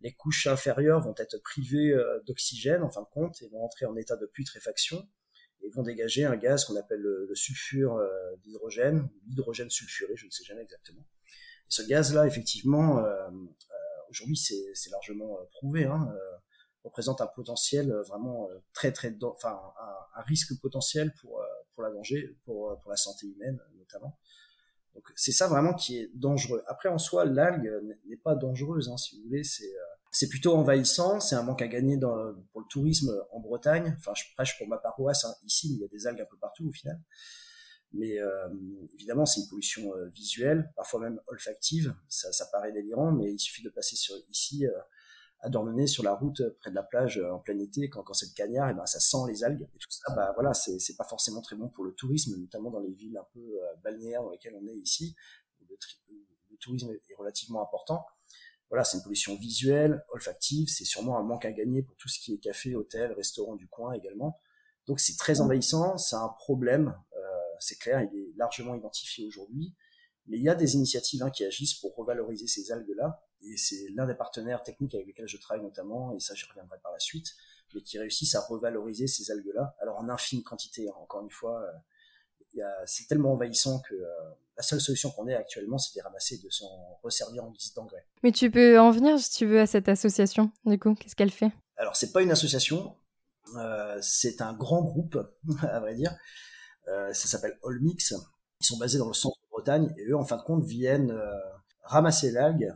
les 0.03 0.13
couches 0.13 0.47
inférieures 0.47 0.99
vont 0.99 1.15
être 1.17 1.37
privées 1.41 1.91
euh, 1.91 2.19
d'oxygène 2.27 2.83
en 2.83 2.89
fin 2.89 3.01
de 3.01 3.07
compte 3.07 3.41
et 3.41 3.47
vont 3.47 3.63
entrer 3.63 3.85
en 3.85 3.95
état 3.95 4.17
de 4.17 4.25
putréfaction 4.25 5.07
et 5.63 5.69
vont 5.69 5.81
dégager 5.81 6.25
un 6.25 6.35
gaz 6.35 6.65
qu'on 6.65 6.75
appelle 6.75 6.99
le, 6.99 7.33
sulfure 7.35 7.95
euh, 7.95 8.35
d'hydrogène, 8.43 9.09
l'hydrogène 9.27 9.69
sulfuré, 9.69 10.15
je 10.17 10.25
ne 10.25 10.31
sais 10.31 10.43
jamais 10.43 10.61
exactement. 10.61 11.07
Ce 11.69 11.81
gaz-là, 11.81 12.27
effectivement, 12.27 12.99
euh, 12.99 13.29
aujourd'hui 14.09 14.35
c'est 14.35 14.89
largement 14.91 15.37
prouvé, 15.53 15.85
hein, 15.85 16.13
représente 16.83 17.21
un 17.21 17.27
potentiel 17.27 17.91
euh, 17.91 18.03
vraiment 18.03 18.49
euh, 18.49 18.59
très 18.73 18.91
très 18.91 19.15
enfin 19.23 19.59
un, 19.79 20.19
un, 20.19 20.23
risque 20.23 20.59
potentiel 20.61 21.13
pour 21.21 21.41
euh, 21.41 21.45
pour 21.73 21.83
la 21.83 21.91
danger 21.91 22.35
pour 22.45 22.77
pour 22.79 22.91
la 22.91 22.97
santé 22.97 23.27
humaine 23.27 23.59
notamment. 23.77 24.17
Donc 24.93 25.11
c'est 25.15 25.31
ça 25.31 25.47
vraiment 25.47 25.73
qui 25.73 25.97
est 25.97 26.11
dangereux. 26.13 26.63
Après 26.67 26.89
en 26.89 26.99
soi 26.99 27.25
l'algue 27.25 27.71
n'est 28.05 28.17
pas 28.17 28.35
dangereuse 28.35 28.89
hein, 28.89 28.97
si 28.97 29.17
vous 29.17 29.23
voulez. 29.23 29.43
C'est 29.43 29.71
c'est 30.11 30.29
plutôt 30.29 30.55
envahissant. 30.55 31.19
C'est 31.19 31.33
un 31.35 31.41
manque 31.41 31.63
à 31.63 31.67
gagner 31.67 31.97
dans, 31.97 32.15
pour 32.51 32.61
le 32.61 32.67
tourisme 32.67 33.11
en 33.31 33.39
Bretagne. 33.39 33.95
Enfin 33.97 34.13
je 34.15 34.25
prêche 34.35 34.55
pour 34.59 34.67
ma 34.67 34.77
paroisse 34.77 35.25
hein, 35.25 35.33
ici 35.45 35.69
mais 35.71 35.77
il 35.77 35.81
y 35.81 35.85
a 35.85 35.87
des 35.87 36.05
algues 36.05 36.21
un 36.21 36.25
peu 36.25 36.37
partout 36.37 36.67
au 36.67 36.71
final. 36.71 36.99
Mais 37.93 38.19
euh, 38.19 38.49
évidemment 38.93 39.25
c'est 39.25 39.41
une 39.41 39.47
pollution 39.47 39.95
euh, 39.95 40.09
visuelle 40.09 40.71
parfois 40.75 40.99
même 40.99 41.19
olfactive. 41.27 41.95
Ça, 42.09 42.31
ça 42.31 42.45
paraît 42.51 42.71
délirant 42.71 43.11
mais 43.11 43.31
il 43.33 43.39
suffit 43.39 43.63
de 43.63 43.69
passer 43.69 43.95
sur 43.95 44.15
ici 44.29 44.67
euh, 44.67 44.71
à 45.43 45.49
Dornenay 45.49 45.87
sur 45.87 46.03
la 46.03 46.15
route 46.15 46.41
près 46.61 46.69
de 46.69 46.75
la 46.75 46.83
plage 46.83 47.19
en 47.19 47.37
plein 47.39 47.59
été 47.59 47.89
quand, 47.89 48.01
quand 48.01 48.13
c'est 48.13 48.27
le 48.27 48.33
cagnard 48.33 48.69
et 48.69 48.73
ben 48.73 48.85
ça 48.85 49.01
sent 49.01 49.17
les 49.27 49.43
algues 49.43 49.61
et 49.61 49.77
tout 49.77 49.91
ça. 49.91 50.15
Bah 50.15 50.31
voilà 50.35 50.53
c'est 50.53 50.79
c'est 50.79 50.95
pas 50.95 51.03
forcément 51.03 51.41
très 51.41 51.57
bon 51.57 51.67
pour 51.67 51.83
le 51.83 51.93
tourisme 51.93 52.39
notamment 52.39 52.71
dans 52.71 52.79
les 52.79 52.93
villes 52.93 53.17
un 53.17 53.27
peu 53.33 53.41
euh, 53.41 53.75
balnéaires 53.83 54.23
dans 54.23 54.31
lesquelles 54.31 54.55
on 54.55 54.65
est 54.67 54.75
ici 54.75 55.15
où 55.59 55.65
le, 55.69 55.75
le 56.49 56.57
tourisme 56.57 56.91
est 56.91 57.15
relativement 57.15 57.61
important. 57.61 58.05
Voilà 58.69 58.85
c'est 58.85 58.97
une 58.97 59.03
pollution 59.03 59.35
visuelle 59.35 60.05
olfactive 60.09 60.69
c'est 60.69 60.85
sûrement 60.85 61.19
un 61.19 61.23
manque 61.23 61.43
à 61.43 61.51
gagner 61.51 61.83
pour 61.83 61.97
tout 61.97 62.07
ce 62.07 62.19
qui 62.19 62.33
est 62.33 62.39
café 62.39 62.73
hôtel 62.73 63.11
restaurant 63.11 63.55
du 63.55 63.67
coin 63.67 63.91
également. 63.91 64.39
Donc 64.87 65.01
c'est 65.01 65.17
très 65.17 65.41
envahissant 65.41 65.97
c'est 65.97 66.15
un 66.15 66.29
problème 66.29 66.95
euh, 67.17 67.19
c'est 67.59 67.77
clair 67.77 68.01
il 68.01 68.17
est 68.17 68.33
largement 68.37 68.75
identifié 68.75 69.27
aujourd'hui. 69.27 69.75
Mais 70.27 70.37
il 70.37 70.43
y 70.43 70.47
a 70.47 70.55
des 70.55 70.75
initiatives 70.75 71.21
hein, 71.21 71.31
qui 71.31 71.43
agissent 71.43 71.73
pour 71.73 71.93
revaloriser 71.97 72.47
ces 72.47 72.71
algues 72.71 72.95
là 72.95 73.21
et 73.45 73.57
c'est 73.57 73.87
l'un 73.95 74.05
des 74.05 74.15
partenaires 74.15 74.63
techniques 74.63 74.95
avec 74.95 75.07
lesquels 75.07 75.27
je 75.27 75.37
travaille 75.37 75.63
notamment, 75.63 76.13
et 76.13 76.19
ça 76.19 76.33
j'y 76.33 76.45
reviendrai 76.45 76.77
par 76.81 76.91
la 76.91 76.99
suite, 76.99 77.35
mais 77.73 77.81
qui 77.81 77.97
réussissent 77.97 78.35
à 78.35 78.41
revaloriser 78.41 79.07
ces 79.07 79.31
algues-là, 79.31 79.75
alors 79.79 79.97
en 79.97 80.09
infime 80.09 80.43
quantité, 80.43 80.89
hein, 80.89 80.93
encore 81.01 81.23
une 81.23 81.31
fois, 81.31 81.61
euh, 81.61 82.61
c'est 82.85 83.07
tellement 83.07 83.33
envahissant 83.33 83.79
que 83.79 83.95
euh, 83.95 84.07
la 84.55 84.63
seule 84.63 84.79
solution 84.79 85.09
qu'on 85.11 85.27
ait 85.27 85.35
actuellement, 85.35 85.77
c'est 85.77 85.93
de 85.93 85.95
les 85.95 86.01
ramasser 86.01 86.35
et 86.35 86.37
de 86.37 86.49
s'en 86.49 86.69
resservir 87.01 87.43
en 87.43 87.49
guise 87.49 87.73
d'engrais. 87.73 88.05
Mais 88.21 88.31
tu 88.31 88.51
peux 88.51 88.79
en 88.79 88.91
venir, 88.91 89.19
si 89.19 89.31
tu 89.31 89.45
veux, 89.45 89.59
à 89.59 89.65
cette 89.65 89.89
association, 89.89 90.51
du 90.65 90.77
coup, 90.77 90.93
qu'est-ce 90.93 91.15
qu'elle 91.15 91.31
fait? 91.31 91.51
Alors 91.77 91.95
c'est 91.95 92.11
pas 92.11 92.21
une 92.21 92.31
association, 92.31 92.95
euh, 93.57 93.97
c'est 94.01 94.41
un 94.41 94.53
grand 94.53 94.83
groupe, 94.83 95.17
à 95.61 95.79
vrai 95.79 95.95
dire, 95.95 96.15
euh, 96.87 97.13
ça 97.13 97.27
s'appelle 97.27 97.57
Allmix, 97.65 98.13
ils 98.61 98.65
sont 98.65 98.77
basés 98.77 98.97
dans 98.97 99.07
le 99.07 99.13
centre 99.13 99.37
de 99.41 99.49
Bretagne, 99.49 99.93
et 99.97 100.09
eux, 100.09 100.17
en 100.17 100.23
fin 100.23 100.37
de 100.37 100.43
compte, 100.43 100.63
viennent 100.63 101.11
euh, 101.11 101.39
ramasser 101.83 102.31
l'algue, 102.31 102.73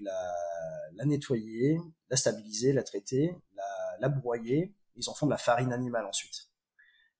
la, 0.00 1.04
nettoyer, 1.04 1.78
la 2.10 2.16
stabiliser, 2.16 2.72
la 2.72 2.82
traiter, 2.82 3.36
la, 4.00 4.08
broyer. 4.08 4.74
Ils 4.96 5.08
en 5.08 5.14
font 5.14 5.26
de 5.26 5.30
la 5.30 5.38
farine 5.38 5.72
animale 5.72 6.04
ensuite. 6.06 6.48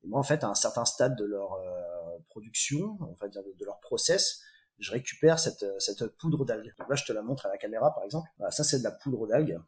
Et 0.02 0.09
moi, 0.09 0.19
en 0.19 0.25
fait, 0.25 0.45
à 0.45 0.49
un 0.49 0.55
certain 0.55 0.85
stade 0.85 1.17
de 1.17 1.25
leur 1.25 1.55
euh, 1.55 2.19
production, 2.29 2.99
enfin 3.12 3.29
de, 3.29 3.41
de, 3.59 3.64
leur 3.64 3.81
process, 3.81 4.43
je 4.79 4.91
récupère 4.91 5.38
cette, 5.38 5.64
cette 5.79 6.05
poudre 6.17 6.45
d'algue. 6.45 6.75
Donc 6.79 6.88
là, 6.88 6.97
je 6.97 7.05
te 7.05 7.12
la 7.12 7.23
montre 7.23 7.47
à 7.47 7.49
la 7.49 7.57
caméra, 7.57 7.95
par 7.95 8.05
exemple. 8.05 8.29
Ça, 8.50 8.64
c'est 8.64 8.79
de 8.79 8.85
la 8.85 8.91
poudre 8.91 9.26
d'algue. 9.26 9.59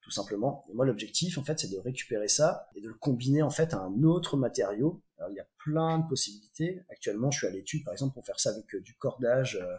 tout 0.00 0.10
simplement. 0.10 0.64
Et 0.70 0.74
moi, 0.74 0.86
l'objectif, 0.86 1.36
en 1.36 1.42
fait, 1.42 1.58
c'est 1.58 1.70
de 1.70 1.78
récupérer 1.78 2.28
ça 2.28 2.68
et 2.74 2.80
de 2.80 2.88
le 2.88 2.94
combiner, 2.94 3.42
en 3.42 3.50
fait, 3.50 3.74
à 3.74 3.78
un 3.78 4.02
autre 4.04 4.36
matériau. 4.36 5.02
Il 5.30 5.34
y 5.34 5.40
a 5.40 5.48
plein 5.58 5.98
de 5.98 6.08
possibilités. 6.08 6.84
Actuellement, 6.90 7.30
je 7.30 7.38
suis 7.38 7.46
à 7.46 7.50
l'étude, 7.50 7.84
par 7.84 7.92
exemple, 7.92 8.14
pour 8.14 8.24
faire 8.24 8.38
ça 8.38 8.50
avec 8.50 8.72
euh, 8.74 8.80
du 8.80 8.94
cordage, 8.96 9.56
euh, 9.60 9.76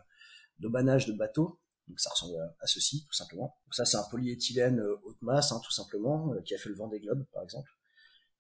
d'aubanage 0.60 1.06
de 1.06 1.14
bateau. 1.14 1.60
Donc, 1.88 2.00
ça 2.00 2.10
ressemble 2.10 2.38
à 2.60 2.68
ceci, 2.68 3.06
tout 3.06 3.14
simplement. 3.14 3.56
Donc, 3.66 3.74
ça, 3.74 3.86
c'est 3.86 3.98
un 3.98 4.04
polyéthylène 4.04 4.80
euh, 4.80 4.96
haute 5.04 5.22
masse, 5.22 5.52
hein, 5.52 5.62
tout 5.64 5.72
simplement, 5.72 6.34
qui 6.44 6.54
a 6.54 6.58
fait 6.58 6.70
le 6.70 6.76
vent 6.76 6.88
des 6.88 7.00
globes, 7.00 7.26
par 7.34 7.44
exemple. 7.44 7.72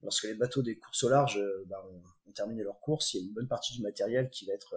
Lorsque 0.03 0.25
les 0.25 0.35
bateaux 0.35 0.61
des 0.61 0.77
courses 0.77 1.03
au 1.03 1.09
large 1.09 1.41
bah, 1.67 1.83
ont, 1.89 2.31
terminé 2.33 2.61
leur 2.63 2.79
course, 2.79 3.13
il 3.13 3.17
y 3.17 3.23
a 3.23 3.25
une 3.25 3.33
bonne 3.33 3.47
partie 3.47 3.73
du 3.73 3.81
matériel 3.81 4.29
qui 4.29 4.45
va 4.45 4.53
être 4.53 4.75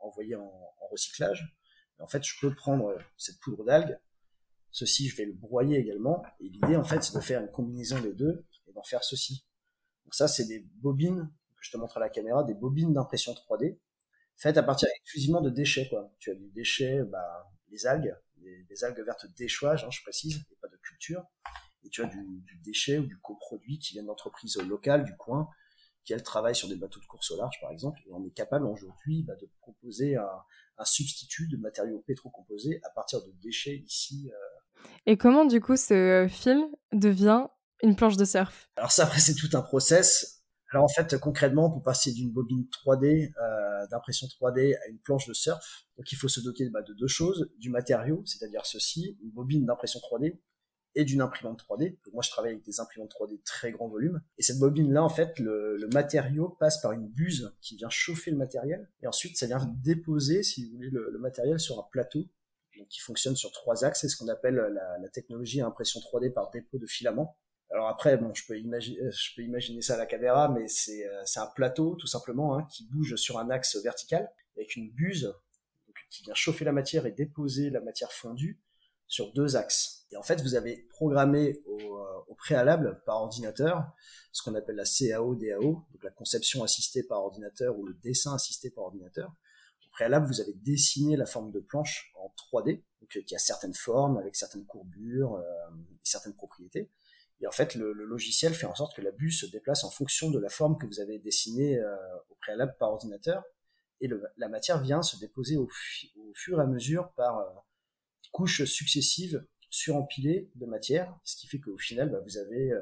envoyé 0.00 0.34
en, 0.34 0.42
en 0.42 0.86
recyclage. 0.90 1.56
Et 2.00 2.02
en 2.02 2.08
fait, 2.08 2.24
je 2.24 2.34
peux 2.40 2.52
prendre 2.52 2.98
cette 3.16 3.38
poudre 3.38 3.64
d'algues, 3.64 4.00
Ceci, 4.72 5.08
je 5.08 5.16
vais 5.16 5.26
le 5.26 5.34
broyer 5.34 5.78
également. 5.78 6.24
Et 6.40 6.48
l'idée, 6.48 6.76
en 6.76 6.84
fait, 6.84 7.02
c'est 7.04 7.14
de 7.14 7.20
faire 7.20 7.42
une 7.42 7.50
combinaison 7.50 8.00
des 8.00 8.14
deux 8.14 8.46
et 8.66 8.72
d'en 8.72 8.82
faire 8.82 9.04
ceci. 9.04 9.44
Donc 10.04 10.14
ça, 10.14 10.26
c'est 10.26 10.46
des 10.46 10.66
bobines, 10.76 11.30
que 11.56 11.60
je 11.60 11.70
te 11.70 11.76
montre 11.76 11.98
à 11.98 12.00
la 12.00 12.08
caméra, 12.08 12.42
des 12.42 12.54
bobines 12.54 12.92
d'impression 12.94 13.34
3D, 13.34 13.78
faites 14.36 14.56
à 14.56 14.62
partir 14.62 14.88
exclusivement 14.96 15.42
de 15.42 15.50
déchets, 15.50 15.88
quoi. 15.90 16.10
Tu 16.18 16.30
as 16.30 16.34
des 16.34 16.48
déchets, 16.48 17.02
bah, 17.04 17.52
les 17.72 17.86
algues, 17.86 18.14
des, 18.36 18.84
algues 18.84 19.00
vertes 19.00 19.26
d'échouage, 19.34 19.84
hein, 19.84 19.90
je 19.90 20.00
précise, 20.02 20.44
et 20.50 20.56
pas 20.60 20.68
de 20.68 20.76
culture. 20.76 21.24
Et 21.84 21.88
tu 21.88 22.02
as 22.02 22.06
du, 22.06 22.42
du 22.46 22.56
déchet 22.58 22.98
ou 22.98 23.06
du 23.06 23.18
coproduit 23.18 23.80
qui 23.80 23.94
vient 23.94 24.04
d'entreprises 24.04 24.56
locales 24.58 25.04
du 25.04 25.16
coin, 25.16 25.48
qui 26.04 26.12
elles 26.12 26.22
travaillent 26.22 26.54
sur 26.54 26.68
des 26.68 26.76
bateaux 26.76 27.00
de 27.00 27.06
course 27.06 27.32
au 27.32 27.36
large, 27.36 27.58
par 27.60 27.72
exemple. 27.72 28.00
Et 28.06 28.12
on 28.12 28.24
est 28.24 28.30
capable 28.30 28.66
aujourd'hui 28.66 29.24
bah, 29.24 29.34
de 29.34 29.48
proposer 29.60 30.16
un, 30.16 30.42
un, 30.78 30.84
substitut 30.84 31.48
de 31.48 31.56
matériaux 31.56 32.04
pétrocomposés 32.06 32.80
à 32.84 32.90
partir 32.90 33.24
de 33.24 33.32
déchets 33.42 33.82
ici 33.86 34.30
euh, 34.32 34.62
et 35.06 35.16
comment 35.16 35.44
du 35.44 35.60
coup 35.60 35.76
ce 35.76 36.26
film 36.30 36.64
devient 36.92 37.46
une 37.82 37.96
planche 37.96 38.16
de 38.16 38.24
surf? 38.24 38.68
Alors 38.76 38.92
ça 38.92 39.04
après 39.04 39.20
c'est 39.20 39.34
tout 39.34 39.50
un 39.54 39.62
process. 39.62 40.41
Alors 40.72 40.84
en 40.84 40.88
fait 40.88 41.18
concrètement 41.18 41.70
pour 41.70 41.82
passer 41.82 42.12
d'une 42.12 42.30
bobine 42.30 42.66
3D 42.72 43.30
euh, 43.38 43.86
d'impression 43.88 44.26
3D 44.26 44.74
à 44.74 44.88
une 44.88 44.98
planche 44.98 45.26
de 45.28 45.34
surf, 45.34 45.84
donc 45.98 46.10
il 46.10 46.16
faut 46.16 46.28
se 46.28 46.40
doter 46.40 46.68
bah, 46.70 46.80
de 46.80 46.94
deux 46.94 47.08
choses, 47.08 47.50
du 47.58 47.68
matériau, 47.68 48.22
c'est-à-dire 48.24 48.64
ceci, 48.64 49.18
une 49.22 49.30
bobine 49.30 49.66
d'impression 49.66 50.00
3D 50.00 50.38
et 50.94 51.04
d'une 51.04 51.20
imprimante 51.20 51.62
3D. 51.62 51.98
Donc 52.04 52.14
moi 52.14 52.22
je 52.22 52.30
travaille 52.30 52.52
avec 52.52 52.64
des 52.64 52.80
imprimantes 52.80 53.12
3D 53.12 53.42
très 53.44 53.70
grand 53.70 53.88
volume 53.88 54.22
et 54.38 54.42
cette 54.42 54.58
bobine 54.58 54.90
là 54.90 55.04
en 55.04 55.10
fait 55.10 55.38
le, 55.38 55.86
matériau 55.92 56.48
passe 56.58 56.80
par 56.80 56.92
une 56.92 57.06
buse 57.06 57.54
qui 57.60 57.76
vient 57.76 57.90
chauffer 57.90 58.30
le 58.30 58.38
matériel 58.38 58.88
et 59.02 59.06
ensuite 59.06 59.36
ça 59.36 59.46
vient 59.46 59.60
déposer 59.82 60.42
si 60.42 60.64
vous 60.64 60.76
voulez 60.76 60.90
le, 60.90 61.10
le 61.10 61.18
matériel 61.18 61.60
sur 61.60 61.78
un 61.78 61.86
plateau 61.90 62.24
qui 62.88 63.00
fonctionne 63.00 63.36
sur 63.36 63.52
trois 63.52 63.84
axes, 63.84 64.00
c'est 64.00 64.08
ce 64.08 64.16
qu'on 64.16 64.28
appelle 64.28 64.54
la, 64.54 64.98
la, 64.98 65.08
technologie 65.08 65.60
impression 65.60 66.00
3D 66.00 66.32
par 66.32 66.50
dépôt 66.50 66.78
de 66.78 66.86
filaments. 66.86 67.36
Alors 67.72 67.88
après, 67.88 68.16
bon, 68.16 68.34
je 68.34 68.44
peux 68.46 68.58
imaginer, 68.58 68.98
je 69.10 69.34
peux 69.34 69.42
imaginer 69.42 69.80
ça 69.82 69.94
à 69.94 69.96
la 69.96 70.06
caméra, 70.06 70.48
mais 70.48 70.68
c'est 70.68 71.06
euh, 71.06 71.24
un 71.36 71.46
plateau 71.46 71.96
tout 71.96 72.06
simplement 72.06 72.56
hein, 72.56 72.66
qui 72.70 72.86
bouge 72.86 73.16
sur 73.16 73.38
un 73.38 73.50
axe 73.50 73.76
vertical 73.76 74.30
avec 74.56 74.76
une 74.76 74.90
buse 74.90 75.34
donc, 75.86 75.96
qui 76.10 76.22
vient 76.22 76.34
chauffer 76.34 76.64
la 76.64 76.72
matière 76.72 77.06
et 77.06 77.12
déposer 77.12 77.70
la 77.70 77.80
matière 77.80 78.12
fondue 78.12 78.60
sur 79.06 79.32
deux 79.32 79.56
axes. 79.56 80.06
Et 80.10 80.16
en 80.16 80.22
fait, 80.22 80.42
vous 80.42 80.54
avez 80.54 80.86
programmé 80.90 81.62
au, 81.66 81.78
euh, 81.78 82.24
au 82.28 82.34
préalable 82.34 83.02
par 83.06 83.22
ordinateur 83.22 83.86
ce 84.32 84.42
qu'on 84.42 84.54
appelle 84.54 84.76
la 84.76 84.84
CAO-DAO, 84.84 85.62
donc 85.62 86.04
la 86.04 86.10
conception 86.10 86.62
assistée 86.62 87.02
par 87.02 87.22
ordinateur 87.22 87.78
ou 87.78 87.86
le 87.86 87.94
dessin 87.94 88.34
assisté 88.34 88.70
par 88.70 88.84
ordinateur 88.84 89.32
préalable, 89.92 90.26
vous 90.26 90.40
avez 90.40 90.54
dessiné 90.54 91.16
la 91.16 91.26
forme 91.26 91.52
de 91.52 91.60
planche 91.60 92.12
en 92.16 92.32
3D, 92.36 92.82
donc, 93.00 93.16
euh, 93.16 93.22
qui 93.22 93.36
a 93.36 93.38
certaines 93.38 93.74
formes, 93.74 94.16
avec 94.16 94.34
certaines 94.34 94.64
courbures 94.64 95.36
euh, 95.36 95.44
et 95.92 96.00
certaines 96.02 96.34
propriétés. 96.34 96.90
Et 97.42 97.46
en 97.46 97.50
fait, 97.50 97.74
le, 97.74 97.92
logiciel 97.92 98.54
fait 98.54 98.66
en 98.66 98.74
sorte 98.74 98.96
que 98.96 99.02
la 99.02 99.10
buse 99.10 99.40
se 99.40 99.46
déplace 99.46 99.84
en 99.84 99.90
fonction 99.90 100.30
de 100.30 100.38
la 100.38 100.48
forme 100.48 100.78
que 100.78 100.86
vous 100.86 101.00
avez 101.00 101.18
dessinée 101.18 101.78
euh, 101.78 101.96
au 102.30 102.34
préalable 102.36 102.74
par 102.78 102.90
ordinateur. 102.90 103.42
Et 104.00 104.08
la 104.36 104.48
matière 104.48 104.80
vient 104.82 105.02
se 105.02 105.16
déposer 105.16 105.56
au, 105.56 105.68
fur 106.34 106.58
et 106.58 106.62
à 106.62 106.66
mesure 106.66 107.12
par 107.12 107.38
euh, 107.38 107.50
couches 108.32 108.64
successives 108.64 109.44
surempilées 109.70 110.50
de 110.54 110.66
matière, 110.66 111.16
ce 111.24 111.36
qui 111.36 111.46
fait 111.46 111.60
qu'au 111.60 111.78
final, 111.78 112.10
bah, 112.10 112.18
vous 112.24 112.36
avez, 112.36 112.72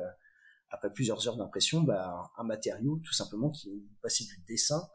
après 0.70 0.92
plusieurs 0.92 1.28
heures 1.28 1.36
d'impression, 1.36 1.82
bah, 1.82 2.30
un 2.36 2.44
matériau 2.44 3.00
tout 3.04 3.12
simplement 3.12 3.50
qui 3.50 3.70
est 3.70 3.82
passé 4.02 4.24
du 4.24 4.38
dessin 4.48 4.88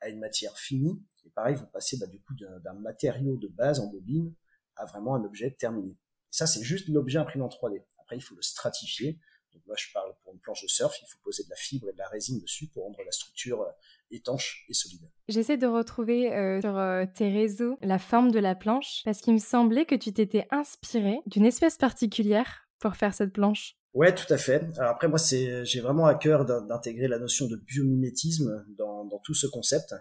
à 0.00 0.08
une 0.08 0.18
matière 0.18 0.56
finie 0.56 1.02
et 1.26 1.30
pareil, 1.30 1.56
vous 1.56 1.66
passez 1.66 1.98
bah, 1.98 2.06
du 2.06 2.20
coup 2.20 2.34
d'un 2.34 2.74
matériau 2.74 3.36
de 3.36 3.48
base 3.48 3.80
en 3.80 3.88
bobine 3.88 4.32
à 4.76 4.84
vraiment 4.86 5.14
un 5.14 5.24
objet 5.24 5.50
terminé. 5.50 5.96
ça, 6.30 6.46
c'est 6.46 6.62
juste 6.62 6.88
l'objet 6.88 7.18
imprimé 7.18 7.44
en 7.44 7.48
3D. 7.48 7.82
Après, 8.06 8.16
il 8.16 8.20
faut 8.20 8.36
le 8.36 8.42
stratifier. 8.42 9.18
Donc 9.52 9.66
moi, 9.66 9.74
je 9.76 9.86
parle 9.92 10.14
pour 10.22 10.32
une 10.32 10.38
planche 10.38 10.62
de 10.62 10.68
surf, 10.68 10.96
il 11.02 11.06
faut 11.08 11.18
poser 11.24 11.42
de 11.42 11.50
la 11.50 11.56
fibre 11.56 11.88
et 11.88 11.92
de 11.92 11.98
la 11.98 12.08
résine 12.08 12.38
dessus 12.40 12.68
pour 12.68 12.84
rendre 12.84 13.02
la 13.04 13.10
structure 13.10 13.62
euh, 13.62 13.70
étanche 14.12 14.64
et 14.68 14.74
solide. 14.74 15.10
J'essaie 15.28 15.56
de 15.56 15.66
retrouver 15.66 16.32
euh, 16.32 16.60
sur 16.60 16.78
euh, 16.78 17.04
tes 17.12 17.30
réseaux 17.30 17.78
la 17.82 17.98
forme 17.98 18.30
de 18.30 18.38
la 18.38 18.54
planche 18.54 19.02
parce 19.04 19.20
qu'il 19.20 19.32
me 19.32 19.38
semblait 19.38 19.84
que 19.84 19.96
tu 19.96 20.12
t'étais 20.12 20.46
inspiré 20.52 21.18
d'une 21.26 21.46
espèce 21.46 21.78
particulière 21.78 22.68
pour 22.78 22.94
faire 22.94 23.12
cette 23.12 23.32
planche. 23.32 23.76
Ouais, 23.92 24.14
tout 24.14 24.32
à 24.32 24.36
fait. 24.36 24.62
Alors 24.76 24.90
après, 24.90 25.08
moi, 25.08 25.18
c'est, 25.18 25.64
j'ai 25.64 25.80
vraiment 25.80 26.06
à 26.06 26.14
cœur 26.14 26.44
d'intégrer 26.44 27.08
la 27.08 27.18
notion 27.18 27.46
de 27.46 27.56
biomimétisme 27.56 28.66
dans, 28.76 29.04
dans 29.06 29.18
tout 29.18 29.34
ce 29.34 29.48
concept. 29.48 29.94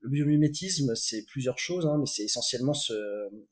Le 0.00 0.10
biomimétisme, 0.10 0.94
c'est 0.94 1.24
plusieurs 1.24 1.58
choses, 1.58 1.84
hein, 1.84 1.96
mais 1.98 2.06
c'est 2.06 2.22
essentiellement 2.22 2.72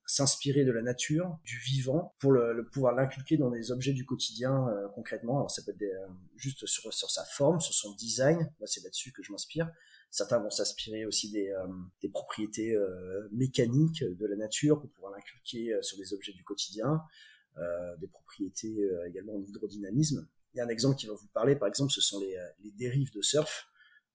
s'inspirer 0.06 0.64
de 0.64 0.70
la 0.70 0.80
nature, 0.80 1.38
du 1.44 1.58
vivant, 1.58 2.14
pour 2.20 2.30
le, 2.30 2.64
pouvoir 2.72 2.94
l'inculquer 2.94 3.36
dans 3.36 3.50
des 3.50 3.72
objets 3.72 3.92
du 3.92 4.06
quotidien 4.06 4.68
euh, 4.68 4.88
concrètement. 4.94 5.38
Alors 5.38 5.50
ça 5.50 5.62
peut 5.62 5.72
être 5.72 5.82
euh, 5.82 6.06
juste 6.36 6.64
sur, 6.66 6.94
sur, 6.94 7.10
sa 7.10 7.24
forme, 7.24 7.60
sur 7.60 7.74
son 7.74 7.94
design. 7.94 8.38
Moi, 8.60 8.66
c'est 8.66 8.82
là-dessus 8.84 9.10
que 9.10 9.24
je 9.24 9.32
m'inspire. 9.32 9.68
Certains 10.12 10.38
vont 10.38 10.50
s'inspirer 10.50 11.04
aussi 11.04 11.32
des, 11.32 11.50
euh, 11.50 11.66
des 12.00 12.08
propriétés 12.08 12.76
mécaniques 13.32 14.04
de 14.04 14.26
la 14.26 14.36
nature 14.36 14.80
pour 14.80 14.88
pouvoir 14.90 15.12
l'inculquer 15.12 15.76
sur 15.82 15.98
des 15.98 16.14
objets 16.14 16.32
du 16.32 16.44
quotidien, 16.44 17.02
des 18.00 18.06
propriétés 18.06 18.88
également 19.06 19.34
en 19.34 19.42
hydrodynamisme. 19.42 20.28
Il 20.54 20.58
y 20.58 20.60
a 20.60 20.64
un 20.64 20.68
exemple 20.68 20.96
qui 20.96 21.06
va 21.06 21.14
vous 21.14 21.26
parler, 21.34 21.56
par 21.56 21.68
exemple, 21.68 21.90
ce 21.90 22.00
sont 22.00 22.20
les, 22.20 22.36
les 22.62 22.70
dérives 22.70 23.12
de 23.12 23.20
surf 23.20 23.66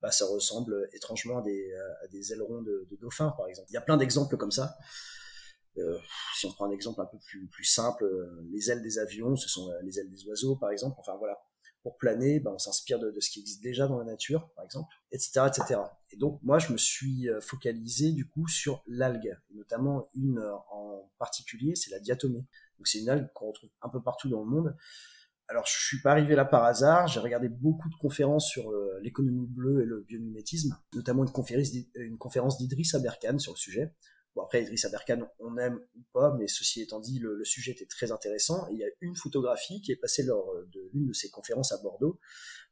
bah, 0.02 0.12
ça 0.12 0.26
ressemble 0.26 0.90
étrangement 0.94 1.40
à 1.40 1.42
des, 1.42 1.74
des 2.12 2.34
ailerons 2.34 2.62
de, 2.62 2.88
de 2.90 2.96
dauphins, 2.98 3.34
par 3.38 3.48
exemple. 3.48 3.68
Il 3.70 3.74
y 3.74 3.78
a 3.78 3.82
plein 3.82 3.98
d'exemples 3.98 4.38
comme 4.38 4.52
ça. 4.52 4.78
Euh, 5.78 5.98
si 6.36 6.46
on 6.46 6.52
prend 6.52 6.66
un 6.66 6.72
exemple 6.72 7.02
un 7.02 7.06
peu 7.06 7.18
plus, 7.18 7.48
plus 7.48 7.64
simple, 7.64 8.04
euh, 8.04 8.46
les 8.52 8.70
ailes 8.72 8.82
des 8.82 9.00
avions, 9.00 9.36
ce 9.36 9.48
sont 9.48 9.70
euh, 9.70 9.82
les 9.84 10.00
ailes 10.00 10.10
des 10.10 10.26
oiseaux, 10.26 10.56
par 10.56 10.72
exemple. 10.72 10.98
Enfin 11.00 11.16
voilà, 11.18 11.42
pour 11.82 11.98
planer, 11.98 12.40
bah, 12.40 12.52
on 12.54 12.60
s'inspire 12.60 13.00
de, 13.00 13.12
de, 13.12 13.20
ce 13.20 13.30
qui 13.30 13.40
existe 13.40 13.64
déjà 13.64 13.88
dans 13.88 13.98
la 13.98 14.04
nature, 14.04 14.50
par 14.56 14.66
exemple, 14.66 14.94
etc., 15.12 15.48
etc. 15.48 15.80
Et 16.12 16.18
donc 16.18 16.40
moi, 16.44 16.60
je 16.60 16.74
me 16.74 16.78
suis 16.78 17.30
focalisé 17.42 18.12
du 18.12 18.28
coup 18.28 18.48
sur 18.48 18.84
l'algue, 18.86 19.38
notamment 19.54 20.10
une 20.14 20.40
en 20.72 21.10
particulier, 21.18 21.76
c'est 21.76 21.92
la 21.92 22.00
diatomée. 22.00 22.46
Donc 22.78 22.88
c'est 22.88 23.00
une 23.00 23.10
algue 23.10 23.32
qu'on 23.34 23.48
retrouve 23.48 23.70
un 23.82 23.90
peu 23.90 24.02
partout 24.02 24.28
dans 24.28 24.42
le 24.42 24.50
monde 24.50 24.76
alors, 25.52 25.66
je 25.66 25.86
suis 25.86 26.02
pas 26.02 26.12
arrivé 26.12 26.34
là 26.34 26.46
par 26.46 26.64
hasard. 26.64 27.10
J'ai 27.10 27.20
regardé 27.20 27.50
beaucoup 27.50 27.90
de 27.90 27.96
conférences 27.96 28.48
sur 28.48 28.72
euh, 28.72 28.98
l'économie 29.02 29.48
bleue 29.48 29.82
et 29.82 29.86
le 29.86 30.00
biomimétisme, 30.00 30.78
notamment 30.94 31.26
une 31.26 31.32
conférence, 31.32 31.68
une 31.96 32.18
conférence 32.18 32.58
d'Idriss 32.58 32.96
Aberkan 32.96 33.38
sur 33.38 33.52
le 33.52 33.58
sujet. 33.58 33.94
Bon, 34.34 34.44
après, 34.44 34.64
Idriss 34.64 34.86
Aberkan, 34.86 35.28
on 35.40 35.58
aime 35.58 35.82
ou 35.98 36.04
pas, 36.14 36.34
mais 36.40 36.48
ceci 36.48 36.82
étant 36.82 37.02
dit, 37.02 37.20
le, 37.20 37.44
sujet 37.44 37.74
était 37.74 37.86
très 37.86 38.14
intéressant. 38.14 38.66
Et 38.70 38.76
il 38.76 38.80
y 38.80 38.86
a 38.86 38.88
une 39.02 39.18
photographie 39.18 39.82
qui 39.82 39.92
est 39.92 39.98
passée 39.98 40.24
lors 40.24 40.54
de 40.72 40.90
l'une 40.94 41.08
de 41.08 41.14
ces 41.14 41.30
conférences 41.30 41.74
à 41.74 41.78
Bordeaux, 41.80 42.18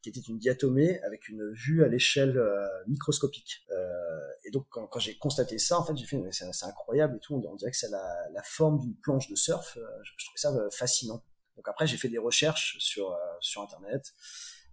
qui 0.00 0.08
était 0.08 0.20
une 0.20 0.38
diatomée 0.38 1.02
avec 1.02 1.28
une 1.28 1.52
vue 1.52 1.84
à 1.84 1.88
l'échelle 1.88 2.38
euh, 2.38 2.66
microscopique. 2.86 3.66
Euh, 3.72 4.20
et 4.46 4.50
donc, 4.52 4.66
quand, 4.70 4.98
j'ai 4.98 5.18
constaté 5.18 5.58
ça, 5.58 5.78
en 5.78 5.84
fait, 5.84 5.94
j'ai 5.98 6.06
fait, 6.06 6.18
c'est 6.32 6.64
incroyable 6.64 7.16
et 7.16 7.20
tout. 7.20 7.34
On, 7.34 7.56
dirait 7.56 7.72
que 7.72 7.76
c'est 7.76 7.90
la, 7.90 8.30
la, 8.32 8.42
forme 8.42 8.78
d'une 8.78 8.96
planche 8.96 9.28
de 9.28 9.34
surf. 9.34 9.76
je 9.76 10.24
trouvais 10.24 10.38
ça 10.38 10.70
fascinant. 10.70 11.22
Donc 11.60 11.68
après, 11.68 11.86
j'ai 11.86 11.98
fait 11.98 12.08
des 12.08 12.16
recherches 12.16 12.78
sur, 12.78 13.12
euh, 13.12 13.18
sur 13.40 13.60
Internet. 13.60 14.14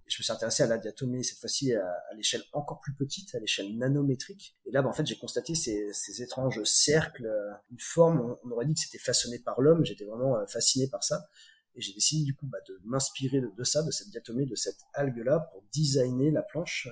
Et 0.08 0.10
je 0.10 0.21
me 0.21 0.23
suis 0.23 0.32
intéressé 0.32 0.63
à 0.63 0.67
la 0.67 0.78
diatomée, 0.78 1.21
cette 1.21 1.38
fois-ci 1.38 1.73
à, 1.73 1.84
l'échelle 2.15 2.41
encore 2.54 2.80
plus 2.80 2.93
petite, 2.93 3.36
à 3.36 3.39
l'échelle 3.39 3.78
nanométrique. 3.78 4.56
Et 4.65 4.71
là, 4.71 4.82
bah, 4.82 4.88
en 4.88 4.93
fait, 4.93 5.06
j'ai 5.06 5.17
constaté 5.17 5.54
ces, 5.54 5.91
ces, 5.91 6.21
étranges 6.23 6.63
cercles, 6.63 7.26
euh, 7.26 7.52
une 7.71 7.80
forme, 7.82 8.38
on, 8.41 8.52
aurait 8.52 8.65
dit 8.65 8.73
que 8.73 8.80
c'était 8.80 9.04
façonné 9.04 9.38
par 9.38 9.60
l'homme. 9.60 9.84
J'étais 9.84 10.06
vraiment 10.06 10.38
euh, 10.38 10.45
fasciné 10.45 10.88
par 10.88 11.04
ça. 11.04 11.28
Et 11.76 11.82
j'ai 11.82 11.91
décidé 11.91 12.23
du 12.23 12.34
coup 12.34 12.45
bah, 12.47 12.60
de 12.69 12.80
m'inspirer 12.86 13.41
de, 13.41 13.52
de, 13.54 13.63
ça, 13.65 13.84
de 13.84 13.91
cette 13.91 14.08
diatomée, 14.08 14.45
de 14.45 14.56
cette 14.56 14.80
algue-là, 14.93 15.50
pour 15.52 15.62
designer 15.73 16.32
la 16.32 16.41
planche 16.41 16.88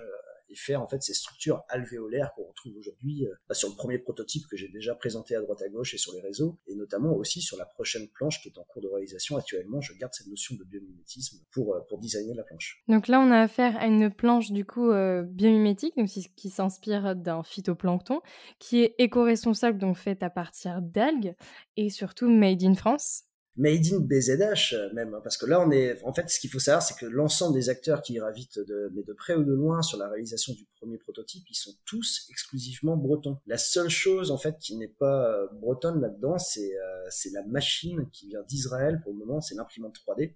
et 0.49 0.55
faire 0.55 0.81
en 0.81 0.87
fait 0.87 1.01
ces 1.01 1.13
structures 1.13 1.63
alvéolaires 1.69 2.33
qu'on 2.35 2.45
retrouve 2.45 2.77
aujourd'hui 2.77 3.25
euh, 3.25 3.33
bah, 3.47 3.55
sur 3.55 3.69
le 3.69 3.75
premier 3.75 3.97
prototype 3.99 4.47
que 4.47 4.57
j'ai 4.57 4.67
déjà 4.69 4.95
présenté 4.95 5.35
à 5.35 5.41
droite 5.41 5.61
à 5.61 5.69
gauche 5.69 5.93
et 5.93 5.97
sur 5.97 6.13
les 6.13 6.21
réseaux, 6.21 6.57
et 6.67 6.75
notamment 6.75 7.15
aussi 7.15 7.41
sur 7.41 7.57
la 7.57 7.65
prochaine 7.65 8.07
planche 8.09 8.41
qui 8.41 8.49
est 8.49 8.57
en 8.57 8.63
cours 8.63 8.81
de 8.81 8.87
réalisation 8.87 9.37
actuellement. 9.37 9.81
Je 9.81 9.93
garde 9.93 10.13
cette 10.13 10.27
notion 10.27 10.55
de 10.55 10.63
biomimétisme 10.63 11.39
pour, 11.51 11.75
euh, 11.75 11.81
pour 11.87 11.99
designer 11.99 12.35
la 12.35 12.43
planche. 12.43 12.83
Donc 12.87 13.07
là, 13.07 13.19
on 13.19 13.31
a 13.31 13.41
affaire 13.41 13.77
à 13.77 13.87
une 13.87 14.11
planche 14.11 14.51
du 14.51 14.65
coup 14.65 14.91
euh, 14.91 15.23
biomimétique, 15.23 15.95
donc 15.97 16.07
qui 16.07 16.49
s'inspire 16.49 17.15
d'un 17.15 17.43
phytoplancton, 17.43 18.21
qui 18.59 18.81
est 18.81 18.95
éco-responsable, 18.97 19.77
donc 19.77 19.97
faite 19.97 20.23
à 20.23 20.29
partir 20.29 20.81
d'algues, 20.81 21.35
et 21.77 21.89
surtout 21.89 22.29
made 22.29 22.63
in 22.63 22.75
France. 22.75 23.23
Made 23.57 23.85
in 23.93 23.99
BZH 23.99 24.75
même, 24.93 25.13
hein, 25.13 25.21
parce 25.23 25.37
que 25.37 25.45
là 25.45 25.61
on 25.61 25.71
est, 25.71 26.01
en 26.03 26.13
fait, 26.13 26.29
ce 26.29 26.39
qu'il 26.39 26.49
faut 26.49 26.59
savoir, 26.59 26.83
c'est 26.83 26.97
que 26.97 27.05
l'ensemble 27.05 27.55
des 27.55 27.69
acteurs 27.69 28.01
qui 28.01 28.15
gravitent 28.15 28.59
de, 28.59 28.91
mais 28.93 29.03
de 29.03 29.13
près 29.13 29.35
ou 29.35 29.43
de 29.43 29.53
loin 29.53 29.81
sur 29.81 29.97
la 29.97 30.09
réalisation 30.09 30.53
du 30.53 30.65
premier 30.79 30.97
prototype, 30.97 31.43
ils 31.49 31.55
sont 31.55 31.73
tous 31.85 32.27
exclusivement 32.29 32.97
bretons. 32.97 33.37
La 33.47 33.57
seule 33.57 33.89
chose 33.89 34.31
en 34.31 34.37
fait 34.37 34.57
qui 34.59 34.75
n'est 34.75 34.87
pas 34.87 35.29
euh, 35.29 35.47
bretonne 35.53 36.01
là-dedans, 36.01 36.37
c'est 36.37 36.77
euh, 36.77 37.07
c'est 37.09 37.31
la 37.31 37.43
machine 37.43 38.09
qui 38.11 38.27
vient 38.27 38.43
d'Israël 38.43 38.99
pour 39.03 39.13
le 39.13 39.19
moment, 39.19 39.41
c'est 39.41 39.55
l'imprimante 39.55 39.95
3D. 40.05 40.35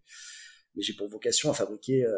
Mais 0.75 0.83
j'ai 0.83 0.93
pour 0.93 1.09
vocation 1.09 1.49
à 1.49 1.53
fabriquer 1.53 2.05
euh, 2.05 2.11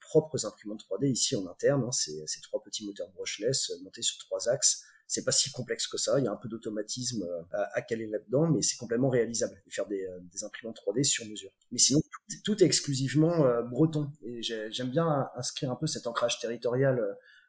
propres 0.00 0.44
imprimantes 0.44 0.82
3D 0.90 1.10
ici 1.10 1.36
en 1.36 1.46
interne. 1.46 1.84
Hein. 1.84 1.92
C'est 1.92 2.40
trois 2.42 2.62
petits 2.62 2.84
moteurs 2.84 3.08
brushless 3.10 3.72
montés 3.82 4.02
sur 4.02 4.18
trois 4.18 4.48
axes 4.48 4.82
c'est 5.06 5.24
pas 5.24 5.32
si 5.32 5.50
complexe 5.52 5.86
que 5.86 5.98
ça. 5.98 6.18
Il 6.18 6.24
y 6.24 6.28
a 6.28 6.32
un 6.32 6.36
peu 6.36 6.48
d'automatisme 6.48 7.22
euh, 7.22 7.64
à, 7.74 7.82
caler 7.82 8.06
là-dedans, 8.06 8.48
mais 8.48 8.62
c'est 8.62 8.76
complètement 8.76 9.08
réalisable 9.08 9.62
et 9.66 9.70
faire 9.70 9.86
des, 9.86 10.04
euh, 10.04 10.18
des, 10.32 10.44
imprimantes 10.44 10.76
3D 10.76 11.04
sur 11.04 11.24
mesure. 11.26 11.50
Mais 11.70 11.78
sinon, 11.78 12.00
tout, 12.44 12.62
est 12.62 12.66
exclusivement 12.66 13.44
euh, 13.46 13.62
breton. 13.62 14.10
Et 14.22 14.42
j'aime 14.42 14.90
bien 14.90 15.28
inscrire 15.36 15.70
un 15.70 15.76
peu 15.76 15.86
cet 15.86 16.06
ancrage 16.06 16.40
territorial 16.40 17.00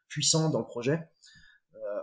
puissant 0.08 0.50
dans 0.50 0.60
le 0.60 0.66
projet. 0.66 1.00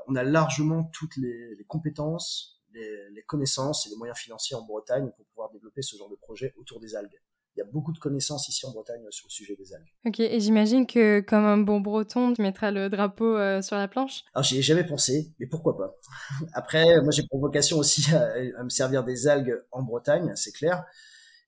on 0.08 0.15
a 0.15 0.24
largement 0.24 0.84
toutes 0.94 1.15
les, 1.18 1.56
les 1.56 1.65
compétences, 1.65 2.62
les, 2.74 3.10
les, 3.12 3.24
connaissances 3.24 3.88
et 3.88 3.89
les 3.89 3.96
moyens 3.96 4.20
financiers 4.20 4.56
en 4.56 4.63
Bretagne 4.63 5.10
pour 5.15 5.26
pouvoir 5.28 5.52
développer 5.52 5.82
ce 5.82 5.96
genre 5.96 6.10
de 6.10 6.15
projet 6.15 6.54
autour 6.58 6.80
des 6.80 6.96
algues 6.96 7.20
il 7.56 7.60
y 7.60 7.63
a 7.63 7.65
beaucoup 7.65 7.94
de 7.94 8.00
connaissances 8.00 8.50
ici 8.50 8.65
en 8.65 8.72
Bretagne 8.72 9.06
sur 9.12 9.28
le 9.28 9.32
sujet 9.32 9.56
des 9.56 9.74
algues. 9.74 9.88
Ok, 10.06 10.20
et 10.20 10.39
j'imagine 10.39 10.86
que 10.86 11.22
comme 11.22 11.46
un 11.46 11.58
bon 11.58 11.80
breton, 11.80 12.34
tu 12.34 12.41
mettras 12.41 12.72
le 12.72 12.89
drapeau 12.89 13.38
euh, 13.38 13.62
sur 13.62 13.78
la 13.78 13.88
planche? 13.88 14.24
Alors 14.34 14.44
j'y 14.44 14.58
ai 14.58 14.62
jamais 14.62 14.84
pensé, 14.84 15.32
mais 15.39 15.48
pourquoi 15.48 15.78
pas? 15.78 15.96
Après, 16.54 17.02
moi 17.02 17.12
j'ai 17.12 17.24
pour 17.24 17.39
vocation 17.39 17.78
aussi 17.78 18.13
à, 18.13 18.63
me 18.63 18.70
servir 18.70 19.04
des 19.04 19.28
algues 19.28 19.63
en 19.72 19.84
Bretagne, 19.84 20.34
c'est 20.36 20.52
clair. 20.52 20.84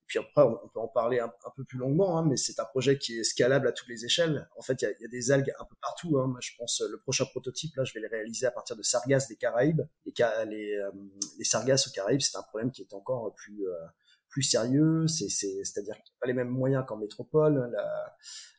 Puis 0.05 0.19
après, 0.19 0.41
on 0.41 0.69
peut 0.69 0.79
en 0.79 0.87
parler 0.87 1.19
un, 1.19 1.29
peu 1.57 1.65
plus 1.65 1.77
longuement, 1.77 2.17
hein, 2.17 2.25
mais 2.25 2.37
c'est 2.37 2.61
un 2.61 2.65
projet 2.65 2.97
qui 2.97 3.19
est 3.19 3.25
scalable 3.25 3.67
à 3.67 3.73
toutes 3.73 3.89
les 3.89 4.05
échelles. 4.05 4.47
En 4.55 4.61
fait, 4.61 4.81
il 4.81 4.95
y 5.01 5.05
a, 5.05 5.07
des 5.09 5.31
algues 5.31 5.53
un 5.59 5.65
peu 5.65 5.75
partout. 5.81 6.17
Hein. 6.17 6.27
Moi, 6.27 6.39
je 6.41 6.51
pense 6.57 6.81
le 6.89 6.97
prochain 6.97 7.25
prototype, 7.25 7.75
là, 7.75 7.83
je 7.83 7.93
vais 7.93 7.99
les 7.99 8.07
réaliser 8.07 8.45
à 8.45 8.51
partir 8.51 8.77
de 8.77 8.83
sargasses 8.83 9.27
des 9.27 9.35
Caraïbes. 9.35 9.81
Les, 10.05 10.13
les, 10.47 10.77
euh, 10.77 10.91
les 11.37 11.43
sargasses 11.43 11.89
aux 11.89 11.91
Caraïbes, 11.91 12.21
c'est 12.21 12.37
un 12.37 12.43
problème 12.43 12.71
qui 12.71 12.83
est 12.83 12.93
encore 12.93 13.35
plus 13.35 13.67
euh, 13.67 13.73
plus 14.29 14.43
sérieux, 14.43 15.07
c'est, 15.07 15.29
c'est-à-dire 15.29 15.95
qu'il 15.95 16.03
n'y 16.03 16.17
a 16.17 16.19
pas 16.21 16.27
les 16.27 16.33
mêmes 16.33 16.49
moyens 16.49 16.85
qu'en 16.87 16.97
métropole. 16.97 17.69
La, 17.71 18.15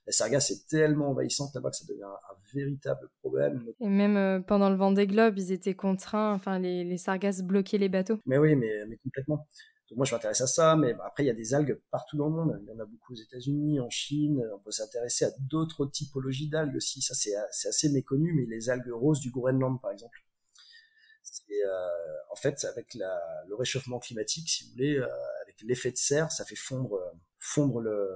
la 0.06 0.12
sargasse 0.12 0.50
est 0.50 0.66
tellement 0.68 1.10
envahissante 1.10 1.54
là-bas 1.54 1.70
que 1.70 1.76
ça 1.76 1.84
devient 1.86 2.02
un, 2.02 2.34
véritable 2.54 3.10
problème. 3.20 3.62
Et 3.78 3.88
même 3.88 4.16
euh, 4.16 4.40
pendant 4.40 4.70
le 4.70 4.76
vent 4.76 4.90
des 4.90 5.06
globes, 5.06 5.36
ils 5.36 5.52
étaient 5.52 5.74
contraints, 5.74 6.32
enfin 6.32 6.58
les, 6.58 6.82
les 6.82 6.96
sargasses 6.96 7.42
bloquaient 7.42 7.76
les 7.76 7.90
bateaux. 7.90 8.18
Mais 8.24 8.38
oui, 8.38 8.56
mais, 8.56 8.86
mais 8.86 8.96
complètement. 8.96 9.46
Donc 9.90 9.98
moi, 9.98 10.06
je 10.06 10.14
m'intéresse 10.14 10.40
à 10.42 10.46
ça, 10.46 10.76
mais 10.76 10.94
après, 11.04 11.24
il 11.24 11.26
y 11.26 11.30
a 11.30 11.34
des 11.34 11.54
algues 11.54 11.80
partout 11.90 12.16
dans 12.16 12.28
le 12.28 12.34
monde. 12.34 12.58
Il 12.62 12.68
y 12.68 12.72
en 12.72 12.78
a 12.78 12.84
beaucoup 12.84 13.14
aux 13.14 13.16
États-Unis, 13.16 13.80
en 13.80 13.88
Chine. 13.88 14.42
On 14.54 14.58
peut 14.58 14.70
s'intéresser 14.70 15.24
à 15.24 15.30
d'autres 15.38 15.86
typologies 15.86 16.48
d'algues 16.48 16.76
aussi. 16.76 17.00
Ça, 17.00 17.14
c'est, 17.14 17.32
c'est 17.52 17.68
assez 17.68 17.88
méconnu, 17.90 18.34
mais 18.34 18.44
les 18.46 18.68
algues 18.68 18.92
roses 18.92 19.20
du 19.20 19.30
Groenland, 19.30 19.80
par 19.80 19.90
exemple. 19.90 20.24
C'est, 21.22 21.64
euh, 21.64 21.88
en 22.30 22.36
fait, 22.36 22.64
avec 22.64 22.94
la, 22.94 23.18
le 23.48 23.54
réchauffement 23.54 23.98
climatique, 23.98 24.48
si 24.48 24.64
vous 24.64 24.70
voulez, 24.72 24.96
euh, 24.98 25.06
l'effet 25.66 25.90
de 25.90 25.96
serre, 25.96 26.30
ça 26.32 26.44
fait 26.44 26.56
fondre 26.56 26.94
euh, 26.94 27.10
fondre 27.38 27.80
le, 27.80 28.08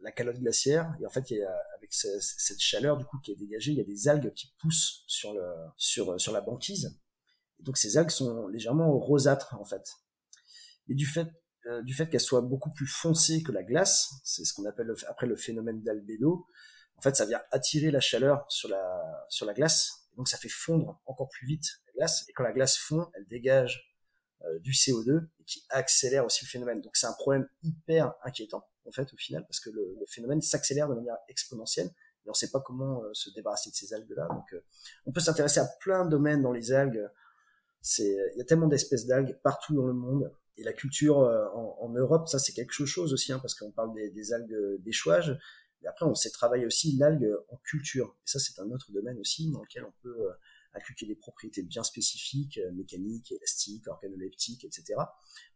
la 0.00 0.12
calotte 0.12 0.38
glaciaire. 0.38 0.94
Et 1.00 1.06
en 1.06 1.10
fait 1.10 1.30
il 1.30 1.38
y 1.38 1.42
a, 1.42 1.56
avec 1.76 1.92
cette 1.92 2.60
chaleur 2.60 2.96
du 2.96 3.04
coup 3.04 3.18
qui 3.18 3.32
est 3.32 3.36
dégagée 3.36 3.72
il 3.72 3.78
y 3.78 3.80
a 3.80 3.84
des 3.84 4.08
algues 4.08 4.32
qui 4.34 4.52
poussent 4.58 5.04
sur 5.06 5.34
le 5.34 5.52
sur 5.76 6.20
sur 6.20 6.32
la 6.32 6.40
banquise. 6.40 6.98
Et 7.58 7.62
donc 7.62 7.76
ces 7.76 7.96
algues 7.96 8.10
sont 8.10 8.48
légèrement 8.48 8.98
rosâtres 8.98 9.56
en 9.58 9.64
fait. 9.64 9.94
Et 10.88 10.94
du 10.94 11.06
fait 11.06 11.28
euh, 11.66 11.82
fait 11.94 12.08
qu'elles 12.08 12.20
soient 12.20 12.42
beaucoup 12.42 12.70
plus 12.70 12.86
foncées 12.86 13.42
que 13.42 13.52
la 13.52 13.62
glace 13.62 14.10
c'est 14.24 14.44
ce 14.44 14.52
qu'on 14.52 14.66
appelle 14.66 14.92
après 15.08 15.26
le 15.26 15.36
phénomène 15.36 15.82
d'albédo 15.82 16.46
en 16.96 17.02
fait 17.02 17.16
ça 17.16 17.26
vient 17.26 17.40
attirer 17.50 17.90
la 17.90 18.00
chaleur 18.00 18.44
sur 18.48 18.68
la 18.68 19.26
sur 19.28 19.46
la 19.46 19.54
glace. 19.54 20.08
Donc 20.16 20.28
ça 20.28 20.38
fait 20.38 20.48
fondre 20.48 21.00
encore 21.04 21.28
plus 21.28 21.46
vite 21.46 21.66
la 21.88 21.92
glace. 21.92 22.24
Et 22.28 22.32
quand 22.32 22.42
la 22.42 22.52
glace 22.52 22.76
fond 22.76 23.10
elle 23.14 23.26
dégage 23.26 23.95
du 24.60 24.72
CO2 24.72 25.26
et 25.40 25.44
qui 25.44 25.64
accélère 25.70 26.24
aussi 26.24 26.44
le 26.44 26.48
phénomène. 26.48 26.80
Donc 26.80 26.96
c'est 26.96 27.06
un 27.06 27.12
problème 27.12 27.48
hyper 27.62 28.14
inquiétant 28.22 28.66
en 28.86 28.92
fait 28.92 29.12
au 29.12 29.16
final 29.16 29.44
parce 29.46 29.60
que 29.60 29.70
le, 29.70 29.96
phénomène 30.08 30.40
s'accélère 30.40 30.88
de 30.88 30.94
manière 30.94 31.16
exponentielle 31.28 31.88
et 32.24 32.28
on 32.28 32.32
ne 32.32 32.36
sait 32.36 32.50
pas 32.50 32.60
comment 32.60 33.02
euh, 33.02 33.10
se 33.12 33.30
débarrasser 33.30 33.70
de 33.70 33.74
ces 33.74 33.92
algues 33.94 34.14
là. 34.16 34.28
Donc 34.28 34.52
euh, 34.52 34.60
on 35.06 35.12
peut 35.12 35.20
s'intéresser 35.20 35.60
à 35.60 35.68
plein 35.80 36.04
de 36.04 36.10
domaines 36.10 36.42
dans 36.42 36.52
les 36.52 36.72
algues. 36.72 37.08
C'est 37.80 38.16
il 38.34 38.38
y 38.38 38.40
a 38.40 38.44
tellement 38.44 38.68
d'espèces 38.68 39.06
d'algues 39.06 39.38
partout 39.42 39.74
dans 39.74 39.86
le 39.86 39.92
monde 39.92 40.32
et 40.56 40.64
la 40.64 40.72
culture 40.72 41.18
en, 41.18 41.90
Europe 41.90 42.28
ça 42.28 42.38
c'est 42.38 42.52
quelque 42.52 42.72
chose 42.72 43.12
aussi 43.12 43.30
hein, 43.32 43.38
parce 43.38 43.54
qu'on 43.54 43.70
parle 43.70 43.92
des, 43.94 44.10
des 44.10 44.32
algues 44.32 44.80
d'échouage. 44.80 45.38
Mais 45.82 45.88
après, 45.88 46.06
on 46.06 46.14
sait 46.14 46.30
travailler 46.30 46.64
aussi 46.64 46.96
l'algue 46.96 47.30
en 47.50 47.58
culture. 47.58 48.16
Et 48.24 48.28
ça, 48.30 48.38
c'est 48.38 48.58
un 48.60 48.70
autre 48.70 48.92
domaine 48.92 49.18
aussi 49.18 49.50
dans 49.50 49.60
lequel 49.60 49.84
on 49.84 49.92
peut 50.02 50.30
inculquer 50.76 51.06
des 51.06 51.16
propriétés 51.16 51.62
bien 51.62 51.82
spécifiques, 51.82 52.58
euh, 52.58 52.72
mécaniques, 52.72 53.32
élastiques, 53.32 53.88
organoleptiques, 53.88 54.64
etc. 54.64 54.94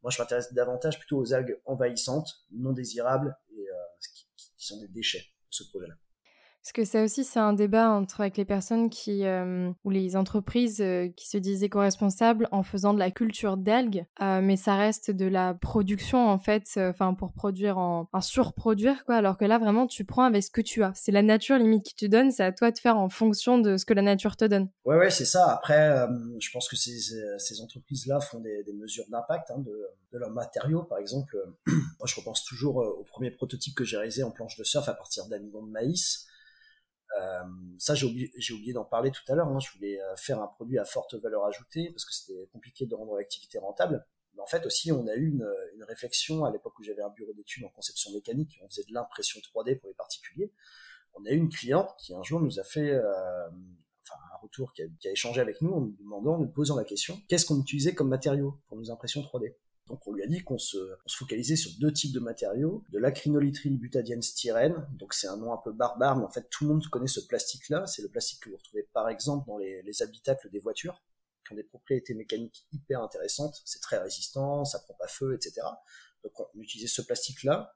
Moi, 0.02 0.10
je 0.10 0.20
m'intéresse 0.20 0.52
davantage 0.52 0.98
plutôt 0.98 1.18
aux 1.18 1.32
algues 1.32 1.60
envahissantes, 1.66 2.46
non 2.52 2.72
désirables, 2.72 3.36
et 3.52 3.68
euh, 3.68 3.74
qui, 4.14 4.26
qui, 4.36 4.66
sont 4.66 4.80
des 4.80 4.88
déchets 4.88 5.20
de 5.20 5.54
ce 5.54 5.64
projet-là. 5.64 5.94
Parce 6.62 6.72
que 6.72 6.84
ça 6.84 7.02
aussi, 7.02 7.24
c'est 7.24 7.38
un 7.38 7.54
débat 7.54 7.90
entre 7.90 8.22
les 8.36 8.44
personnes 8.44 8.90
qui 8.90 9.24
euh, 9.24 9.70
ou 9.84 9.90
les 9.90 10.14
entreprises 10.14 10.80
euh, 10.82 11.08
qui 11.16 11.26
se 11.26 11.38
disent 11.38 11.62
éco-responsables 11.62 12.48
en 12.52 12.62
faisant 12.62 12.92
de 12.92 12.98
la 12.98 13.10
culture 13.10 13.56
d'algues, 13.56 14.04
euh, 14.20 14.42
mais 14.42 14.56
ça 14.56 14.76
reste 14.76 15.10
de 15.10 15.24
la 15.26 15.54
production 15.54 16.28
en 16.28 16.38
fait, 16.38 16.64
enfin 16.76 17.14
pour 17.14 17.32
produire 17.32 17.78
en, 17.78 18.08
en, 18.12 18.20
surproduire 18.20 19.04
quoi. 19.06 19.16
Alors 19.16 19.38
que 19.38 19.46
là, 19.46 19.58
vraiment, 19.58 19.86
tu 19.86 20.04
prends 20.04 20.24
avec 20.24 20.42
ce 20.42 20.50
que 20.50 20.60
tu 20.60 20.82
as. 20.82 20.92
C'est 20.94 21.12
la 21.12 21.22
nature 21.22 21.56
limite 21.56 21.84
qui 21.84 21.94
te 21.94 22.04
donne, 22.04 22.30
c'est 22.30 22.44
à 22.44 22.52
toi 22.52 22.70
de 22.70 22.78
faire 22.78 22.98
en 22.98 23.08
fonction 23.08 23.58
de 23.58 23.78
ce 23.78 23.86
que 23.86 23.94
la 23.94 24.02
nature 24.02 24.36
te 24.36 24.44
donne. 24.44 24.68
Ouais, 24.84 24.96
ouais, 24.96 25.10
c'est 25.10 25.24
ça. 25.24 25.50
Après, 25.50 26.06
je 26.40 26.50
pense 26.52 26.68
que 26.68 26.76
ces, 26.76 27.60
entreprises-là 27.62 28.20
font 28.20 28.40
des, 28.40 28.64
mesures 28.74 29.04
d'impact 29.10 29.50
hein, 29.50 29.58
de, 29.58 29.88
de 30.12 30.18
leurs 30.18 30.30
matériaux. 30.30 30.82
Par 30.82 30.98
exemple, 30.98 31.36
moi, 31.66 32.06
je 32.06 32.16
repense 32.16 32.44
toujours 32.44 32.76
au 32.76 33.04
premier 33.04 33.30
prototype 33.30 33.74
que 33.74 33.84
j'ai 33.84 33.96
réalisé 33.96 34.22
en 34.22 34.30
planche 34.30 34.56
de 34.56 34.64
surf 34.64 34.88
à 34.88 34.94
partir 34.94 35.26
d'amidon 35.26 35.62
de 35.62 35.70
maïs. 35.70 36.26
Euh, 37.18 37.42
ça, 37.78 37.94
j'ai 37.94 38.06
oublié, 38.06 38.30
oublié 38.52 38.72
d'en 38.72 38.84
parler 38.84 39.10
tout 39.10 39.22
à 39.28 39.34
l'heure. 39.34 39.48
Hein. 39.48 39.58
Je 39.58 39.72
voulais 39.72 40.00
euh, 40.00 40.16
faire 40.16 40.40
un 40.40 40.46
produit 40.46 40.78
à 40.78 40.84
forte 40.84 41.14
valeur 41.14 41.44
ajoutée 41.44 41.90
parce 41.90 42.04
que 42.04 42.14
c'était 42.14 42.48
compliqué 42.52 42.86
de 42.86 42.94
rendre 42.94 43.16
l'activité 43.16 43.58
rentable. 43.58 44.06
Mais 44.34 44.42
en 44.42 44.46
fait, 44.46 44.64
aussi, 44.66 44.92
on 44.92 45.06
a 45.06 45.14
eu 45.14 45.28
une, 45.28 45.48
une 45.74 45.84
réflexion 45.84 46.44
à 46.44 46.50
l'époque 46.50 46.78
où 46.78 46.82
j'avais 46.82 47.02
un 47.02 47.10
bureut 47.10 47.34
d'études 47.34 47.64
en 47.64 47.70
conception 47.70 48.12
mécanique. 48.12 48.60
On 48.62 48.68
faisait 48.68 48.84
de 48.84 48.94
l'impression 48.94 49.40
3D 49.40 49.78
pour 49.78 49.88
les 49.88 49.94
particuliers. 49.94 50.52
On 51.14 51.24
a 51.26 51.30
eu 51.30 51.36
une 51.36 51.48
cliente 51.48 51.90
qui 51.98 52.14
un 52.14 52.22
jour 52.22 52.40
nous 52.40 52.60
a 52.60 52.64
fait 52.64 52.90
euh, 52.90 53.48
enfin, 53.48 54.20
un 54.32 54.36
retour, 54.40 54.72
qui 54.72 54.82
a, 54.82 54.86
qui 55.00 55.08
a, 55.08 55.10
échangé 55.10 55.40
avec 55.40 55.60
nous 55.60 55.72
en 55.72 55.80
nous 55.80 55.96
demandant, 55.98 56.38
nous 56.38 56.48
posant 56.48 56.76
la 56.76 56.84
question, 56.84 57.20
qu'est-ce 57.28 57.46
qu'on 57.46 57.60
utilisait 57.60 57.94
comme 57.94 58.08
matériau 58.08 58.60
pour 58.68 58.76
nos 58.76 58.90
impressions 58.90 59.20
3D 59.20 59.54
donc 59.90 60.06
on 60.06 60.12
lui 60.12 60.22
a 60.22 60.26
dit 60.26 60.42
qu'on 60.42 60.56
se, 60.56 60.78
focalisait 61.08 61.56
sur 61.56 61.72
deux 61.80 61.92
types 61.92 62.12
de 62.12 62.20
matériaux, 62.20 62.84
de 62.90 62.98
l'acrylonitrile 62.98 63.76
butadiène 63.76 64.22
styrène, 64.22 64.86
donc 64.92 65.14
c'est 65.14 65.26
un 65.26 65.36
nom 65.36 65.52
un 65.52 65.56
peu 65.56 65.72
barbare, 65.72 66.16
mais 66.16 66.24
en 66.24 66.30
fait 66.30 66.48
tout 66.48 66.64
le 66.64 66.70
monde 66.70 66.86
connaît 66.86 67.08
ce 67.08 67.20
plastique-là, 67.20 67.86
c'est 67.86 68.02
le 68.02 68.08
plastique 68.08 68.40
que 68.40 68.50
vous 68.50 68.56
retrouvez 68.56 68.88
par 68.92 69.08
exemple 69.08 69.48
dans 69.48 69.58
les, 69.58 70.02
habitacles 70.02 70.48
des 70.50 70.60
voitures, 70.60 71.02
qui 71.44 71.52
ont 71.52 71.56
des 71.56 71.64
propriétés 71.64 72.14
mécaniques 72.14 72.66
hyper 72.72 73.02
intéressantes, 73.02 73.60
c'est 73.64 73.80
très 73.80 73.98
résistant, 73.98 74.64
ça 74.64 74.78
prend 74.78 74.94
pas 74.94 75.08
feu, 75.08 75.34
etc. 75.34 75.66
Donc 76.22 76.38
on 76.38 76.60
utilisait 76.60 76.86
ce 76.88 77.02
plastique-là, 77.02 77.74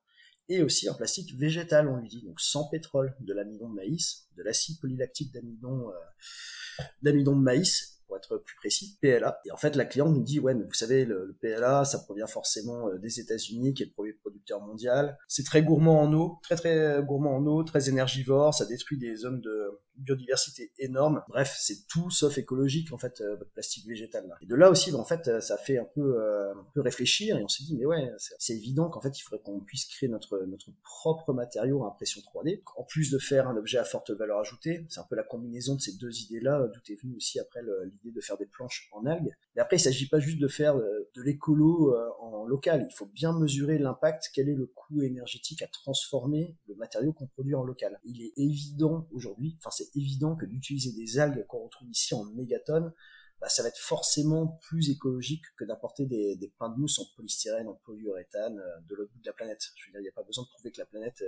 et 0.48 0.62
aussi 0.62 0.88
un 0.88 0.94
plastique 0.94 1.34
végétal, 1.34 1.88
on 1.88 1.96
lui 1.96 2.08
dit, 2.08 2.22
donc 2.22 2.40
sans 2.40 2.68
pétrole, 2.68 3.16
de 3.18 3.32
l'amidon 3.32 3.68
de 3.68 3.74
maïs, 3.74 4.28
de 4.36 4.42
l'acide 4.44 4.78
polylactique 4.78 5.32
d'amidon, 5.32 5.90
euh, 5.90 6.82
d'amidon 7.02 7.34
de 7.34 7.42
maïs, 7.42 7.93
pour 8.06 8.16
être 8.16 8.38
plus 8.38 8.56
précis, 8.56 8.98
PLA. 9.00 9.40
Et 9.46 9.52
en 9.52 9.56
fait, 9.56 9.76
la 9.76 9.84
cliente 9.84 10.14
nous 10.14 10.22
dit, 10.22 10.40
ouais, 10.40 10.54
mais 10.54 10.64
vous 10.64 10.74
savez, 10.74 11.04
le, 11.04 11.36
PLA, 11.40 11.84
ça 11.84 11.98
provient 11.98 12.26
forcément 12.26 12.88
euh, 12.88 12.98
des 12.98 13.20
États-Unis, 13.20 13.74
qui 13.74 13.82
est 13.82 13.86
le 13.86 13.92
premier 13.92 14.12
producteur 14.12 14.60
mondial. 14.60 15.18
C'est 15.28 15.44
très 15.44 15.62
gourmand 15.62 16.00
en 16.02 16.12
eau, 16.12 16.38
très 16.42 16.56
très 16.56 17.02
gourmand 17.02 17.36
en 17.36 17.46
eau, 17.46 17.62
très 17.64 17.88
énergivore, 17.88 18.54
ça 18.54 18.66
détruit 18.66 18.98
des 18.98 19.16
zones 19.16 19.40
de 19.40 19.80
biodiversité 19.96 20.72
énorme. 20.78 21.22
Bref, 21.28 21.56
c'est 21.58 21.86
tout 21.88 22.10
sauf 22.10 22.38
écologique 22.38 22.92
en 22.92 22.98
fait 22.98 23.20
euh, 23.20 23.36
votre 23.36 23.50
plastique 23.50 23.86
végétal 23.86 24.26
là. 24.28 24.36
Et 24.40 24.46
de 24.46 24.54
là 24.54 24.70
aussi, 24.70 24.92
en 24.94 25.04
fait, 25.04 25.28
euh, 25.28 25.40
ça 25.40 25.56
fait 25.56 25.78
un 25.78 25.84
peu, 25.84 26.20
un 26.50 26.66
peu 26.74 26.80
réfléchir 26.80 27.36
et 27.38 27.44
on 27.44 27.48
s'est 27.48 27.64
dit 27.64 27.76
mais 27.76 27.86
ouais, 27.86 28.10
c'est 28.38 28.54
évident 28.54 28.88
qu'en 28.88 29.00
fait 29.00 29.18
il 29.18 29.22
faudrait 29.22 29.42
qu'on 29.42 29.60
puisse 29.60 29.86
créer 29.86 30.08
notre 30.08 30.44
notre 30.46 30.70
propre 30.82 31.32
matériau 31.32 31.84
à 31.84 31.88
impression 31.88 32.20
3D. 32.20 32.62
En 32.76 32.84
plus 32.84 33.10
de 33.10 33.18
faire 33.18 33.48
un 33.48 33.56
objet 33.56 33.78
à 33.78 33.84
forte 33.84 34.10
valeur 34.10 34.38
ajoutée, 34.38 34.86
c'est 34.88 35.00
un 35.00 35.06
peu 35.08 35.16
la 35.16 35.24
combinaison 35.24 35.74
de 35.74 35.80
ces 35.80 35.96
deux 35.96 36.20
idées 36.20 36.40
là 36.40 36.66
d'où 36.72 36.92
est 36.92 37.00
venu 37.00 37.16
aussi 37.16 37.40
après 37.40 37.60
l'idée 37.84 38.12
de 38.12 38.20
faire 38.20 38.36
des 38.36 38.46
planches 38.46 38.88
en 38.92 39.06
algues. 39.06 39.34
Mais 39.54 39.62
après, 39.62 39.76
il 39.76 39.80
s'agit 39.80 40.08
pas 40.08 40.18
juste 40.18 40.38
de 40.38 40.48
faire 40.48 40.76
euh, 40.76 41.08
de 41.14 41.22
l'écolo 41.22 41.94
euh, 41.94 42.08
en 42.20 42.44
local. 42.44 42.86
Il 42.90 42.94
faut 42.94 43.06
bien 43.06 43.32
mesurer 43.32 43.78
l'impact, 43.78 44.30
quel 44.34 44.48
est 44.48 44.54
le 44.54 44.66
coût 44.66 45.02
énergétique 45.02 45.62
à 45.62 45.66
transformer 45.68 46.56
le 46.66 46.74
matériau 46.74 47.12
qu'on 47.12 47.26
produit 47.26 47.54
en 47.54 47.62
local. 47.62 48.00
Il 48.04 48.22
est 48.22 48.32
évident 48.36 49.06
aujourd'hui, 49.12 49.56
enfin 49.58 49.70
c'est 49.70 49.83
évident 49.94 50.36
que 50.36 50.46
d'utiliser 50.46 50.92
des 50.92 51.18
algues 51.18 51.46
qu'on 51.46 51.64
retrouve 51.64 51.90
ici 51.90 52.14
en 52.14 52.24
mégatonnes, 52.24 52.92
bah, 53.40 53.48
ça 53.48 53.62
va 53.62 53.68
être 53.68 53.78
forcément 53.78 54.58
plus 54.62 54.90
écologique 54.90 55.44
que 55.56 55.64
d'apporter 55.64 56.06
des, 56.06 56.36
des 56.36 56.48
pains 56.58 56.70
de 56.70 56.76
mousse 56.76 56.98
en 56.98 57.04
polystyrène, 57.16 57.68
en 57.68 57.74
polyuréthane 57.84 58.60
de 58.88 58.94
l'autre 58.94 59.12
bout 59.12 59.20
de 59.20 59.26
la 59.26 59.32
planète. 59.32 59.60
Je 59.76 59.86
veux 59.86 59.92
dire, 59.92 60.00
il 60.00 60.04
n'y 60.04 60.08
a 60.08 60.12
pas 60.12 60.22
besoin 60.22 60.44
de 60.44 60.48
prouver 60.48 60.72
que 60.72 60.80
la 60.80 60.86
planète 60.86 61.22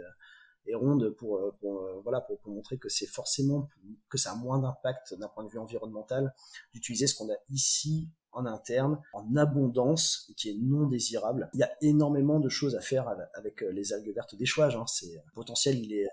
est 0.66 0.74
ronde 0.74 1.10
pour, 1.10 1.40
pour 1.60 2.02
voilà 2.02 2.20
pour, 2.20 2.40
montrer 2.46 2.78
que 2.78 2.88
c'est 2.88 3.06
forcément 3.06 3.68
que 4.08 4.18
ça 4.18 4.32
a 4.32 4.34
moins 4.34 4.58
d'impact 4.58 5.14
d'un 5.14 5.28
point 5.28 5.44
de 5.44 5.50
vue 5.50 5.58
environnemental 5.58 6.34
d'utiliser 6.72 7.06
ce 7.06 7.14
qu'on 7.14 7.30
a 7.30 7.36
ici 7.50 8.08
en 8.32 8.44
interne, 8.44 9.00
en 9.14 9.34
abondance, 9.36 10.30
qui 10.36 10.50
est 10.50 10.58
non 10.60 10.86
désirable. 10.86 11.48
Il 11.54 11.60
y 11.60 11.62
a 11.62 11.72
énormément 11.80 12.38
de 12.38 12.50
choses 12.50 12.76
à 12.76 12.80
faire 12.80 13.08
avec 13.34 13.62
les 13.62 13.94
algues 13.94 14.12
vertes 14.14 14.34
d'échouage. 14.34 14.76
Hein. 14.76 14.84
C'est 14.86 15.22
potentiel, 15.32 15.78
il 15.78 15.92
est, 15.94 16.08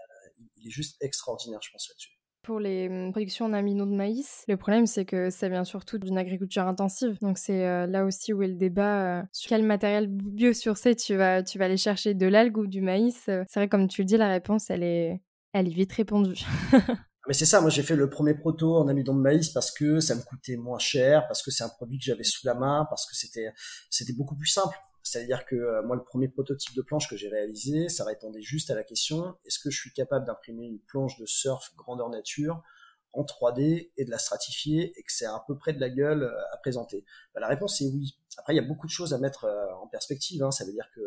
il 0.58 0.68
est 0.68 0.72
juste 0.72 0.96
extraordinaire, 1.02 1.60
je 1.62 1.72
pense 1.72 1.90
là-dessus. 1.90 2.18
Pour 2.44 2.60
les 2.60 2.90
hum, 2.90 3.12
productions 3.12 3.46
en 3.46 3.54
amino 3.54 3.86
de 3.86 3.96
maïs, 3.96 4.44
le 4.50 4.58
problème 4.58 4.86
c'est 4.86 5.06
que 5.06 5.30
ça 5.30 5.48
vient 5.48 5.64
surtout 5.64 5.98
d'une 5.98 6.18
agriculture 6.18 6.68
intensive. 6.68 7.18
Donc 7.22 7.38
c'est 7.38 7.66
euh, 7.66 7.88
là 7.88 8.04
aussi 8.04 8.34
où 8.34 8.44
est 8.44 8.50
le 8.50 8.56
débat 8.56 9.20
euh, 9.20 9.24
sur 9.32 9.48
quel 9.48 9.64
matériel 9.64 10.08
biosourcé 10.08 10.94
tu 10.94 11.16
vas, 11.16 11.42
tu 11.42 11.58
vas 11.58 11.66
aller 11.66 11.78
chercher 11.78 12.14
de 12.14 12.28
l'algue 12.28 12.58
ou 12.58 12.68
du 12.68 12.82
maïs. 12.82 13.24
Euh, 13.30 13.46
c'est 13.48 13.62
vrai, 13.62 13.70
comme 13.70 13.88
tu 13.88 14.02
le 14.02 14.06
dis, 14.06 14.18
la 14.18 14.28
réponse 14.28 14.70
elle 14.70 14.84
est, 14.84 15.22
elle 15.54 15.68
est 15.68 15.74
vite 15.74 15.94
répondue. 15.94 16.42
Mais 17.28 17.34
c'est 17.34 17.46
ça, 17.46 17.62
moi 17.62 17.70
j'ai 17.70 17.84
fait 17.84 17.96
le 17.96 18.10
premier 18.10 18.34
proto 18.34 18.76
en 18.76 18.90
amidon 18.90 19.16
de 19.16 19.22
maïs 19.22 19.48
parce 19.48 19.72
que 19.72 20.02
ça 20.02 20.14
me 20.14 20.22
coûtait 20.22 20.58
moins 20.58 20.80
cher, 20.80 21.26
parce 21.28 21.42
que 21.42 21.50
c'est 21.50 21.64
un 21.64 21.70
produit 21.70 21.98
que 21.98 22.04
j'avais 22.04 22.26
sous 22.26 22.46
la 22.46 22.56
main, 22.56 22.86
parce 22.90 23.06
que 23.10 23.16
c'était 23.16 23.54
c'était 23.90 24.12
beaucoup 24.12 24.36
plus 24.36 24.50
simple. 24.50 24.78
C'est-à-dire 25.04 25.46
que 25.46 25.56
euh, 25.56 25.84
moi, 25.84 25.96
le 25.96 26.04
premier 26.04 26.30
prototype 26.30 26.74
de 26.76 26.82
planche 26.82 27.10
que 27.10 27.18
j'ai 27.18 27.28
réalisé, 27.28 27.90
ça 27.90 28.06
répondait 28.06 28.42
juste 28.42 28.72
à 28.72 28.76
la 28.76 28.84
question 28.84 29.36
est-ce 29.46 29.60
que 29.60 29.70
je 29.70 29.78
suis 29.78 29.94
capable 29.94 30.26
d'imprimer 30.26 30.66
une 30.66 30.80
planche 30.80 31.20
de 31.20 31.26
surf 31.26 31.76
grandeur 31.76 32.10
nature 32.10 32.64
en 33.12 33.24
3D 33.24 33.92
et 33.96 34.06
de 34.06 34.10
la 34.10 34.18
stratifier 34.18 34.92
et 34.98 35.04
que 35.04 35.12
c'est 35.12 35.28
à 35.28 35.44
peu 35.46 35.56
près 35.56 35.74
de 35.74 35.80
la 35.80 35.90
gueule 35.90 36.24
euh, 36.24 36.54
à 36.54 36.58
présenter? 36.58 37.06
Bah, 37.36 37.42
La 37.42 37.48
réponse 37.48 37.82
est 37.82 37.88
oui. 37.88 38.18
Après, 38.38 38.54
il 38.54 38.56
y 38.56 38.60
a 38.60 38.66
beaucoup 38.66 38.88
de 38.88 38.92
choses 38.92 39.14
à 39.14 39.20
mettre 39.20 39.44
euh, 39.44 39.74
en 39.76 39.88
perspective. 39.88 40.42
Hein. 40.42 40.52
Ça 40.52 40.66
veut 40.66 40.72
dire 40.72 40.90
que 40.96 41.02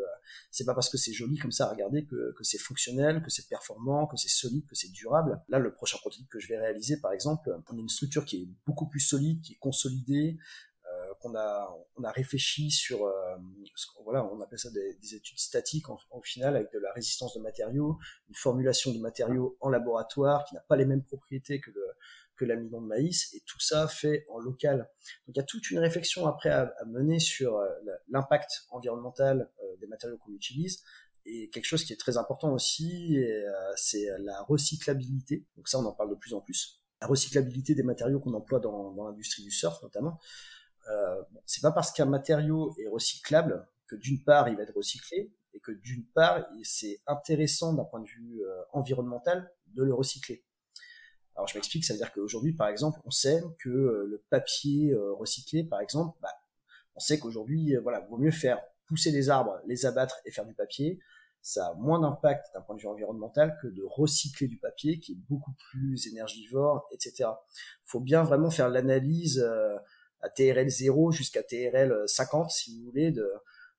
c'est 0.50 0.64
pas 0.64 0.74
parce 0.74 0.90
que 0.90 0.98
c'est 0.98 1.12
joli 1.12 1.38
comme 1.38 1.50
ça 1.50 1.66
à 1.66 1.70
regarder 1.70 2.04
que, 2.04 2.34
que 2.36 2.44
c'est 2.44 2.58
fonctionnel, 2.58 3.22
que 3.22 3.30
c'est 3.30 3.48
performant, 3.48 4.06
que 4.06 4.18
c'est 4.18 4.28
solide, 4.28 4.66
que 4.68 4.76
c'est 4.76 4.92
durable. 4.92 5.42
Là, 5.48 5.58
le 5.58 5.72
prochain 5.72 5.96
prototype 5.98 6.28
que 6.28 6.38
je 6.38 6.48
vais 6.48 6.58
réaliser, 6.58 6.98
par 6.98 7.12
exemple, 7.12 7.50
on 7.72 7.76
a 7.76 7.80
une 7.80 7.88
structure 7.88 8.26
qui 8.26 8.42
est 8.42 8.48
beaucoup 8.66 8.86
plus 8.86 9.00
solide, 9.00 9.40
qui 9.40 9.54
est 9.54 9.58
consolidée, 9.58 10.36
on 11.24 11.34
a 11.34 12.10
réfléchi 12.10 12.70
sur 12.70 13.04
euh, 13.04 13.36
voilà 14.04 14.24
on 14.24 14.40
appelle 14.40 14.58
ça 14.58 14.70
des, 14.70 14.94
des 14.94 15.14
études 15.14 15.38
statiques 15.38 15.88
en, 15.88 15.98
final 16.22 16.56
avec 16.56 16.72
de 16.72 16.78
la 16.78 16.92
résistance 16.92 17.36
de 17.36 17.40
matériaux 17.40 17.98
une 18.28 18.34
formulation 18.34 18.92
de 18.92 18.98
matériaux 18.98 19.56
en 19.60 19.68
laboratoire 19.68 20.44
qui 20.44 20.54
n'a 20.54 20.60
pas 20.60 20.76
les 20.76 20.84
mêmes 20.84 21.02
propriétés 21.02 21.60
que 21.60 21.70
le 21.70 21.84
que 22.36 22.44
l'amidon 22.44 22.82
de 22.82 22.86
maïs 22.86 23.32
et 23.34 23.40
tout 23.46 23.60
ça 23.60 23.88
fait 23.88 24.26
en 24.30 24.38
local 24.38 24.88
donc 25.26 25.36
il 25.36 25.38
y 25.38 25.40
a 25.40 25.44
toute 25.44 25.70
une 25.70 25.78
réflexion 25.78 26.26
après 26.26 26.50
à, 26.50 26.72
mener 26.86 27.18
sur 27.18 27.56
euh, 27.56 27.68
l'impact 28.08 28.66
environnemental 28.70 29.50
euh, 29.62 29.76
des 29.78 29.86
matériaux 29.86 30.18
qu'on 30.18 30.32
utilise 30.32 30.82
et 31.24 31.50
quelque 31.50 31.64
chose 31.64 31.84
qui 31.84 31.92
est 31.92 31.96
très 31.96 32.18
important 32.18 32.52
aussi, 32.52 33.20
c'est 33.74 34.06
la 34.20 34.42
recyclabilité. 34.42 35.44
Donc 35.56 35.66
ça, 35.66 35.80
on 35.80 35.84
en 35.84 35.90
parle 35.90 36.10
de 36.10 36.14
plus 36.14 36.34
en 36.34 36.40
plus. 36.40 36.80
La 37.00 37.08
recyclabilité 37.08 37.74
des 37.74 37.82
matériaux 37.82 38.20
qu'on 38.20 38.32
emploie 38.32 38.60
dans 38.60 38.94
l'industrie 39.04 39.42
du 39.42 39.50
surf, 39.50 39.82
notamment. 39.82 40.18
Euh, 40.88 41.22
c'est 41.46 41.62
pas 41.62 41.72
parce 41.72 41.92
qu'un 41.92 42.06
matériau 42.06 42.74
est 42.78 42.88
recyclable 42.88 43.66
que 43.86 43.96
d'une 43.96 44.22
part 44.22 44.48
il 44.48 44.56
va 44.56 44.62
être 44.62 44.74
recyclé 44.74 45.32
et 45.52 45.60
que 45.60 45.72
d'une 45.72 46.04
part 46.04 46.44
c'est 46.62 47.00
intéressant 47.06 47.72
d'un 47.72 47.84
point 47.84 48.00
de 48.00 48.06
vue 48.06 48.42
euh, 48.44 48.62
environnemental 48.72 49.50
de 49.74 49.82
le 49.82 49.94
recycler. 49.94 50.44
Alors 51.34 51.48
je 51.48 51.54
m'explique, 51.54 51.84
ça 51.84 51.92
veut 51.92 51.98
dire 51.98 52.12
qu'aujourd'hui 52.12 52.52
par 52.52 52.68
exemple 52.68 53.00
on 53.04 53.10
sait 53.10 53.42
que 53.58 53.68
euh, 53.68 54.06
le 54.06 54.24
papier 54.30 54.94
recyclé 54.94 55.64
par 55.64 55.80
exemple, 55.80 56.16
bah, 56.20 56.30
on 56.94 57.00
sait 57.00 57.18
qu'aujourd'hui 57.18 57.74
voilà 57.82 58.00
vaut 58.00 58.18
mieux 58.18 58.30
faire 58.30 58.60
pousser 58.86 59.10
des 59.10 59.28
arbres, 59.28 59.60
les 59.66 59.86
abattre 59.86 60.20
et 60.24 60.30
faire 60.30 60.46
du 60.46 60.54
papier. 60.54 61.00
Ça 61.42 61.68
a 61.68 61.74
moins 61.74 62.00
d'impact 62.00 62.46
d'un 62.54 62.60
point 62.60 62.74
de 62.74 62.80
vue 62.80 62.88
environnemental 62.88 63.56
que 63.62 63.68
de 63.68 63.82
recycler 63.84 64.48
du 64.48 64.58
papier 64.58 64.98
qui 64.98 65.12
est 65.12 65.18
beaucoup 65.28 65.52
plus 65.70 66.08
énergivore, 66.08 66.88
etc. 66.92 67.30
Faut 67.84 68.00
bien 68.00 68.24
vraiment 68.24 68.50
faire 68.50 68.68
l'analyse 68.68 69.44
à 70.26 70.30
TRL 70.30 70.68
0 70.68 71.12
jusqu'à 71.12 71.42
TRL 71.42 71.94
50, 72.06 72.50
si 72.50 72.76
vous 72.76 72.84
voulez, 72.84 73.12
de, 73.12 73.30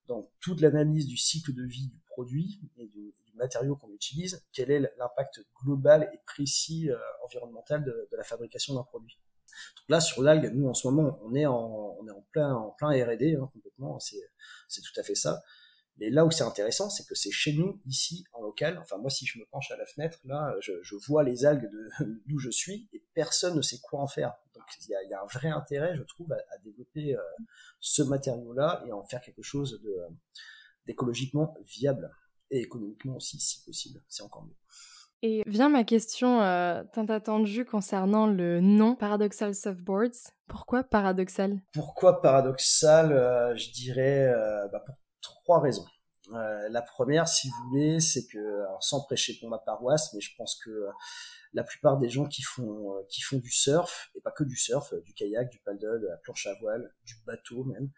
dans 0.07 0.31
toute 0.39 0.61
l'analyse 0.61 1.05
du 1.05 1.17
cycle 1.17 1.53
de 1.53 1.63
vie 1.63 1.89
du 1.89 1.99
produit 2.07 2.61
et 2.77 2.87
du, 2.87 3.13
matériau 3.35 3.75
qu'on 3.75 3.91
utilise, 3.91 4.43
quel 4.51 4.71
est 4.71 4.79
l'impact 4.97 5.41
global 5.61 6.09
et 6.11 6.17
précis 6.25 6.89
euh, 6.89 6.97
environnemental 7.23 7.83
de, 7.83 8.09
la 8.17 8.23
fabrication 8.23 8.73
d'un 8.73 8.81
produit. 8.81 9.19
Là, 9.89 9.99
sur 10.01 10.23
l'algue, 10.23 10.51
nous 10.55 10.67
en 10.67 10.73
ce 10.73 10.87
moment, 10.87 11.19
on 11.21 11.35
est 11.35 11.45
en, 11.45 11.95
plein, 12.31 12.57
R&D 12.81 13.37
hein, 13.39 13.47
complètement. 13.53 13.99
C'est, 13.99 14.27
c'est 14.67 14.81
tout 14.81 14.99
à 14.99 15.03
fait 15.03 15.13
ça. 15.13 15.43
Mais 15.99 16.09
là 16.09 16.25
où 16.25 16.31
c'est 16.31 16.45
intéressant, 16.45 16.89
c'est 16.89 17.05
que 17.05 17.13
c'est 17.13 17.29
chez 17.29 17.53
nous, 17.53 17.79
ici, 17.85 18.25
en 18.33 18.41
local. 18.41 18.79
Enfin, 18.81 18.97
moi, 18.97 19.11
si 19.11 19.27
je 19.27 19.37
me 19.37 19.45
penche 19.51 19.69
à 19.69 19.77
la 19.77 19.85
fenêtre, 19.85 20.17
là, 20.25 20.55
je 20.59 20.95
vois 21.07 21.23
les 21.23 21.45
algues 21.45 21.69
d'où 22.25 22.39
je 22.39 22.49
suis 22.49 22.89
et 22.91 23.03
personne 23.13 23.55
ne 23.55 23.61
sait 23.61 23.77
quoi 23.83 24.01
en 24.01 24.07
faire. 24.07 24.33
Il 24.87 24.91
y 24.91 24.95
a, 24.95 25.03
y 25.03 25.13
a, 25.13 25.21
un 25.21 25.25
vrai 25.25 25.49
intérêt, 25.49 25.95
je 25.95 26.03
trouve, 26.03 26.31
à, 26.31 26.35
à 26.35 26.57
développer 26.63 27.15
euh, 27.15 27.21
ce 27.79 28.01
matériau-là 28.03 28.83
et 28.85 28.91
en 28.91 29.05
faire 29.05 29.21
quelque 29.21 29.43
chose 29.43 29.79
de 29.83 29.95
d'écologiquement 30.85 31.53
viable 31.65 32.09
et 32.49 32.61
économiquement 32.61 33.17
aussi, 33.17 33.39
si 33.39 33.63
possible. 33.65 34.01
C'est 34.07 34.23
encore 34.23 34.45
mieux. 34.45 34.55
Et 35.23 35.43
vient 35.47 35.69
ma 35.69 35.83
question 35.83 36.41
euh, 36.41 36.83
tant 36.93 37.05
attendue 37.05 37.65
concernant 37.65 38.27
le 38.27 38.61
nom 38.61 38.95
Paradoxal 38.95 39.55
Softboards. 39.55 40.31
Pourquoi 40.47 40.83
paradoxal? 40.83 41.59
Pourquoi 41.73 42.21
paradoxal? 42.21 43.11
Euh, 43.11 43.55
Je 43.55 43.71
dirais 43.71 44.27
euh, 44.27 44.67
bah 44.71 44.83
pour 44.85 44.95
trois 45.21 45.59
raisons. 45.59 45.85
Euh, 46.33 46.69
la 46.69 46.81
première, 46.81 47.27
si 47.27 47.49
vous 47.49 47.69
voulez, 47.69 47.99
c'est 47.99 48.27
que, 48.27 48.61
alors 48.61 48.83
sans 48.83 49.01
prêcher 49.01 49.37
pour 49.39 49.49
ma 49.49 49.59
paroisse, 49.59 50.13
mais 50.13 50.21
je 50.21 50.35
pense 50.35 50.55
que 50.63 50.69
euh, 50.69 50.91
la 51.53 51.63
plupart 51.63 51.97
des 51.97 52.09
gens 52.09 52.27
qui 52.27 52.41
font 52.41 52.95
euh, 52.95 53.03
qui 53.09 53.21
font 53.21 53.37
du 53.37 53.51
surf 53.51 54.09
et 54.15 54.21
pas 54.21 54.31
que 54.31 54.43
du 54.43 54.57
surf, 54.57 54.93
du 55.03 55.13
kayak, 55.13 55.49
du 55.49 55.59
paddle, 55.59 56.01
de 56.01 56.07
la 56.07 56.17
planche 56.17 56.47
à 56.47 56.53
voile, 56.59 56.93
du 57.05 57.15
bateau 57.25 57.63
même, 57.63 57.89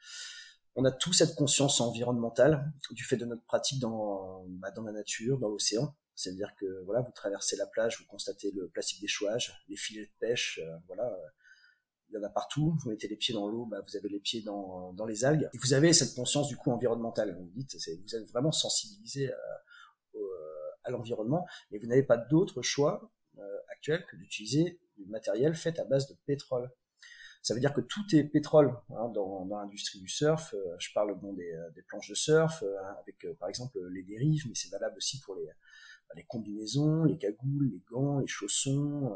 on 0.76 0.86
a 0.86 0.92
tous 0.92 1.14
cette 1.14 1.36
conscience 1.36 1.82
environnementale 1.82 2.72
du 2.92 3.04
fait 3.04 3.18
de 3.18 3.26
notre 3.26 3.44
pratique 3.44 3.80
dans 3.80 4.46
bah, 4.48 4.72
dans 4.72 4.84
la 4.84 4.92
nature, 4.92 5.40
dans 5.40 5.50
l'océan. 5.50 5.96
C'est-à-dire 6.16 6.54
que 6.60 6.84
voilà, 6.86 7.02
vous 7.02 7.12
traversez 7.12 7.56
la 7.56 7.66
plage, 7.66 8.00
vous 8.00 8.06
constatez 8.06 8.52
le 8.52 8.70
plastique 8.70 9.02
d'échouage, 9.02 9.54
les 9.70 9.78
filets 9.78 10.06
de 10.06 10.12
pêche, 10.20 10.60
voilà 10.88 11.18
il 12.10 12.16
y 12.16 12.18
en 12.18 12.24
a 12.24 12.30
partout. 12.30 12.78
Vous 12.82 12.90
mettez 12.90 13.08
les 13.08 13.16
pieds 13.16 13.34
dans 13.34 13.48
l'eau, 13.48 13.66
bah, 13.66 13.82
vous 13.88 13.96
avez 13.96 14.10
les 14.10 14.20
pieds 14.20 14.42
dans, 14.42 14.94
dans 14.94 15.06
les 15.06 15.26
algues. 15.26 15.50
Et 15.54 15.58
vous 15.58 15.74
avez 15.74 15.94
cette 15.94 16.16
conscience 16.16 16.48
du 16.48 16.58
coup 16.58 16.72
environnementale. 16.72 17.38
Vous 17.40 17.50
dites, 17.56 17.76
vous 17.76 18.16
êtes 18.16 18.30
vraiment 18.30 18.52
sensibilisé 18.52 19.32
à, 19.32 19.38
euh, 20.16 20.20
à 20.84 20.92
l'environnement, 20.92 21.46
mais 21.72 21.78
vous 21.80 21.88
n'avez 21.88 22.04
pas 22.04 22.18
d'autre 22.18 22.62
choix 22.62 23.12
euh, 23.38 23.58
actuel 23.70 24.06
que 24.08 24.16
d'utiliser 24.16 24.80
du 24.98 25.06
matériel 25.06 25.54
fait 25.56 25.80
à 25.80 25.86
base 25.86 26.08
de 26.08 26.16
pétrole. 26.26 26.70
Ça 27.42 27.54
veut 27.54 27.62
dire 27.62 27.74
que 27.74 27.82
tout 27.82 28.04
est 28.14 28.26
pétrole 28.26 28.76
hein, 28.90 29.08
dans, 29.10 29.46
dans 29.46 29.60
l'industrie 29.60 30.00
du 30.00 30.10
surf. 30.10 30.54
Euh, 30.54 30.76
je 30.80 30.90
parle 30.94 31.18
bon 31.20 31.34
des, 31.34 31.58
des 31.76 31.84
planches 31.84 32.10
de 32.10 32.16
surf, 32.16 32.64
avec 33.02 33.26
par 33.40 33.48
exemple 33.48 33.80
les 33.92 34.04
dérives, 34.04 34.44
mais 34.48 34.56
c'est 34.56 34.70
valable 34.70 34.98
aussi 34.98 35.20
pour 35.22 35.36
les, 35.36 35.50
les 36.16 36.26
combinaisons, 36.26 37.04
les 37.04 37.18
cagoules, 37.18 37.70
les 37.72 37.84
gants, 37.90 38.20
les 38.20 38.28
chaussons 38.28 39.16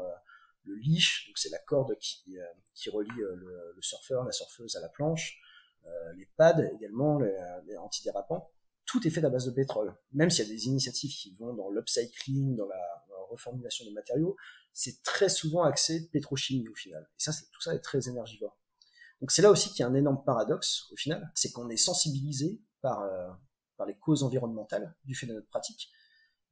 le 0.64 0.74
leash, 0.76 1.26
donc 1.26 1.38
c'est 1.38 1.50
la 1.50 1.58
corde 1.58 1.96
qui, 1.98 2.38
euh, 2.38 2.44
qui 2.74 2.90
relie 2.90 3.10
euh, 3.20 3.34
le, 3.36 3.72
le, 3.74 3.82
surfeur, 3.82 4.24
la 4.24 4.32
surfeuse 4.32 4.76
à 4.76 4.80
la 4.80 4.88
planche, 4.88 5.40
euh, 5.86 6.12
les 6.14 6.26
pads 6.36 6.62
également, 6.72 7.18
les, 7.18 7.36
les, 7.66 7.76
antidérapants, 7.76 8.50
tout 8.86 9.06
est 9.06 9.10
fait 9.10 9.24
à 9.24 9.30
base 9.30 9.46
de 9.46 9.50
pétrole. 9.50 9.94
Même 10.12 10.30
s'il 10.30 10.46
y 10.46 10.50
a 10.50 10.52
des 10.52 10.66
initiatives 10.66 11.10
qui 11.10 11.34
vont 11.34 11.54
dans 11.54 11.70
l'upcycling, 11.70 12.56
dans 12.56 12.66
la, 12.66 13.00
reformulation 13.30 13.84
des 13.84 13.90
matériaux, 13.90 14.36
c'est 14.72 15.02
très 15.02 15.28
souvent 15.28 15.64
axé 15.64 16.08
pétrochimie 16.12 16.68
au 16.68 16.74
final. 16.74 17.08
Et 17.18 17.22
ça, 17.22 17.32
tout 17.32 17.60
ça 17.60 17.74
est 17.74 17.80
très 17.80 18.08
énergivore. 18.08 18.56
Donc 19.20 19.32
c'est 19.32 19.42
là 19.42 19.50
aussi 19.50 19.70
qu'il 19.70 19.80
y 19.80 19.82
a 19.82 19.88
un 19.88 19.94
énorme 19.94 20.22
paradoxe 20.24 20.88
au 20.92 20.96
final, 20.96 21.32
c'est 21.34 21.50
qu'on 21.50 21.68
est 21.68 21.76
sensibilisé 21.76 22.60
par, 22.80 23.00
euh, 23.00 23.30
par 23.76 23.86
les 23.86 23.96
causes 23.96 24.22
environnementales 24.22 24.94
du 25.04 25.16
fait 25.16 25.26
de 25.26 25.32
notre 25.32 25.48
pratique, 25.48 25.90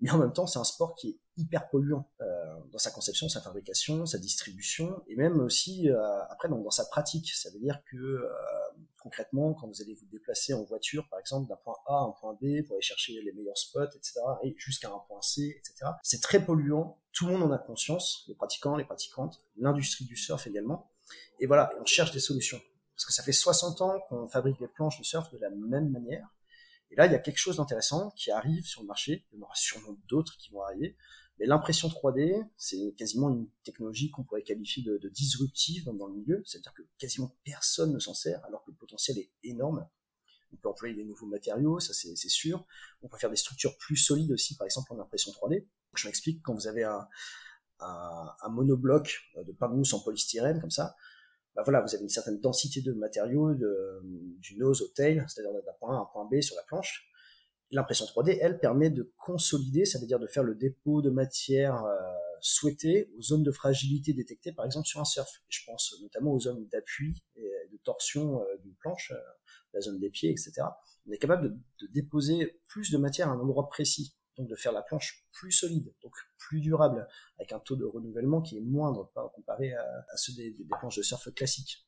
mais 0.02 0.10
en 0.10 0.18
même 0.18 0.32
temps 0.32 0.46
c'est 0.46 0.58
un 0.58 0.64
sport 0.64 0.94
qui 0.94 1.08
est 1.10 1.18
hyper 1.38 1.70
polluant 1.70 2.10
euh, 2.20 2.24
dans 2.70 2.78
sa 2.78 2.90
conception, 2.90 3.28
sa 3.28 3.40
fabrication, 3.40 4.04
sa 4.04 4.18
distribution, 4.18 5.02
et 5.06 5.16
même 5.16 5.40
aussi 5.40 5.88
euh, 5.88 6.24
après 6.28 6.48
dans, 6.48 6.58
dans, 6.58 6.70
sa 6.70 6.84
pratique. 6.84 7.30
Ça 7.30 7.50
veut 7.50 7.58
dire 7.58 7.80
que 7.84 7.96
euh, 7.96 8.28
concrètement, 9.02 9.54
quand 9.54 9.66
vous 9.66 9.80
allez 9.80 9.94
vous 9.94 10.06
déplacer 10.06 10.54
en 10.54 10.62
voiture, 10.64 11.08
par 11.08 11.18
exemple, 11.18 11.48
d'un 11.48 11.56
point 11.56 11.76
A 11.86 11.94
à 11.94 12.00
un 12.02 12.10
point 12.10 12.34
B 12.34 12.62
pour 12.66 12.74
aller 12.74 12.82
chercher 12.82 13.20
les 13.22 13.32
meilleurs 13.32 13.56
spots, 13.56 13.94
etc., 13.94 14.20
et 14.42 14.54
jusqu'à 14.58 14.88
un 14.88 14.98
point 15.08 15.22
C, 15.22 15.56
etc., 15.58 15.90
c'est 16.02 16.20
très 16.20 16.44
polluant. 16.44 16.98
Tout 17.12 17.26
le 17.26 17.36
monde 17.36 17.50
en 17.50 17.52
a 17.52 17.58
conscience, 17.58 18.24
les 18.28 18.34
pratiquants, 18.34 18.76
les 18.76 18.84
pratiquantes, 18.84 19.40
l'industrie 19.56 20.04
du 20.04 20.16
surf 20.16 20.46
également. 20.46 20.90
Et 21.40 21.46
voilà, 21.46 21.70
on 21.80 21.84
cherche 21.84 22.12
des 22.12 22.20
solutions. 22.20 22.60
Parce 22.94 23.06
que 23.06 23.12
ça 23.12 23.22
fait 23.22 23.32
60 23.32 23.80
ans 23.80 24.00
qu'on 24.08 24.28
fabrique 24.28 24.60
les 24.60 24.68
planches 24.68 24.98
de 24.98 25.04
surf 25.04 25.30
de 25.32 25.38
la 25.38 25.50
même 25.50 25.90
manière. 25.90 26.28
Et 26.92 26.96
là, 26.96 27.06
il 27.06 27.12
y 27.12 27.14
a 27.14 27.18
quelque 27.18 27.38
chose 27.38 27.56
d'intéressant 27.56 28.10
qui 28.10 28.30
arrive 28.30 28.66
sur 28.66 28.82
le 28.82 28.86
marché. 28.86 29.24
Il 29.32 29.38
y 29.38 29.40
en 29.40 29.46
aura 29.46 29.54
sûrement 29.54 29.96
d'autres 30.08 30.36
qui 30.36 30.50
vont 30.50 30.60
arriver. 30.62 30.94
Mais 31.38 31.46
l'impression 31.46 31.88
3D, 31.88 32.46
c'est 32.58 32.94
quasiment 32.98 33.30
une 33.30 33.48
technologie 33.64 34.10
qu'on 34.10 34.24
pourrait 34.24 34.42
qualifier 34.42 34.82
de, 34.82 35.08
disruptive 35.08 35.86
dans 35.86 36.06
le 36.06 36.12
milieu, 36.12 36.42
c'est-à-dire 36.44 36.74
que 36.74 36.82
quasiment 36.98 37.34
personne 37.44 37.94
ne 37.94 37.98
s'en 37.98 38.12
sert, 38.12 38.44
alors 38.44 38.62
que 38.64 38.70
le 38.70 38.76
potentiel 38.76 39.18
est 39.18 39.30
énorme. 39.42 39.88
On 40.52 40.56
peut 40.56 40.68
employer 40.68 40.94
des 40.94 41.06
nouveaux 41.06 41.26
matériaux, 41.26 41.80
ça 41.80 41.94
c'est 41.94 42.28
sûr. 42.28 42.66
On 43.00 43.08
peut 43.08 43.16
faire 43.16 43.30
des 43.30 43.36
structures 43.36 43.78
plus 43.78 43.96
solides 43.96 44.30
aussi, 44.30 44.54
par 44.54 44.66
exemple 44.66 44.92
en 44.92 45.00
impression 45.00 45.32
3D. 45.32 45.66
Je 45.94 46.06
m'explique, 46.06 46.42
quand 46.42 46.52
vous 46.52 46.66
avez 46.66 46.84
un, 46.84 47.08
un, 47.80 48.34
un 48.42 48.48
monobloc 48.50 49.22
de 49.34 49.52
pain 49.52 49.68
mousse 49.68 49.94
en 49.94 50.00
polystyrène 50.00 50.60
comme 50.60 50.70
ça, 50.70 50.94
bah 51.54 51.62
voilà, 51.64 51.80
vous 51.80 51.94
avez 51.94 52.02
une 52.02 52.08
certaine 52.08 52.40
densité 52.40 52.80
de 52.80 52.92
matériaux, 52.92 53.54
du 53.54 54.56
nose 54.56 54.82
au 54.82 54.88
tail, 54.88 55.24
c'est-à-dire 55.28 55.52
d'un 55.52 55.72
point 55.78 55.96
A 55.96 55.98
à 55.98 56.02
un 56.02 56.08
point 56.12 56.24
B 56.30 56.40
sur 56.40 56.56
la 56.56 56.62
planche. 56.62 57.08
L'impression 57.70 58.04
3D, 58.04 58.38
elle, 58.40 58.58
permet 58.58 58.90
de 58.90 59.10
consolider, 59.16 59.86
ça 59.86 59.98
veut 59.98 60.06
dire 60.06 60.18
de 60.18 60.26
faire 60.26 60.42
le 60.42 60.54
dépôt 60.54 61.00
de 61.00 61.08
matière 61.08 61.82
euh, 61.84 61.96
souhaitée 62.42 63.10
aux 63.16 63.22
zones 63.22 63.42
de 63.42 63.50
fragilité 63.50 64.12
détectées, 64.12 64.52
par 64.52 64.66
exemple 64.66 64.86
sur 64.86 65.00
un 65.00 65.06
surf. 65.06 65.40
je 65.48 65.60
pense 65.64 65.94
notamment 66.02 66.32
aux 66.32 66.40
zones 66.40 66.68
d'appui 66.68 67.22
et 67.36 67.50
de 67.72 67.78
torsion 67.78 68.42
euh, 68.42 68.58
d'une 68.62 68.74
planche, 68.74 69.12
euh, 69.12 69.20
la 69.72 69.80
zone 69.80 69.98
des 69.98 70.10
pieds, 70.10 70.30
etc. 70.30 70.52
On 71.06 71.12
est 71.12 71.18
capable 71.18 71.56
de, 71.80 71.86
déposer 71.94 72.60
plus 72.68 72.90
de 72.90 72.98
matière 72.98 73.28
à 73.28 73.32
un 73.32 73.40
endroit 73.40 73.68
précis, 73.68 74.14
de 74.46 74.56
faire 74.56 74.72
la 74.72 74.82
planche 74.82 75.26
plus 75.32 75.52
solide, 75.52 75.92
donc 76.02 76.12
plus 76.38 76.60
durable, 76.60 77.06
avec 77.38 77.52
un 77.52 77.58
taux 77.58 77.76
de 77.76 77.84
renouvellement 77.84 78.40
qui 78.40 78.56
est 78.56 78.60
moindre 78.60 79.10
comparé 79.34 79.72
à, 79.74 79.82
à 79.82 80.16
ceux 80.16 80.34
des, 80.34 80.54
planches 80.78 80.96
de 80.96 81.02
surf 81.02 81.32
classiques. 81.34 81.86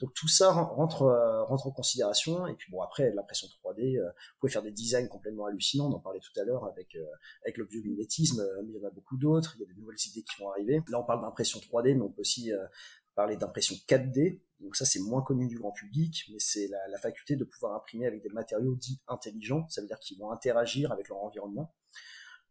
Donc 0.00 0.12
tout 0.14 0.26
ça 0.26 0.50
rentre, 0.50 1.02
euh, 1.02 1.44
rentre 1.44 1.68
en 1.68 1.70
considération. 1.70 2.46
Et 2.46 2.54
puis 2.54 2.70
bon, 2.70 2.82
après, 2.82 3.12
l'impression 3.12 3.46
3D, 3.62 3.96
euh, 3.96 4.06
vous 4.06 4.40
pouvez 4.40 4.52
faire 4.52 4.62
des 4.62 4.72
designs 4.72 5.06
complètement 5.06 5.46
hallucinants. 5.46 5.86
On 5.86 5.94
en 5.94 6.00
parlait 6.00 6.20
tout 6.20 6.38
à 6.40 6.44
l'heure 6.44 6.64
avec, 6.64 6.96
euh, 6.96 7.06
avec 7.44 7.58
le 7.58 7.64
biomimétisme, 7.64 8.44
mais 8.64 8.72
il 8.72 8.76
y 8.76 8.84
en 8.84 8.88
a 8.88 8.90
beaucoup 8.90 9.16
d'autres. 9.16 9.54
Il 9.56 9.62
y 9.62 9.64
a 9.64 9.66
des 9.72 9.80
nouvelles 9.80 9.98
idées 10.06 10.22
qui 10.22 10.40
vont 10.40 10.50
arriver. 10.50 10.82
Là, 10.88 11.00
on 11.00 11.04
parle 11.04 11.20
d'impression 11.20 11.60
3D, 11.60 11.94
mais 11.94 12.02
on 12.02 12.10
peut 12.10 12.22
aussi 12.22 12.50
parler 13.14 13.36
d'impression 13.36 13.76
4D. 13.86 14.40
Donc 14.60 14.76
ça, 14.76 14.84
c'est 14.84 14.98
moins 14.98 15.22
connu 15.22 15.46
du 15.46 15.58
grand 15.58 15.72
public, 15.72 16.24
mais 16.32 16.38
c'est 16.40 16.68
la, 16.68 16.98
faculté 16.98 17.36
de 17.36 17.44
pouvoir 17.44 17.74
imprimer 17.74 18.06
avec 18.06 18.22
des 18.22 18.30
matériaux 18.30 18.74
dits 18.74 19.00
intelligents. 19.06 19.68
Ça 19.68 19.80
veut 19.80 19.86
dire 19.86 20.00
qu'ils 20.00 20.18
vont 20.18 20.30
interagir 20.30 20.90
avec 20.90 21.08
leur 21.08 21.18
environnement 21.18 21.72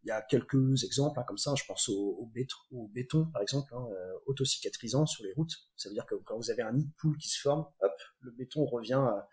il 0.04 0.10
y 0.10 0.12
a 0.12 0.22
quelques 0.22 0.84
exemples 0.84 1.20
hein, 1.20 1.24
comme 1.28 1.38
ça. 1.38 1.54
Je 1.56 1.64
pense 1.66 1.90
au, 1.90 2.30
au, 2.72 2.88
béton, 2.88 3.26
par 3.32 3.42
exemple, 3.42 3.74
hein, 3.74 3.88
euh, 3.92 4.14
autocicatrisant 4.26 5.06
sur 5.06 5.24
les 5.24 5.34
routes. 5.34 5.54
Ça 5.78 5.90
veut 5.90 5.96
dire 5.96 6.06
que 6.06 6.16
quand 6.16 6.38
vous 6.38 6.52
avez 6.52 6.62
un 6.62 6.74
nid 6.74 6.86
de 6.86 6.94
poule 6.98 7.18
qui 7.18 7.30
se 7.30 7.40
forme, 7.40 7.66
hop, 7.82 7.94
le 8.22 8.32
béton 8.32 8.66
revient 8.66 8.94
à, 8.94 9.28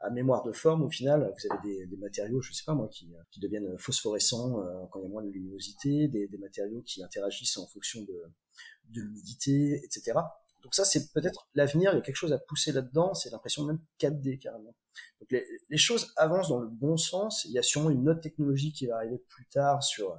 à 0.00 0.10
mémoire 0.10 0.44
de 0.44 0.52
forme. 0.52 0.82
Au 0.82 0.90
final, 0.90 1.32
vous 1.36 1.52
avez 1.52 1.60
des, 1.62 1.86
des, 1.86 1.96
matériaux, 1.96 2.40
je 2.40 2.52
sais 2.52 2.64
pas 2.64 2.74
moi, 2.74 2.88
qui, 2.88 3.12
qui 3.30 3.40
deviennent 3.40 3.76
phosphorescents 3.78 4.60
euh, 4.60 4.86
quand 4.90 5.00
il 5.00 5.04
y 5.04 5.06
a 5.06 5.08
moins 5.08 5.24
de 5.24 5.30
luminosité, 5.30 6.08
des, 6.08 6.28
des, 6.28 6.38
matériaux 6.38 6.82
qui 6.82 7.02
interagissent 7.02 7.56
en 7.56 7.66
fonction 7.66 8.02
de, 8.02 8.22
de 8.90 9.00
l'humidité, 9.00 9.80
etc. 9.84 10.12
Donc 10.62 10.74
ça, 10.74 10.84
c'est 10.84 11.12
peut-être 11.12 11.48
l'avenir. 11.54 11.92
Il 11.92 11.96
y 11.96 11.98
a 11.98 12.00
quelque 12.02 12.16
chose 12.16 12.32
à 12.32 12.38
pousser 12.38 12.72
là-dedans. 12.72 13.14
C'est 13.14 13.30
l'impression 13.30 13.64
même 13.64 13.80
4D 13.98 14.38
carrément. 14.38 14.74
Donc 15.20 15.30
les, 15.30 15.78
choses 15.78 16.12
avancent 16.16 16.48
dans 16.48 16.60
le 16.60 16.68
bon 16.68 16.96
sens. 16.96 17.44
Il 17.44 17.52
y 17.52 17.58
a 17.58 17.62
sûrement 17.62 17.90
une 17.90 18.08
autre 18.08 18.20
technologie 18.20 18.72
qui 18.72 18.86
va 18.86 18.96
arriver 18.96 19.18
plus 19.28 19.46
tard 19.46 19.82
sur 19.82 20.18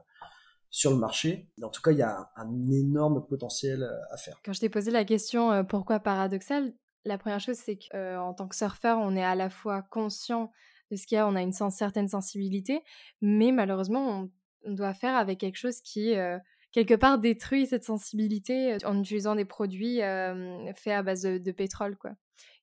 sur 0.69 0.89
le 0.89 0.97
marché. 0.97 1.49
Mais 1.57 1.65
en 1.65 1.69
tout 1.69 1.81
cas, 1.81 1.91
il 1.91 1.99
y 1.99 2.01
a 2.01 2.31
un, 2.35 2.71
énorme 2.71 3.25
potentiel 3.27 3.87
à 4.09 4.17
faire. 4.17 4.41
Quand 4.43 4.53
je 4.53 4.59
t'ai 4.59 4.69
posé 4.69 4.89
la 4.89 5.05
question 5.05 5.51
euh, 5.51 5.63
pourquoi 5.63 5.99
paradoxal, 5.99 6.73
la 7.05 7.17
première 7.17 7.39
chose 7.39 7.57
c'est 7.57 7.75
qu'en 7.77 7.97
euh, 7.97 8.33
tant 8.33 8.47
que 8.47 8.55
surfeur, 8.55 8.97
on 8.99 9.15
est 9.15 9.23
à 9.23 9.35
la 9.35 9.49
fois 9.49 9.83
conscient 9.83 10.51
de 10.91 10.95
ce 10.95 11.05
qu'il 11.05 11.15
y 11.15 11.19
a, 11.19 11.27
on 11.27 11.35
a 11.35 11.41
une 11.41 11.53
certaine 11.53 12.07
sensibilité, 12.07 12.83
mais 13.21 13.51
malheureusement, 13.51 14.29
on, 14.65 14.71
doit 14.73 14.93
faire 14.93 15.15
avec 15.15 15.41
quelque 15.41 15.57
chose 15.57 15.81
qui 15.81 16.15
euh, 16.15 16.39
quelque 16.73 16.95
part 16.95 17.19
détruit 17.19 17.65
cette 17.65 17.85
sensibilité 17.85 18.77
en 18.83 18.99
utilisant 18.99 19.35
des 19.35 19.45
produits 19.45 20.01
euh, 20.01 20.73
faits 20.73 20.93
à 20.93 21.03
base 21.03 21.21
de, 21.21 21.51
pétrole, 21.51 21.97
quoi. 21.97 22.11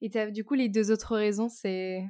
Et 0.02 0.10
du 0.30 0.44
coup, 0.44 0.54
les 0.54 0.68
deux 0.68 0.90
autres 0.90 1.16
raisons, 1.16 1.48
c'est 1.48 2.02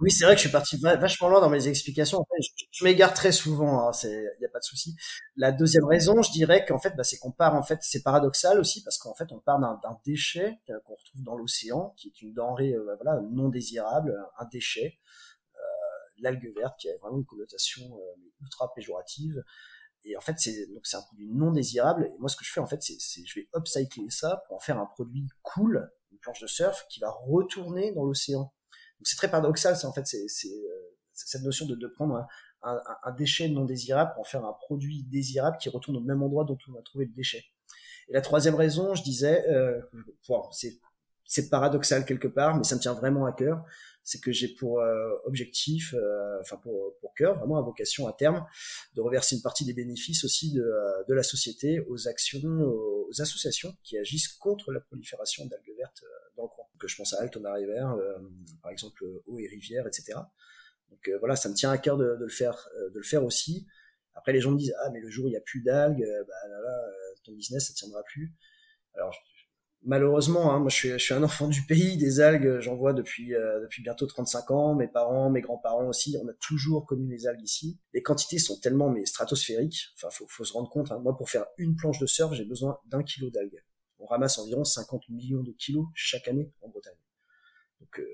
oui, 0.00 0.12
c'est 0.12 0.24
vrai 0.24 0.34
que 0.34 0.38
je 0.38 0.46
suis 0.46 0.52
parti 0.52 0.76
vachement 0.76 1.28
loin 1.28 1.40
dans 1.40 1.50
mes 1.50 1.66
explications. 1.66 2.24
Je, 2.70 2.84
m'égare 2.84 3.12
très 3.14 3.32
souvent, 3.32 3.90
il 3.90 4.06
hein, 4.06 4.30
n'y 4.38 4.46
a 4.46 4.48
pas 4.48 4.60
de 4.60 4.64
souci. 4.64 4.94
La 5.36 5.50
deuxième 5.50 5.84
raison, 5.86 6.22
je 6.22 6.30
dirais 6.30 6.64
qu'en 6.64 6.78
fait, 6.78 6.94
bah, 6.96 7.02
c'est 7.02 7.18
qu'on 7.18 7.32
part, 7.32 7.56
en 7.56 7.64
fait, 7.64 7.80
c'est 7.82 8.04
paradoxal 8.04 8.60
aussi, 8.60 8.84
parce 8.84 8.96
qu'en 8.96 9.14
fait, 9.14 9.32
on 9.32 9.40
part 9.40 9.58
d'un 9.58 9.98
déchet 10.04 10.60
qu'on 10.66 10.94
retrouve 10.94 11.22
dans 11.24 11.36
l'océan, 11.36 11.94
qui 11.96 12.08
est 12.08 12.22
une 12.22 12.32
denrée 12.32 12.74
euh, 12.74 12.94
voilà, 13.02 13.20
non 13.32 13.48
désirable, 13.48 14.16
un 14.38 14.44
déchet, 14.46 15.00
euh, 15.56 15.60
l'algue 16.20 16.52
verte, 16.56 16.78
qui 16.78 16.88
a 16.88 16.96
vraiment 16.98 17.18
une 17.18 17.26
connotation 17.26 17.82
euh, 17.82 18.30
ultra 18.40 18.72
péjorative. 18.74 19.42
Et 20.04 20.16
en 20.16 20.20
fait, 20.20 20.34
c'est 20.38 20.66
donc 20.68 20.86
c'est 20.86 20.96
un 20.96 21.02
produit 21.02 21.28
non 21.28 21.52
désirable. 21.52 22.04
Et 22.04 22.18
moi, 22.18 22.28
ce 22.28 22.36
que 22.36 22.44
je 22.44 22.52
fais, 22.52 22.60
en 22.60 22.66
fait, 22.66 22.82
c'est 22.82 23.26
je 23.26 23.40
vais 23.40 23.48
upcycler 23.56 24.10
ça 24.10 24.42
pour 24.46 24.56
en 24.56 24.60
faire 24.60 24.78
un 24.78 24.86
produit 24.86 25.26
cool, 25.42 25.90
une 26.12 26.18
planche 26.18 26.40
de 26.40 26.46
surf, 26.46 26.86
qui 26.88 27.00
va 27.00 27.10
retourner 27.10 27.92
dans 27.92 28.04
l'océan 28.04 28.52
c'est 29.02 29.16
très 29.16 29.30
paradoxal, 29.30 29.76
c'est 29.76 29.86
en 29.86 29.92
fait 29.92 30.06
c'est 30.06 30.48
euh, 30.48 30.96
cette 31.12 31.42
notion 31.42 31.66
de, 31.66 31.74
de 31.74 31.86
prendre 31.86 32.16
un, 32.16 32.26
un, 32.62 32.80
un, 33.04 33.12
déchet 33.12 33.48
non 33.48 33.64
désirable 33.64 34.12
pour 34.12 34.22
en 34.22 34.24
faire 34.24 34.44
un 34.44 34.52
produit 34.52 35.04
désirable 35.04 35.56
qui 35.58 35.68
retourne 35.68 35.96
au 35.96 36.00
même 36.00 36.22
endroit 36.22 36.44
dont 36.44 36.58
on 36.68 36.78
a 36.78 36.82
trouvé 36.82 37.06
le 37.06 37.12
déchet. 37.12 37.44
Et 38.08 38.12
la 38.12 38.20
troisième 38.20 38.54
raison, 38.54 38.94
je 38.94 39.02
disais, 39.02 39.46
euh, 39.48 39.80
c'est 40.52 40.78
paradoxal 41.50 42.04
quelque 42.04 42.28
part, 42.28 42.56
mais 42.56 42.64
ça 42.64 42.74
me 42.74 42.80
tient 42.80 42.94
vraiment 42.94 43.26
à 43.26 43.32
cœur, 43.32 43.64
c'est 44.08 44.20
que 44.20 44.32
j'ai 44.32 44.48
pour 44.48 44.80
euh, 44.80 45.14
objectif, 45.24 45.94
euh, 45.94 46.40
enfin 46.40 46.56
pour, 46.56 46.94
pour 47.00 47.14
cœur, 47.14 47.38
vraiment 47.38 47.58
à 47.58 47.62
vocation 47.62 48.06
à 48.06 48.14
terme, 48.14 48.46
de 48.94 49.02
reverser 49.02 49.36
une 49.36 49.42
partie 49.42 49.66
des 49.66 49.74
bénéfices 49.74 50.24
aussi 50.24 50.52
de, 50.52 50.62
euh, 50.62 51.04
de 51.06 51.14
la 51.14 51.22
société 51.22 51.80
aux 51.88 52.08
actions, 52.08 52.48
aux 52.48 53.20
associations 53.20 53.76
qui 53.82 53.98
agissent 53.98 54.28
contre 54.28 54.72
la 54.72 54.80
prolifération 54.80 55.44
d'algues 55.46 55.76
vertes 55.76 56.02
dans 56.36 56.44
le 56.44 56.48
coin. 56.48 56.64
Que 56.78 56.88
je 56.88 56.96
pense 56.96 57.12
à 57.12 57.20
Alton 57.20 57.42
River, 57.44 57.86
par 58.62 58.70
exemple 58.70 59.04
Eau 59.26 59.38
et 59.38 59.48
Rivière, 59.48 59.86
etc. 59.86 60.18
Donc 60.90 61.10
voilà, 61.18 61.36
ça 61.36 61.48
me 61.48 61.54
tient 61.54 61.70
à 61.70 61.76
cœur 61.76 61.98
de, 61.98 62.16
de 62.16 62.24
le 62.24 62.30
faire, 62.30 62.68
de 62.94 62.96
le 62.96 63.04
faire 63.04 63.24
aussi. 63.24 63.66
Après, 64.14 64.32
les 64.32 64.40
gens 64.40 64.52
me 64.52 64.58
disent 64.58 64.74
ah 64.84 64.90
mais 64.90 65.00
le 65.00 65.10
jour 65.10 65.24
où 65.24 65.28
il 65.28 65.32
n'y 65.32 65.36
a 65.36 65.42
plus 65.42 65.60
d'algues, 65.60 66.06
bah 66.26 66.48
là, 66.48 66.60
là 66.60 66.88
ton 67.24 67.32
business 67.32 67.66
ça 67.66 67.74
tiendra 67.74 68.02
plus. 68.04 68.32
Alors 68.94 69.14
malheureusement, 69.82 70.52
hein, 70.52 70.60
moi 70.60 70.68
je 70.70 70.96
suis, 70.96 71.14
un 71.14 71.22
enfant 71.22 71.48
du 71.48 71.62
pays, 71.62 71.96
des 71.96 72.20
algues, 72.20 72.60
j'en 72.60 72.76
vois 72.76 72.92
depuis, 72.92 73.34
euh, 73.34 73.60
depuis 73.60 73.82
bientôt 73.82 74.06
35 74.06 74.50
ans, 74.50 74.74
mes 74.74 74.88
parents, 74.88 75.30
mes 75.30 75.40
grands-parents 75.40 75.88
aussi, 75.88 76.16
on 76.22 76.28
a 76.28 76.34
toujours 76.34 76.86
connu 76.86 77.08
les 77.08 77.26
algues 77.26 77.42
ici. 77.42 77.78
Les 77.94 78.02
quantités 78.02 78.38
sont 78.38 78.58
tellement 78.60 78.90
mais 78.90 79.06
stratosphériques, 79.06 79.88
enfin 79.96 80.10
faut, 80.10 80.26
faut 80.28 80.44
se 80.44 80.52
rendre 80.52 80.70
compte, 80.70 80.92
hein. 80.92 80.98
moi 81.00 81.16
pour 81.16 81.30
faire 81.30 81.46
une 81.56 81.76
planche 81.76 81.98
de 81.98 82.06
surf, 82.06 82.34
j'ai 82.34 82.44
besoin 82.44 82.78
d'un 82.86 83.02
kilo 83.02 83.30
d'algues. 83.30 83.62
On 83.98 84.06
ramasse 84.06 84.38
environ 84.38 84.64
50 84.64 85.08
millions 85.08 85.42
de 85.42 85.52
kilos 85.52 85.86
chaque 85.94 86.28
année 86.28 86.52
en 86.62 86.68
Bretagne. 86.68 86.94
Donc 87.80 87.98
euh, 87.98 88.06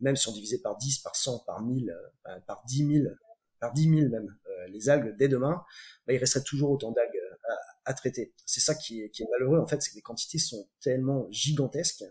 même 0.00 0.16
si 0.16 0.28
on 0.28 0.32
divisait 0.32 0.58
par 0.58 0.76
10, 0.76 0.98
par 0.98 1.16
100, 1.16 1.40
par 1.40 1.62
1000, 1.62 1.90
euh, 1.90 2.40
par 2.46 2.62
10 2.66 3.02
000, 3.02 3.14
par 3.60 3.72
10 3.72 3.82
000 3.88 4.10
même, 4.10 4.36
euh, 4.48 4.68
les 4.68 4.88
algues 4.88 5.16
dès 5.16 5.28
demain, 5.28 5.64
bah, 6.06 6.12
il 6.12 6.18
resterait 6.18 6.44
toujours 6.44 6.70
autant 6.70 6.90
d'algues 6.90 7.21
à 7.84 7.94
traiter. 7.94 8.34
C'est 8.46 8.60
ça 8.60 8.74
qui 8.74 9.02
est, 9.02 9.10
qui 9.10 9.22
est, 9.22 9.26
malheureux, 9.30 9.58
en 9.58 9.66
fait, 9.66 9.82
c'est 9.82 9.90
que 9.90 9.96
les 9.96 10.02
quantités 10.02 10.38
sont 10.38 10.68
tellement 10.80 11.26
gigantesques, 11.30 12.04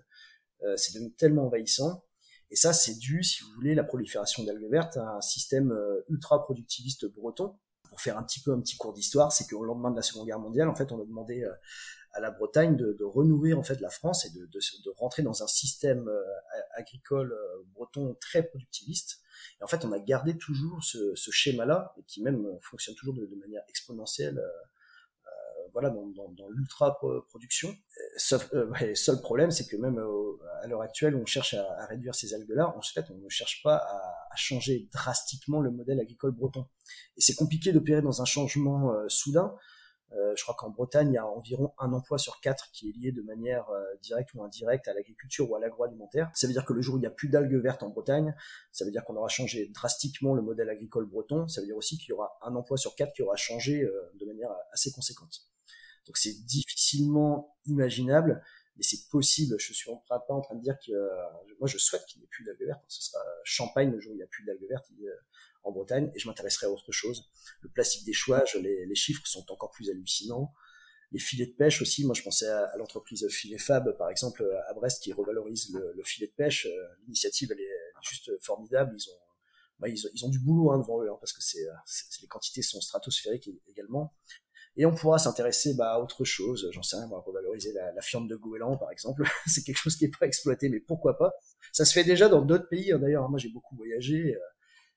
euh, 0.63 0.75
c'est 0.77 0.93
devenu 0.93 1.13
tellement 1.13 1.47
envahissant. 1.47 2.03
Et 2.51 2.57
ça, 2.57 2.73
c'est 2.73 2.95
dû, 2.95 3.23
si 3.23 3.43
vous 3.43 3.51
voulez, 3.53 3.73
la 3.73 3.85
prolifération 3.85 4.43
d'algues 4.43 4.69
vertes 4.69 4.97
à 4.97 5.15
un 5.15 5.21
système 5.21 5.71
euh, 5.71 6.01
ultra 6.09 6.41
productiviste 6.41 7.05
breton. 7.05 7.57
Pour 7.89 8.01
faire 8.01 8.17
un 8.17 8.23
petit 8.23 8.41
peu 8.41 8.53
un 8.53 8.59
petit 8.59 8.77
cours 8.77 8.93
d'histoire, 8.93 9.31
c'est 9.31 9.47
qu'au 9.47 9.63
lendemain 9.63 9.91
de 9.91 9.95
la 9.95 10.01
Seconde 10.01 10.27
Guerre 10.27 10.39
mondiale, 10.39 10.69
en 10.69 10.75
fait, 10.75 10.91
on 10.91 11.01
a 11.01 11.05
demandé 11.05 11.43
euh, 11.43 11.53
à 12.13 12.19
la 12.19 12.29
Bretagne 12.29 12.75
de, 12.75 12.93
de, 12.93 13.03
renouer 13.05 13.53
en 13.53 13.63
fait 13.63 13.79
la 13.79 13.89
France 13.89 14.25
et 14.25 14.29
de, 14.31 14.45
de, 14.45 14.59
de 14.59 14.89
rentrer 14.97 15.23
dans 15.23 15.43
un 15.43 15.47
système 15.47 16.07
euh, 16.09 16.23
agricole 16.75 17.33
breton 17.73 18.15
très 18.19 18.43
productiviste. 18.43 19.19
Et 19.59 19.63
en 19.63 19.67
fait, 19.67 19.85
on 19.85 19.91
a 19.93 19.99
gardé 19.99 20.37
toujours 20.37 20.83
ce, 20.83 21.15
ce 21.15 21.31
schéma-là 21.31 21.93
et 21.97 22.03
qui 22.03 22.21
même 22.21 22.45
fonctionne 22.61 22.95
toujours 22.95 23.13
de, 23.13 23.25
manière 23.35 23.63
exponentielle 23.69 24.41
voilà, 25.73 25.89
dans, 25.89 26.07
dans, 26.07 26.29
dans 26.29 26.49
l'ultra 26.49 26.99
production. 27.27 27.75
Sauf, 28.17 28.49
euh, 28.53 28.67
ouais, 28.69 28.95
seul 28.95 29.21
problème, 29.21 29.51
c'est 29.51 29.67
que 29.67 29.75
même 29.77 29.99
euh, 29.99 30.37
à 30.61 30.67
l'heure 30.67 30.81
actuelle, 30.81 31.15
on 31.15 31.25
cherche 31.25 31.53
à, 31.53 31.85
réduire 31.85 32.15
ces 32.15 32.33
algues-là. 32.33 32.75
En 32.77 32.81
fait, 32.81 33.05
on 33.09 33.17
ne 33.17 33.29
cherche 33.29 33.61
pas 33.63 33.75
à, 33.75 33.97
à, 34.31 34.35
changer 34.35 34.87
drastiquement 34.91 35.61
le 35.61 35.71
modèle 35.71 35.99
agricole 35.99 36.31
breton. 36.31 36.67
Et 37.17 37.21
c'est 37.21 37.35
compliqué 37.35 37.71
d'opérer 37.71 38.01
dans 38.01 38.21
un 38.21 38.25
changement 38.25 38.93
euh, 38.93 39.07
soudain. 39.09 39.55
Euh, 40.13 40.33
je 40.35 40.43
crois 40.43 40.55
qu'en 40.55 40.69
Bretagne, 40.69 41.09
il 41.11 41.15
y 41.15 41.17
a 41.17 41.25
environ 41.25 41.73
un 41.79 41.93
emploi 41.93 42.17
sur 42.17 42.41
quatre 42.41 42.69
qui 42.71 42.89
est 42.89 42.91
lié 42.91 43.11
de 43.11 43.21
manière 43.21 43.69
euh, 43.69 43.83
directe 44.01 44.33
ou 44.33 44.43
indirecte 44.43 44.87
à 44.87 44.93
l'agriculture 44.93 45.49
ou 45.49 45.55
à 45.55 45.59
l'agroalimentaire. 45.59 46.29
Ça 46.33 46.47
veut 46.47 46.53
dire 46.53 46.65
que 46.65 46.73
le 46.73 46.81
jour 46.81 46.95
où 46.95 46.97
il 46.97 47.01
n'y 47.01 47.07
a 47.07 47.11
plus 47.11 47.29
d'algues 47.29 47.55
vertes 47.55 47.83
en 47.83 47.89
Bretagne, 47.89 48.35
ça 48.71 48.83
veut 48.83 48.91
dire 48.91 49.05
qu'on 49.05 49.15
aura 49.15 49.29
changé 49.29 49.71
drastiquement 49.73 50.33
le 50.33 50.41
modèle 50.41 50.69
agricole 50.69 51.05
breton. 51.05 51.47
Ça 51.47 51.61
veut 51.61 51.67
dire 51.67 51.77
aussi 51.77 51.97
qu'il 51.97 52.09
y 52.09 52.13
aura 52.13 52.37
un 52.41 52.55
emploi 52.55 52.77
sur 52.77 52.95
quatre 52.95 53.13
qui 53.13 53.21
aura 53.21 53.37
changé 53.37 53.83
euh, 53.83 54.11
de 54.19 54.25
manière 54.25 54.49
assez 54.73 54.91
conséquente. 54.91 55.41
Donc 56.05 56.17
c'est 56.17 56.45
difficilement 56.45 57.57
imaginable, 57.65 58.43
mais 58.75 58.83
c'est 58.83 59.07
possible. 59.09 59.55
Je 59.59 59.73
suis 59.73 59.89
pas 60.09 60.23
en 60.29 60.41
train 60.41 60.55
de 60.55 60.61
dire 60.61 60.77
que 60.85 60.91
euh, 60.91 61.09
moi 61.59 61.67
je 61.67 61.77
souhaite 61.77 62.05
qu'il 62.05 62.19
n'y 62.19 62.25
ait 62.25 62.29
plus 62.29 62.43
d'algues 62.43 62.65
vertes. 62.65 62.83
Ce 62.87 63.03
sera 63.03 63.19
champagne 63.43 63.91
le 63.91 63.99
jour 63.99 64.11
où 64.11 64.15
il 64.15 64.17
n'y 64.17 64.23
a 64.23 64.27
plus 64.27 64.43
d'algues 64.45 64.67
vertes. 64.67 64.89
Euh, 65.01 65.11
en 65.63 65.71
Bretagne 65.71 66.11
et 66.15 66.19
je 66.19 66.27
m'intéresserai 66.27 66.67
à 66.67 66.71
autre 66.71 66.91
chose. 66.91 67.29
Le 67.61 67.69
plastique 67.69 68.05
d'échouage, 68.05 68.55
les, 68.55 68.85
les 68.85 68.95
chiffres 68.95 69.21
sont 69.25 69.45
encore 69.51 69.71
plus 69.71 69.89
hallucinants. 69.89 70.53
Les 71.11 71.19
filets 71.19 71.45
de 71.45 71.51
pêche 71.51 71.81
aussi, 71.81 72.05
moi 72.05 72.15
je 72.15 72.23
pensais 72.23 72.47
à, 72.47 72.75
l'entreprise 72.77 73.27
Filet 73.29 73.57
Fab 73.57 73.97
par 73.97 74.09
exemple 74.09 74.43
à 74.69 74.73
Brest 74.73 75.03
qui 75.03 75.11
revalorise 75.11 75.71
le, 75.73 76.03
filet 76.03 76.27
de 76.27 76.33
pêche. 76.33 76.65
Euh, 76.65 76.95
l'initiative 77.03 77.51
elle 77.51 77.59
est 77.59 77.93
juste 78.01 78.31
formidable. 78.41 78.95
Ils 78.97 79.09
ont 79.09 79.19
bah, 79.79 79.89
ils, 79.89 80.05
ont, 80.05 80.09
ils, 80.13 80.25
ont, 80.25 80.29
du 80.29 80.39
boulot 80.39 80.71
hein, 80.71 80.77
devant 80.77 81.01
eux 81.03 81.09
hein, 81.11 81.17
parce 81.19 81.33
que 81.33 81.41
c'est 81.41 81.65
les 82.21 82.27
quantités 82.27 82.61
sont 82.61 82.79
stratosphériques 82.79 83.49
également. 83.67 84.13
Et 84.77 84.85
on 84.85 84.95
pourra 84.95 85.19
s'intéresser 85.19 85.73
bah, 85.73 85.93
à 85.93 85.99
autre 85.99 86.23
chose, 86.23 86.69
j'en 86.71 86.81
sais 86.81 86.95
rien, 86.95 87.05
on 87.05 87.09
va 87.09 87.19
revaloriser 87.19 87.73
la, 87.73 87.91
la 87.91 88.01
fiente 88.01 88.27
de 88.27 88.35
goéland 88.35 88.77
par 88.77 88.91
exemple. 88.91 89.23
c'est 89.47 89.63
quelque 89.63 89.77
chose 89.77 89.97
qui 89.97 90.05
est 90.05 90.17
pas 90.17 90.25
exploité, 90.25 90.69
mais 90.69 90.79
pourquoi 90.79 91.17
pas? 91.17 91.33
Ça 91.73 91.83
se 91.85 91.93
fait 91.93 92.03
déjà 92.03 92.29
dans 92.29 92.41
d'autres 92.41 92.69
pays. 92.69 92.91
Hein, 92.91 92.99
D'ailleurs, 92.99 93.29
moi 93.29 93.37
j'ai 93.37 93.49
beaucoup 93.49 93.75
voyagé. 93.75 94.35
Euh, 94.35 94.39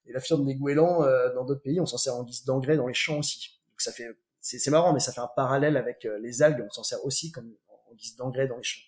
et 0.06 0.12
la 0.12 0.20
fiente 0.20 0.44
des 0.44 0.54
goélands, 0.54 1.02
euh, 1.02 1.32
dans 1.34 1.44
d'autres 1.44 1.62
pays, 1.62 1.80
on 1.80 1.86
s'en 1.86 1.96
sert 1.96 2.14
en 2.14 2.24
guise 2.24 2.44
d'engrais 2.44 2.76
dans 2.76 2.86
les 2.86 2.94
champs 2.94 3.18
aussi. 3.18 3.58
Donc 3.70 3.80
ça 3.80 3.90
fait, 3.90 4.08
c'est 4.40 4.70
marrant, 4.70 4.92
mais 4.92 5.00
ça 5.00 5.12
fait 5.12 5.22
un 5.22 5.30
parallèle 5.34 5.76
avec 5.76 6.04
euh, 6.04 6.18
les 6.18 6.42
algues. 6.42 6.62
On 6.64 6.70
s'en 6.70 6.82
sert 6.82 7.04
aussi 7.04 7.32
comme 7.32 7.52
en 7.68 7.94
guise 7.94 8.14
d'engrais 8.16 8.46
dans 8.46 8.58
les 8.58 8.62
champs. 8.62 8.82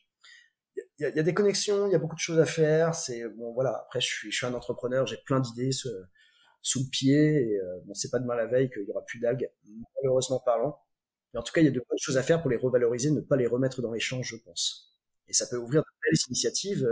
Il 0.99 1.03
y, 1.03 1.05
a, 1.07 1.09
y 1.09 1.19
a, 1.19 1.23
des 1.23 1.33
connexions, 1.33 1.87
il 1.87 1.93
y 1.93 1.95
a 1.95 1.99
beaucoup 1.99 2.17
de 2.17 2.21
choses 2.21 2.39
à 2.39 2.45
faire. 2.45 2.95
C'est 2.95 3.27
bon, 3.31 3.55
voilà. 3.55 3.71
Après, 3.87 4.01
je 4.01 4.07
suis, 4.07 4.31
je 4.31 4.37
suis 4.37 4.47
un 4.47 4.53
entrepreneur, 4.53 5.07
j'ai 5.07 5.17
plein 5.17 5.41
d'idées 5.41 5.73
sous, 5.73 5.89
sous, 6.67 6.81
le 6.81 6.91
pied. 6.91 7.53
Et 7.53 7.61
bon, 7.85 7.95
c'est 7.95 8.11
pas 8.11 8.19
demain 8.19 8.35
la 8.35 8.47
veille 8.47 8.71
qu'il 8.71 8.85
y 8.85 8.91
aura 8.91 9.05
plus 9.05 9.19
d'algues, 9.19 9.51
malheureusement 9.97 10.41
parlant. 10.41 10.81
Mais 11.33 11.41
en 11.41 11.43
tout 11.43 11.53
cas, 11.53 11.61
il 11.61 11.65
y 11.65 11.69
a 11.69 11.73
de 11.73 11.85
bonnes 11.89 11.99
choses 11.99 12.17
à 12.17 12.23
faire 12.23 12.41
pour 12.41 12.51
les 12.51 12.57
revaloriser, 12.57 13.11
ne 13.11 13.21
pas 13.21 13.37
les 13.37 13.47
remettre 13.47 13.83
dans 13.83 13.93
les 13.93 14.01
champs, 14.01 14.23
je 14.23 14.37
pense. 14.37 14.97
Et 15.29 15.33
ça 15.33 15.47
peut 15.47 15.57
ouvrir 15.57 15.83
de 15.83 15.89
belles 16.05 16.19
initiatives 16.29 16.87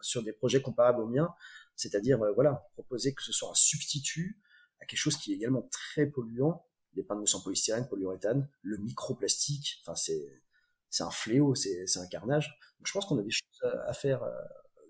sur 0.00 0.22
des 0.22 0.32
projets 0.32 0.62
comparables 0.62 1.00
aux 1.00 1.06
miens 1.06 1.34
c'est-à-dire, 1.80 2.22
euh, 2.22 2.32
voilà, 2.32 2.68
proposer 2.72 3.14
que 3.14 3.22
ce 3.22 3.32
soit 3.32 3.50
un 3.50 3.54
substitut 3.54 4.38
à 4.80 4.86
quelque 4.86 4.98
chose 4.98 5.16
qui 5.16 5.32
est 5.32 5.36
également 5.36 5.62
très 5.70 6.06
polluant, 6.06 6.66
les 6.94 7.02
panneaux 7.02 7.26
sans 7.26 7.40
polystyrène, 7.40 7.88
polyuréthane, 7.88 8.48
le 8.62 8.76
microplastique, 8.78 9.80
enfin 9.82 9.94
c'est 9.94 10.42
c'est 10.90 11.04
un 11.04 11.10
fléau, 11.10 11.54
c'est 11.54 11.86
un 11.96 12.06
carnage. 12.08 12.48
Donc 12.78 12.86
je 12.86 12.92
pense 12.92 13.06
qu'on 13.06 13.18
a 13.18 13.22
des 13.22 13.30
choses 13.30 13.62
à 13.86 13.92
faire 13.94 14.24
euh, 14.24 14.32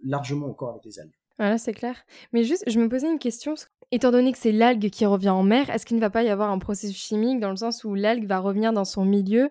largement 0.02 0.48
encore 0.48 0.70
avec 0.70 0.84
les 0.84 0.98
algues. 0.98 1.19
Voilà, 1.40 1.56
c'est 1.56 1.72
clair. 1.72 1.96
Mais 2.34 2.44
juste, 2.44 2.64
je 2.66 2.78
me 2.78 2.86
posais 2.90 3.10
une 3.10 3.18
question. 3.18 3.54
Étant 3.92 4.10
donné 4.10 4.30
que 4.30 4.38
c'est 4.38 4.52
l'algue 4.52 4.90
qui 4.90 5.06
revient 5.06 5.30
en 5.30 5.42
mer, 5.42 5.70
est-ce 5.70 5.86
qu'il 5.86 5.96
ne 5.96 6.00
va 6.02 6.10
pas 6.10 6.22
y 6.22 6.28
avoir 6.28 6.50
un 6.50 6.58
processus 6.58 6.94
chimique 6.96 7.40
dans 7.40 7.48
le 7.48 7.56
sens 7.56 7.82
où 7.82 7.94
l'algue 7.94 8.26
va 8.26 8.40
revenir 8.40 8.74
dans 8.74 8.84
son 8.84 9.06
milieu 9.06 9.48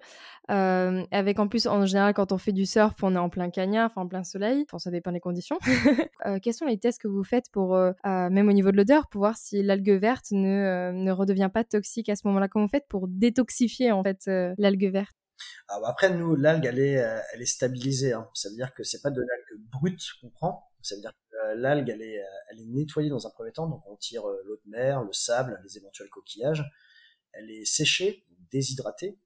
euh, 0.52 1.04
avec 1.12 1.40
en 1.40 1.48
plus, 1.48 1.66
en 1.66 1.84
général, 1.88 2.14
quand 2.14 2.32
on 2.32 2.38
fait 2.38 2.52
du 2.52 2.68
surf, 2.68 2.94
on 3.02 3.16
est 3.16 3.20
en 3.20 3.30
plein 3.30 3.50
cagnard, 3.50 3.88
enfin 3.88 4.02
en 4.02 4.08
plein 4.08 4.24
soleil. 4.24 4.66
Enfin, 4.68 4.78
ça 4.78 4.92
dépend 4.92 5.12
des 5.12 5.20
conditions. 5.20 5.58
euh, 6.28 6.38
quels 6.40 6.54
sont 6.54 6.68
les 6.68 6.78
tests 6.78 7.02
que 7.02 7.08
vous 7.08 7.24
faites 7.24 7.50
pour, 7.52 7.76
euh, 7.76 7.92
même 8.04 8.48
au 8.48 8.54
niveau 8.54 8.72
de 8.72 8.78
l'odeur, 8.78 9.08
pour 9.08 9.22
voir 9.22 9.36
si 9.36 9.64
l'algue 9.64 9.92
verte 9.92 10.28
ne, 10.30 10.48
euh, 10.48 10.92
ne 10.92 11.12
redevient 11.12 11.50
pas 11.52 11.64
toxique 11.64 12.10
à 12.10 12.16
ce 12.16 12.28
moment-là? 12.28 12.48
Comment 12.48 12.66
vous 12.66 12.72
faites 12.72 12.88
pour 12.88 13.08
détoxifier 13.08 13.92
en 13.92 14.04
fait 14.04 14.28
euh, 14.28 14.54
l'algue 14.60 14.92
verte? 14.92 15.16
Après, 15.86 16.12
nous, 16.12 16.36
l'algue, 16.36 16.66
elle 16.66 16.80
est, 16.80 17.04
elle 17.34 17.42
est 17.42 17.46
stabilisée. 17.46 18.14
Hein. 18.14 18.28
Ça 18.34 18.50
veut 18.50 18.56
dire 18.56 18.74
que 18.74 18.84
c'est 18.84 19.02
pas 19.02 19.12
de 19.12 19.22
l'algue 19.22 19.62
brute 19.72 20.02
qu'on 20.22 20.30
prend. 20.30 20.69
Ça 20.82 20.96
veut 20.96 21.02
dire 21.02 21.12
que 21.12 21.56
l'algue, 21.56 21.90
elle 21.90 22.02
est, 22.02 22.22
elle 22.50 22.60
est 22.60 22.66
nettoyée 22.66 23.10
dans 23.10 23.28
un 23.28 23.30
premier 23.30 23.52
temps. 23.52 23.68
Donc 23.68 23.84
on 23.88 23.96
tire 23.98 24.24
l'eau 24.46 24.56
de 24.66 24.70
mer, 24.70 25.04
le 25.04 25.14
sable, 25.14 25.60
les 25.64 25.78
éventuels 25.78 26.10
coquillages. 26.10 26.64
Elle 27.34 27.52
est 27.52 27.66
séchée, 27.66 28.26
déshydratée 28.52 29.20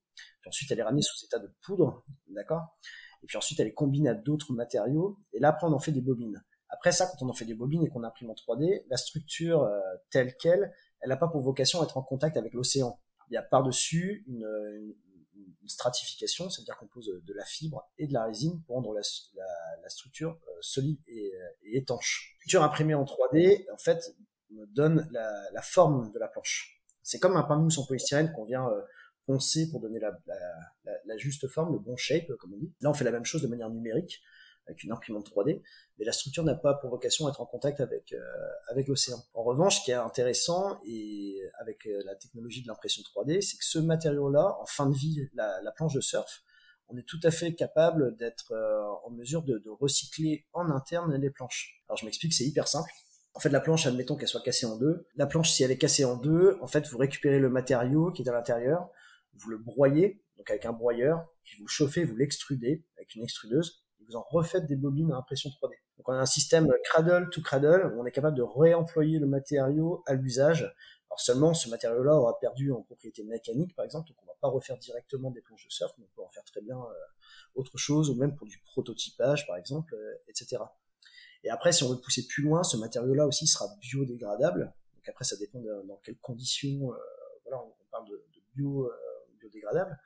puis 0.43 0.49
ensuite, 0.49 0.71
elle 0.71 0.79
est 0.79 0.83
ramenée 0.83 1.01
sous 1.01 1.25
état 1.25 1.39
de 1.39 1.49
poudre, 1.61 2.03
d'accord? 2.27 2.75
Et 3.23 3.27
puis 3.27 3.37
ensuite, 3.37 3.59
elle 3.61 3.67
est 3.67 3.73
combinée 3.73 4.09
à 4.09 4.13
d'autres 4.13 4.51
matériaux. 4.51 5.17
Et 5.31 5.39
là, 5.39 5.49
après, 5.49 5.67
on 5.67 5.71
en 5.71 5.79
fait 5.79 5.93
des 5.93 6.01
bobines. 6.01 6.43
Après 6.67 6.91
ça, 6.91 7.07
quand 7.07 7.25
on 7.25 7.29
en 7.29 7.33
fait 7.33 7.45
des 7.45 7.53
bobines 7.53 7.83
et 7.83 7.89
qu'on 7.89 8.03
imprime 8.03 8.29
en 8.29 8.33
3D, 8.33 8.83
la 8.89 8.97
structure 8.97 9.63
euh, 9.63 9.79
telle 10.09 10.35
qu'elle, 10.35 10.73
elle 10.99 11.09
n'a 11.09 11.17
pas 11.17 11.29
pour 11.29 11.41
vocation 11.41 11.79
à 11.79 11.85
être 11.85 11.97
en 11.97 12.03
contact 12.03 12.35
avec 12.35 12.53
l'océan. 12.53 12.99
Il 13.29 13.35
y 13.35 13.37
a 13.37 13.41
par-dessus 13.41 14.25
une, 14.27 14.45
stratification, 15.67 16.49
c'est-à-dire 16.49 16.77
qu'on 16.77 16.87
pose 16.87 17.09
de 17.23 17.33
la 17.33 17.45
fibre 17.45 17.89
et 17.97 18.07
de 18.07 18.13
la 18.13 18.25
résine 18.25 18.61
pour 18.65 18.75
rendre 18.75 18.93
la, 18.93 19.01
la, 19.81 19.89
structure 19.89 20.39
euh, 20.47 20.51
solide 20.61 20.99
et, 21.07 21.33
euh, 21.35 21.47
et, 21.63 21.77
étanche. 21.77 22.31
La 22.31 22.35
structure 22.37 22.63
imprimée 22.63 22.93
en 22.93 23.03
3D, 23.03 23.65
en 23.71 23.77
fait, 23.77 24.15
donne 24.49 25.07
la, 25.11 25.61
forme 25.61 26.11
de 26.11 26.19
la 26.19 26.27
planche. 26.27 26.81
C'est 27.01 27.19
comme 27.19 27.35
un 27.37 27.43
pain 27.43 27.57
de 27.57 27.63
mousse 27.63 27.77
en 27.77 27.85
polystyrène 27.85 28.31
qu'on 28.33 28.45
vient 28.45 28.69
poncé 29.25 29.69
pour 29.69 29.79
donner 29.79 29.99
la, 29.99 30.11
la, 31.05 31.17
juste 31.17 31.47
forme, 31.47 31.73
le 31.73 31.79
bon 31.79 31.95
shape, 31.95 32.27
comme 32.39 32.53
on 32.53 32.57
dit. 32.57 32.73
Là, 32.81 32.89
on 32.89 32.93
fait 32.93 33.03
la 33.03 33.11
même 33.11 33.25
chose 33.25 33.41
de 33.41 33.47
manière 33.47 33.69
numérique 33.69 34.21
avec 34.67 34.83
une 34.83 34.91
imprimante 34.91 35.29
3D, 35.29 35.61
mais 35.97 36.05
la 36.05 36.11
structure 36.11 36.43
n'a 36.43 36.55
pas 36.55 36.73
pour 36.75 36.89
vocation 36.89 37.27
à 37.27 37.29
être 37.29 37.41
en 37.41 37.45
contact 37.45 37.81
avec 37.81 38.13
euh, 38.13 38.19
avec 38.69 38.87
l'océan. 38.87 39.17
En 39.33 39.43
revanche, 39.43 39.79
ce 39.79 39.85
qui 39.85 39.91
est 39.91 39.95
intéressant 39.95 40.79
et 40.85 41.41
avec 41.59 41.85
euh, 41.85 42.01
la 42.05 42.15
technologie 42.15 42.61
de 42.61 42.67
l'impression 42.67 43.01
3D, 43.01 43.41
c'est 43.41 43.57
que 43.57 43.65
ce 43.65 43.79
matériau-là, 43.79 44.57
en 44.59 44.65
fin 44.65 44.89
de 44.89 44.95
vie, 44.95 45.29
la, 45.33 45.61
la, 45.61 45.71
planche 45.71 45.93
de 45.93 46.01
surf, 46.01 46.43
on 46.87 46.97
est 46.97 47.07
tout 47.07 47.19
à 47.23 47.31
fait 47.31 47.53
capable 47.53 48.15
d'être 48.15 48.51
euh, 48.51 48.83
en 49.05 49.11
mesure 49.11 49.43
de, 49.43 49.57
de, 49.57 49.69
recycler 49.69 50.45
en 50.53 50.69
interne 50.69 51.15
les 51.15 51.29
planches. 51.29 51.83
Alors 51.87 51.97
je 51.97 52.05
m'explique, 52.05 52.33
c'est 52.33 52.45
hyper 52.45 52.67
simple. 52.67 52.89
En 53.35 53.39
fait, 53.39 53.49
la 53.49 53.59
planche, 53.59 53.87
admettons 53.87 54.15
qu'elle 54.15 54.27
soit 54.27 54.43
cassée 54.43 54.67
en 54.67 54.77
deux. 54.77 55.07
La 55.15 55.25
planche, 55.25 55.49
si 55.51 55.63
elle 55.63 55.71
est 55.71 55.77
cassée 55.77 56.05
en 56.05 56.17
deux, 56.17 56.57
en 56.61 56.67
fait, 56.67 56.87
vous 56.87 56.99
récupérez 56.99 57.39
le 57.39 57.49
matériau 57.49 58.11
qui 58.11 58.21
est 58.21 58.29
à 58.29 58.31
l'intérieur, 58.31 58.89
vous 59.33 59.49
le 59.49 59.57
broyez, 59.57 60.23
donc 60.37 60.49
avec 60.49 60.65
un 60.65 60.73
broyeur, 60.73 61.25
puis 61.43 61.57
vous 61.57 61.65
le 61.65 61.69
chauffez, 61.69 62.03
vous 62.03 62.15
l'extrudez 62.15 62.85
avec 62.97 63.15
une 63.15 63.23
extrudeuse, 63.23 63.82
vous 64.07 64.15
en 64.15 64.21
refaites 64.21 64.65
des 64.65 64.75
bobines 64.75 65.11
à 65.11 65.17
impression 65.17 65.49
3D. 65.49 65.73
Donc 65.97 66.09
on 66.09 66.13
a 66.13 66.17
un 66.17 66.25
système 66.25 66.71
cradle 66.83 67.29
to 67.29 67.41
cradle, 67.41 67.93
où 67.93 68.01
on 68.01 68.05
est 68.05 68.11
capable 68.11 68.37
de 68.37 68.43
réemployer 68.43 69.19
le 69.19 69.27
matériau 69.27 70.03
à 70.05 70.13
l'usage. 70.13 70.73
Alors 71.09 71.19
seulement, 71.19 71.53
ce 71.53 71.69
matériau-là 71.69 72.15
aura 72.15 72.39
perdu 72.39 72.71
en 72.71 72.81
propriété 72.81 73.23
mécanique, 73.23 73.75
par 73.75 73.85
exemple, 73.85 74.09
donc 74.09 74.17
on 74.23 74.25
va 74.25 74.33
pas 74.41 74.47
refaire 74.47 74.77
directement 74.77 75.31
des 75.31 75.41
planches 75.41 75.65
de 75.65 75.71
surf, 75.71 75.93
mais 75.97 76.05
on 76.11 76.15
peut 76.15 76.23
en 76.23 76.29
faire 76.29 76.43
très 76.43 76.61
bien 76.61 76.77
euh, 76.77 76.93
autre 77.55 77.77
chose, 77.77 78.09
ou 78.09 78.15
même 78.15 78.35
pour 78.35 78.47
du 78.47 78.59
prototypage, 78.65 79.45
par 79.45 79.57
exemple, 79.57 79.93
euh, 79.95 80.15
etc. 80.27 80.63
Et 81.43 81.49
après, 81.49 81.71
si 81.71 81.83
on 81.83 81.89
veut 81.89 81.99
pousser 81.99 82.25
plus 82.27 82.43
loin, 82.43 82.63
ce 82.63 82.77
matériau-là 82.77 83.27
aussi 83.27 83.47
sera 83.47 83.67
biodégradable. 83.79 84.73
Donc 84.95 85.09
après, 85.09 85.23
ça 85.25 85.35
dépend 85.37 85.59
dans 85.59 85.97
quelles 85.97 86.17
conditions. 86.17 86.91
Euh, 86.91 86.97
voilà, 87.43 87.61
on, 87.63 87.73
parle 87.91 88.07
de, 88.07 88.15
de 88.33 88.41
bio 88.55 88.89
biodégradable. 89.39 89.99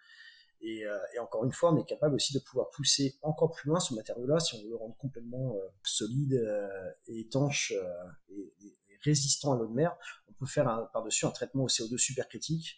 Et, 0.61 0.85
euh, 0.85 0.97
et, 1.13 1.19
encore 1.19 1.45
une 1.45 1.51
fois, 1.51 1.71
on 1.71 1.77
est 1.77 1.85
capable 1.85 2.15
aussi 2.15 2.33
de 2.33 2.39
pouvoir 2.39 2.69
pousser 2.71 3.17
encore 3.21 3.51
plus 3.51 3.69
loin 3.69 3.79
ce 3.79 3.93
matériau-là 3.93 4.39
si 4.39 4.55
on 4.55 4.63
veut 4.63 4.69
le 4.69 4.75
rendre 4.75 4.97
complètement 4.97 5.55
euh, 5.55 5.67
solide 5.83 6.33
euh, 6.33 6.91
et 7.07 7.19
étanche 7.19 7.73
et, 8.29 8.53
et, 8.63 8.77
résistant 9.03 9.53
à 9.53 9.57
l'eau 9.57 9.67
de 9.67 9.73
mer. 9.73 9.95
On 10.27 10.33
peut 10.33 10.47
faire 10.47 10.89
par-dessus 10.91 11.25
un 11.25 11.31
traitement 11.31 11.63
au 11.63 11.67
CO2 11.67 11.97
super 11.97 12.27
critique. 12.27 12.77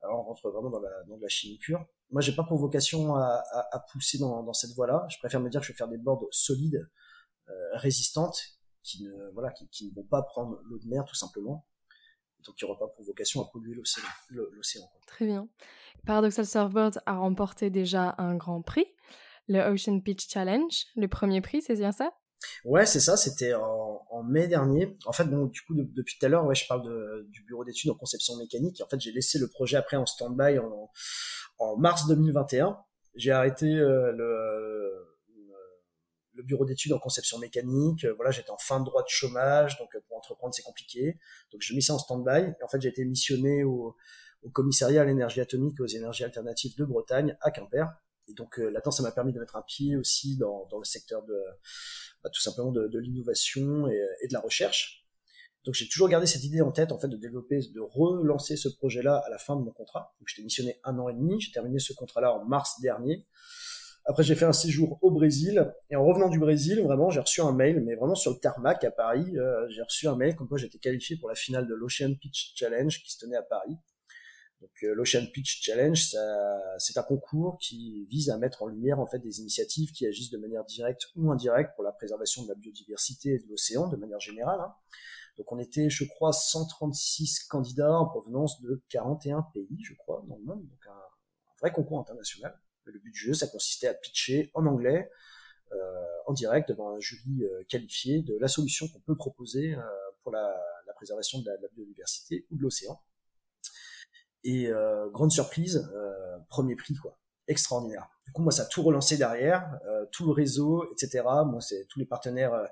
Alors 0.00 0.20
on 0.20 0.22
rentre 0.22 0.48
vraiment 0.50 0.70
dans 0.70 0.78
la, 0.80 1.02
dans 1.04 1.18
la 1.18 1.28
chimie 1.28 1.58
pure. 1.58 1.84
Moi, 2.10 2.22
j'ai 2.22 2.34
pas 2.34 2.44
pour 2.44 2.58
vocation 2.58 3.16
à, 3.16 3.42
à, 3.50 3.76
à 3.76 3.80
pousser 3.80 4.18
dans, 4.18 4.44
dans 4.44 4.52
cette 4.52 4.70
voie-là. 4.70 5.06
Je 5.10 5.18
préfère 5.18 5.40
me 5.40 5.50
dire 5.50 5.60
que 5.60 5.66
je 5.66 5.72
vais 5.72 5.76
faire 5.76 5.88
des 5.88 5.98
boards 5.98 6.26
solides, 6.30 6.88
résistantes, 7.72 8.40
qui 8.82 9.02
ne 9.02 9.30
voilà, 9.32 9.50
qui, 9.50 9.68
qui 9.68 9.88
ne 9.88 9.94
vont 9.94 10.04
pas 10.04 10.22
prendre 10.22 10.60
l'eau 10.64 10.78
de 10.78 10.86
mer 10.86 11.04
tout 11.04 11.14
simplement 11.14 11.66
donc 12.46 12.60
il 12.60 12.64
n'y 12.64 12.70
aura 12.70 12.78
pas 12.78 12.88
pour 12.88 13.04
vocation 13.04 13.42
à 13.42 13.50
polluer 13.50 13.74
l'océan. 13.74 14.04
Très 15.06 15.26
bien. 15.26 15.48
Paradoxal 16.06 16.46
Surfboard 16.46 17.00
a 17.06 17.16
remporté 17.16 17.70
déjà 17.70 18.14
un 18.18 18.36
grand 18.36 18.62
prix, 18.62 18.86
le 19.48 19.60
Ocean 19.60 20.00
Pitch 20.00 20.28
Challenge, 20.28 20.86
le 20.96 21.08
premier 21.08 21.40
prix, 21.40 21.62
c'est 21.62 21.74
bien 21.74 21.92
ça? 21.92 22.12
Ouais, 22.64 22.86
c'est 22.86 23.00
ça, 23.00 23.16
c'était 23.16 23.54
en, 23.54 24.22
mai 24.24 24.46
dernier. 24.46 24.94
En 25.06 25.12
fait, 25.12 25.24
bon, 25.24 25.46
du 25.46 25.60
coup, 25.62 25.74
depuis 25.74 26.18
tout 26.18 26.26
à 26.26 26.28
l'heure, 26.28 26.44
ouais, 26.44 26.54
je 26.54 26.66
parle 26.66 26.82
du 27.28 27.42
bureau 27.44 27.64
d'études 27.64 27.90
en 27.90 27.94
conception 27.94 28.36
mécanique. 28.36 28.80
En 28.84 28.88
fait, 28.88 29.00
j'ai 29.00 29.12
laissé 29.12 29.38
le 29.38 29.48
projet 29.48 29.76
après 29.76 29.96
en 29.96 30.06
stand-by 30.06 30.58
en, 30.58 31.76
mars 31.76 32.06
2021. 32.06 32.78
J'ai 33.14 33.32
arrêté 33.32 33.66
euh, 33.66 34.12
le, 34.12 35.04
bureau 36.44 36.64
d'études 36.64 36.92
en 36.92 36.98
conception 36.98 37.38
mécanique. 37.38 38.04
Euh, 38.04 38.14
voilà, 38.14 38.30
j'étais 38.30 38.50
en 38.50 38.58
fin 38.58 38.78
de 38.78 38.84
droit 38.84 39.02
de 39.02 39.08
chômage, 39.08 39.76
donc 39.78 39.94
euh, 39.96 40.00
pour 40.06 40.16
entreprendre 40.16 40.54
c'est 40.54 40.62
compliqué. 40.62 41.18
Donc 41.52 41.62
je 41.62 41.74
mis 41.74 41.82
ça 41.82 41.94
en 41.94 41.98
stand-by. 41.98 42.52
En 42.62 42.68
fait, 42.68 42.80
j'ai 42.80 42.88
été 42.88 43.04
missionné 43.04 43.64
au, 43.64 43.96
au 44.42 44.50
commissariat 44.50 45.02
à 45.02 45.04
l'énergie 45.04 45.40
atomique 45.40 45.76
et 45.78 45.82
aux 45.82 45.86
énergies 45.86 46.24
alternatives 46.24 46.76
de 46.76 46.84
Bretagne 46.84 47.36
à 47.40 47.50
Quimper. 47.50 47.86
Et 48.28 48.34
donc 48.34 48.58
euh, 48.58 48.70
là-dedans, 48.70 48.90
ça 48.90 49.02
m'a 49.02 49.12
permis 49.12 49.32
de 49.32 49.40
mettre 49.40 49.56
un 49.56 49.62
pied 49.62 49.96
aussi 49.96 50.36
dans, 50.36 50.66
dans 50.70 50.78
le 50.78 50.84
secteur 50.84 51.24
de 51.24 51.38
bah, 52.22 52.30
tout 52.30 52.40
simplement 52.40 52.72
de, 52.72 52.88
de 52.88 52.98
l'innovation 52.98 53.88
et, 53.88 54.06
et, 54.22 54.28
de 54.28 54.32
la 54.32 54.40
recherche. 54.40 55.06
Donc 55.64 55.74
j'ai 55.74 55.88
toujours 55.88 56.08
gardé 56.08 56.26
cette 56.26 56.44
idée 56.44 56.60
en 56.60 56.72
tête 56.72 56.92
en 56.92 56.98
fait 56.98 57.08
de 57.08 57.16
développer, 57.16 57.60
de 57.60 57.80
relancer 57.80 58.56
ce 58.56 58.68
projet-là 58.68 59.16
à 59.26 59.30
la 59.30 59.38
fin 59.38 59.56
de 59.56 59.62
mon 59.62 59.72
contrat. 59.72 60.14
Donc 60.20 60.28
j'étais 60.28 60.42
missionné 60.42 60.80
un 60.84 60.98
an 60.98 61.08
et 61.08 61.14
demi. 61.14 61.40
J'ai 61.40 61.52
terminé 61.52 61.78
ce 61.78 61.92
contrat-là 61.92 62.34
en 62.34 62.44
mars 62.44 62.80
dernier. 62.80 63.26
Après, 64.08 64.22
j'ai 64.22 64.34
fait 64.34 64.46
un 64.46 64.54
séjour 64.54 64.98
au 65.02 65.10
Brésil. 65.10 65.70
Et 65.90 65.96
en 65.96 66.02
revenant 66.02 66.30
du 66.30 66.38
Brésil, 66.38 66.80
vraiment, 66.80 67.10
j'ai 67.10 67.20
reçu 67.20 67.42
un 67.42 67.52
mail, 67.52 67.82
mais 67.84 67.94
vraiment 67.94 68.14
sur 68.14 68.32
le 68.32 68.38
tarmac 68.38 68.82
à 68.82 68.90
Paris, 68.90 69.36
euh, 69.36 69.68
j'ai 69.68 69.82
reçu 69.82 70.08
un 70.08 70.16
mail 70.16 70.34
comme 70.34 70.48
quoi 70.48 70.56
j'étais 70.56 70.78
qualifié 70.78 71.16
pour 71.16 71.28
la 71.28 71.34
finale 71.34 71.66
de 71.66 71.74
l'Ocean 71.74 72.14
Pitch 72.14 72.54
Challenge 72.54 73.02
qui 73.02 73.12
se 73.12 73.18
tenait 73.18 73.36
à 73.36 73.42
Paris. 73.42 73.76
Donc 74.60 74.70
euh, 74.82 74.94
l'Ocean 74.94 75.24
Pitch 75.32 75.62
Challenge, 75.62 76.14
c'est 76.78 76.98
un 76.98 77.02
concours 77.02 77.58
qui 77.58 78.06
vise 78.06 78.30
à 78.30 78.38
mettre 78.38 78.62
en 78.62 78.66
lumière 78.66 78.98
en 78.98 79.06
fait 79.06 79.20
des 79.20 79.40
initiatives 79.40 79.92
qui 79.92 80.06
agissent 80.06 80.30
de 80.30 80.38
manière 80.38 80.64
directe 80.64 81.08
ou 81.16 81.30
indirecte 81.30 81.74
pour 81.74 81.84
la 81.84 81.92
préservation 81.92 82.42
de 82.42 82.48
la 82.48 82.54
biodiversité 82.54 83.34
et 83.34 83.38
de 83.38 83.48
l'océan 83.48 83.88
de 83.88 83.96
manière 83.96 84.20
générale. 84.20 84.60
Hein. 84.60 84.74
Donc 85.38 85.52
on 85.52 85.58
était, 85.58 85.88
je 85.88 86.04
crois, 86.04 86.32
136 86.32 87.44
candidats 87.44 87.96
en 87.96 88.06
provenance 88.06 88.60
de 88.60 88.82
41 88.88 89.42
pays, 89.54 89.78
je 89.84 89.94
crois, 89.94 90.24
dans 90.26 90.36
le 90.36 90.42
monde. 90.42 90.66
Donc 90.68 90.86
un, 90.88 91.00
vrai 91.60 91.72
concours 91.72 92.00
international. 92.00 92.58
Le 92.84 92.98
but 92.98 93.10
du 93.10 93.18
jeu, 93.18 93.34
ça 93.34 93.46
consistait 93.46 93.88
à 93.88 93.94
pitcher 93.94 94.50
en 94.54 94.66
anglais, 94.66 95.10
euh, 95.72 95.76
en 96.26 96.32
direct 96.32 96.68
devant 96.68 96.94
un 96.94 97.00
jury 97.00 97.44
euh, 97.44 97.62
qualifié 97.68 98.22
de 98.22 98.36
la 98.38 98.48
solution 98.48 98.88
qu'on 98.88 99.00
peut 99.00 99.16
proposer 99.16 99.74
euh, 99.74 99.82
pour 100.22 100.32
la, 100.32 100.56
la, 100.86 100.94
préservation 100.94 101.40
de 101.40 101.46
la, 101.46 101.56
de 101.58 101.62
la, 101.62 101.68
biodiversité 101.68 102.46
ou 102.50 102.56
de 102.56 102.62
l'océan. 102.62 103.00
Et 104.50 104.70
grande 105.12 105.30
surprise, 105.30 105.90
premier 106.48 106.74
prix 106.74 106.94
quoi, 106.94 107.18
extraordinaire. 107.48 108.08
Du 108.24 108.32
coup, 108.32 108.42
moi, 108.42 108.52
ça 108.52 108.62
a 108.62 108.66
tout 108.66 108.82
relancé 108.82 109.16
derrière, 109.16 109.78
tout 110.12 110.24
le 110.24 110.32
réseau, 110.32 110.84
etc. 110.92 111.24
Moi, 111.46 111.60
c'est 111.60 111.86
tous 111.88 111.98
les 111.98 112.06
partenaires 112.06 112.68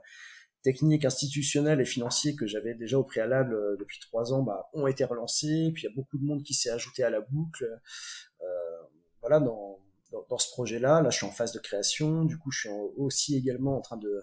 techniques, 0.66 1.04
institutionnels 1.04 1.80
et 1.80 1.84
financiers 1.84 2.34
que 2.34 2.48
j'avais 2.48 2.74
déjà 2.74 2.98
au 2.98 3.04
préalable 3.04 3.54
euh, 3.54 3.76
depuis 3.78 4.00
trois 4.00 4.32
ans 4.32 4.42
bah, 4.42 4.68
ont 4.72 4.88
été 4.88 5.04
relancés. 5.04 5.70
Puis 5.72 5.84
il 5.84 5.86
y 5.86 5.92
a 5.92 5.94
beaucoup 5.94 6.18
de 6.18 6.24
monde 6.24 6.42
qui 6.42 6.54
s'est 6.54 6.70
ajouté 6.70 7.04
à 7.04 7.10
la 7.10 7.20
boucle. 7.20 7.64
Euh, 8.42 8.46
voilà, 9.20 9.38
dans, 9.38 9.78
dans, 10.10 10.26
dans 10.28 10.38
ce 10.38 10.50
projet-là, 10.50 11.02
là, 11.02 11.10
je 11.10 11.18
suis 11.18 11.26
en 11.26 11.30
phase 11.30 11.52
de 11.52 11.60
création. 11.60 12.24
Du 12.24 12.36
coup, 12.36 12.50
je 12.50 12.62
suis 12.62 12.68
aussi 12.96 13.36
également 13.36 13.76
en 13.76 13.80
train 13.80 13.96
de, 13.96 14.20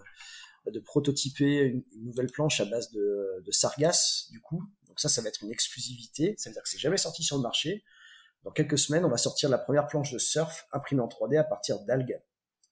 de 0.70 0.80
prototyper 0.80 1.62
une, 1.62 1.82
une, 1.94 2.04
nouvelle 2.04 2.30
planche 2.30 2.60
à 2.60 2.66
base 2.66 2.90
de, 2.90 3.42
de 3.42 3.50
sargasses. 3.50 4.28
Du 4.30 4.42
coup, 4.42 4.62
donc 4.94 5.00
ça, 5.00 5.08
ça 5.08 5.22
va 5.22 5.28
être 5.28 5.42
une 5.42 5.50
exclusivité. 5.50 6.36
Ça 6.38 6.48
veut 6.48 6.54
dire 6.54 6.62
que 6.62 6.68
c'est 6.68 6.78
jamais 6.78 6.98
sorti 6.98 7.24
sur 7.24 7.36
le 7.36 7.42
marché. 7.42 7.82
Dans 8.44 8.52
quelques 8.52 8.78
semaines, 8.78 9.04
on 9.04 9.08
va 9.08 9.16
sortir 9.16 9.50
la 9.50 9.58
première 9.58 9.88
planche 9.88 10.12
de 10.12 10.18
surf 10.18 10.68
imprimée 10.70 11.00
en 11.00 11.08
3D 11.08 11.36
à 11.36 11.42
partir 11.42 11.80
d'algues. 11.80 12.20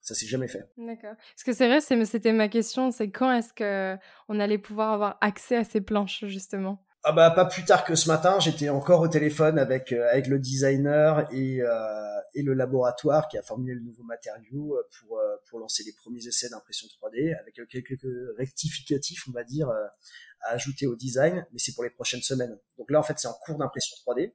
Ça 0.03 0.15
s'est 0.15 0.29
jamais 0.29 0.47
fait. 0.47 0.71
D'accord. 0.77 1.17
Parce 1.17 1.43
que 1.45 1.53
c'est 1.53 1.67
vrai, 1.67 1.81
c'était 1.81 2.33
ma 2.33 2.47
question, 2.47 2.93
c'est 2.93 3.11
quand 3.11 3.33
est-ce 3.33 3.53
que 3.53 3.99
on 4.29 4.39
allait 4.39 4.59
pouvoir 4.59 4.93
avoir 4.93 5.19
accès 5.21 5.57
à 5.57 5.65
ces 5.65 5.81
planches 5.81 6.25
justement? 6.27 6.87
Ah 7.05 7.11
bah 7.13 7.31
pas 7.33 7.47
plus 7.47 7.65
tard 7.65 7.85
que 7.85 7.97
ce 7.97 8.07
matin, 8.07 8.39
j'étais 8.39 8.69
encore 8.69 9.01
au 9.01 9.09
téléphone 9.09 9.59
avec 9.59 9.93
euh, 9.93 10.09
avec 10.11 10.29
le 10.29 10.39
designer 10.39 11.27
et 11.33 11.61
euh, 11.61 12.21
et 12.35 12.43
le 12.43 12.55
laboratoire 12.55 13.27
qui 13.29 13.37
a 13.37 13.43
formulé 13.43 13.75
le 13.75 13.81
nouveau 13.81 14.05
matériau 14.05 14.77
euh, 14.77 14.89
pour 15.01 15.19
euh, 15.19 15.37
pour 15.49 15.59
lancer 15.59 15.83
les 15.85 15.93
premiers 15.93 16.25
essais 16.27 16.49
d'impression 16.49 16.87
3D 16.87 17.37
avec 17.39 17.55
quelques 17.69 17.99
rectificatifs, 18.39 19.27
on 19.29 19.33
va 19.33 19.43
dire, 19.43 19.69
à 19.69 20.51
ajouter 20.53 20.87
au 20.87 20.95
design, 20.95 21.45
mais 21.53 21.59
c'est 21.59 21.75
pour 21.75 21.83
les 21.83 21.91
prochaines 21.91 22.23
semaines. 22.23 22.57
Donc 22.79 22.91
là 22.91 23.01
en 23.01 23.03
fait, 23.03 23.19
c'est 23.19 23.29
en 23.29 23.35
cours 23.35 23.59
d'impression 23.59 23.97
3D. 24.07 24.33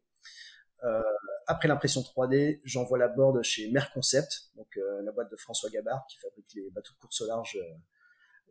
Euh, 0.84 1.01
après 1.47 1.70
l'impression 1.70 2.01
3D, 2.01 2.59
j'envoie 2.65 2.97
la 2.97 3.07
board 3.07 3.41
chez 3.43 3.72
Merconcept, 3.72 4.51
donc 4.57 4.78
la 5.03 5.11
boîte 5.13 5.32
de 5.32 5.38
François 5.38 5.70
Gabard 5.70 6.05
qui 6.09 6.18
fabrique 6.18 6.53
les 6.53 6.70
bateaux 6.72 6.93
de 6.93 6.99
course 6.99 7.22
au 7.22 7.28
large. 7.28 7.57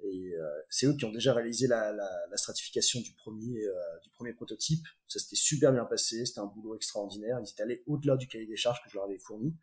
Euh, 0.04 0.08
et 0.08 0.34
c'est 0.70 0.86
eux 0.86 0.94
qui 0.96 1.04
ont 1.04 1.12
déjà 1.12 1.32
réalisé 1.32 1.66
la, 1.66 1.92
la, 1.92 2.10
la 2.30 2.36
stratification 2.36 3.00
du 3.00 3.12
premier, 3.12 3.60
du 4.02 4.10
premier 4.10 4.32
prototype. 4.32 4.86
Ça 5.08 5.18
s'était 5.18 5.36
super 5.36 5.72
bien 5.72 5.84
passé, 5.84 6.24
c'était 6.26 6.40
un 6.40 6.46
boulot 6.46 6.76
extraordinaire. 6.76 7.38
Ils 7.40 7.50
étaient 7.50 7.62
allés 7.62 7.82
au-delà 7.86 8.16
du 8.16 8.28
cahier 8.28 8.46
des 8.46 8.56
charges 8.56 8.82
que 8.82 8.90
je 8.90 8.94
leur 8.94 9.04
avais 9.04 9.18
fourni. 9.18 9.56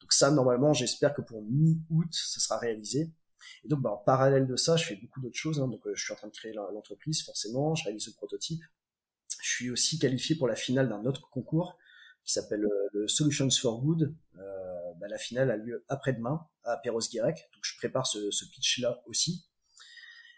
Donc 0.00 0.12
ça, 0.12 0.30
normalement, 0.30 0.72
j'espère 0.72 1.14
que 1.14 1.22
pour 1.22 1.42
mi-août, 1.42 2.08
ça 2.12 2.40
sera 2.40 2.58
réalisé. 2.58 3.10
Et 3.64 3.68
donc, 3.68 3.80
bah, 3.80 3.90
en 3.90 3.96
parallèle 3.96 4.46
de 4.46 4.56
ça, 4.56 4.76
je 4.76 4.84
fais 4.84 4.96
beaucoup 4.96 5.20
d'autres 5.20 5.38
choses. 5.38 5.60
Hein. 5.60 5.68
Donc, 5.68 5.82
je 5.92 6.02
suis 6.02 6.12
en 6.12 6.16
train 6.16 6.28
de 6.28 6.32
créer 6.32 6.52
l'entreprise, 6.52 7.22
forcément. 7.22 7.74
Je 7.74 7.84
réalise 7.84 8.06
le 8.06 8.12
prototype. 8.12 8.62
Je 9.42 9.50
suis 9.50 9.70
aussi 9.70 9.98
qualifié 9.98 10.36
pour 10.36 10.48
la 10.48 10.56
finale 10.56 10.88
d'un 10.88 11.04
autre 11.04 11.28
concours 11.30 11.76
qui 12.24 12.32
s'appelle 12.32 12.64
euh, 12.64 12.88
le 12.92 13.06
Solutions 13.06 13.50
for 13.50 13.82
Good. 13.82 14.14
Euh, 14.38 14.92
bah, 14.98 15.08
la 15.08 15.18
finale 15.18 15.50
a 15.50 15.56
lieu 15.56 15.84
après-demain 15.88 16.46
à 16.64 16.78
Perros-Guirec, 16.78 17.50
donc 17.52 17.62
je 17.62 17.76
prépare 17.76 18.06
ce, 18.06 18.30
ce 18.30 18.46
pitch-là 18.46 19.02
aussi. 19.06 19.46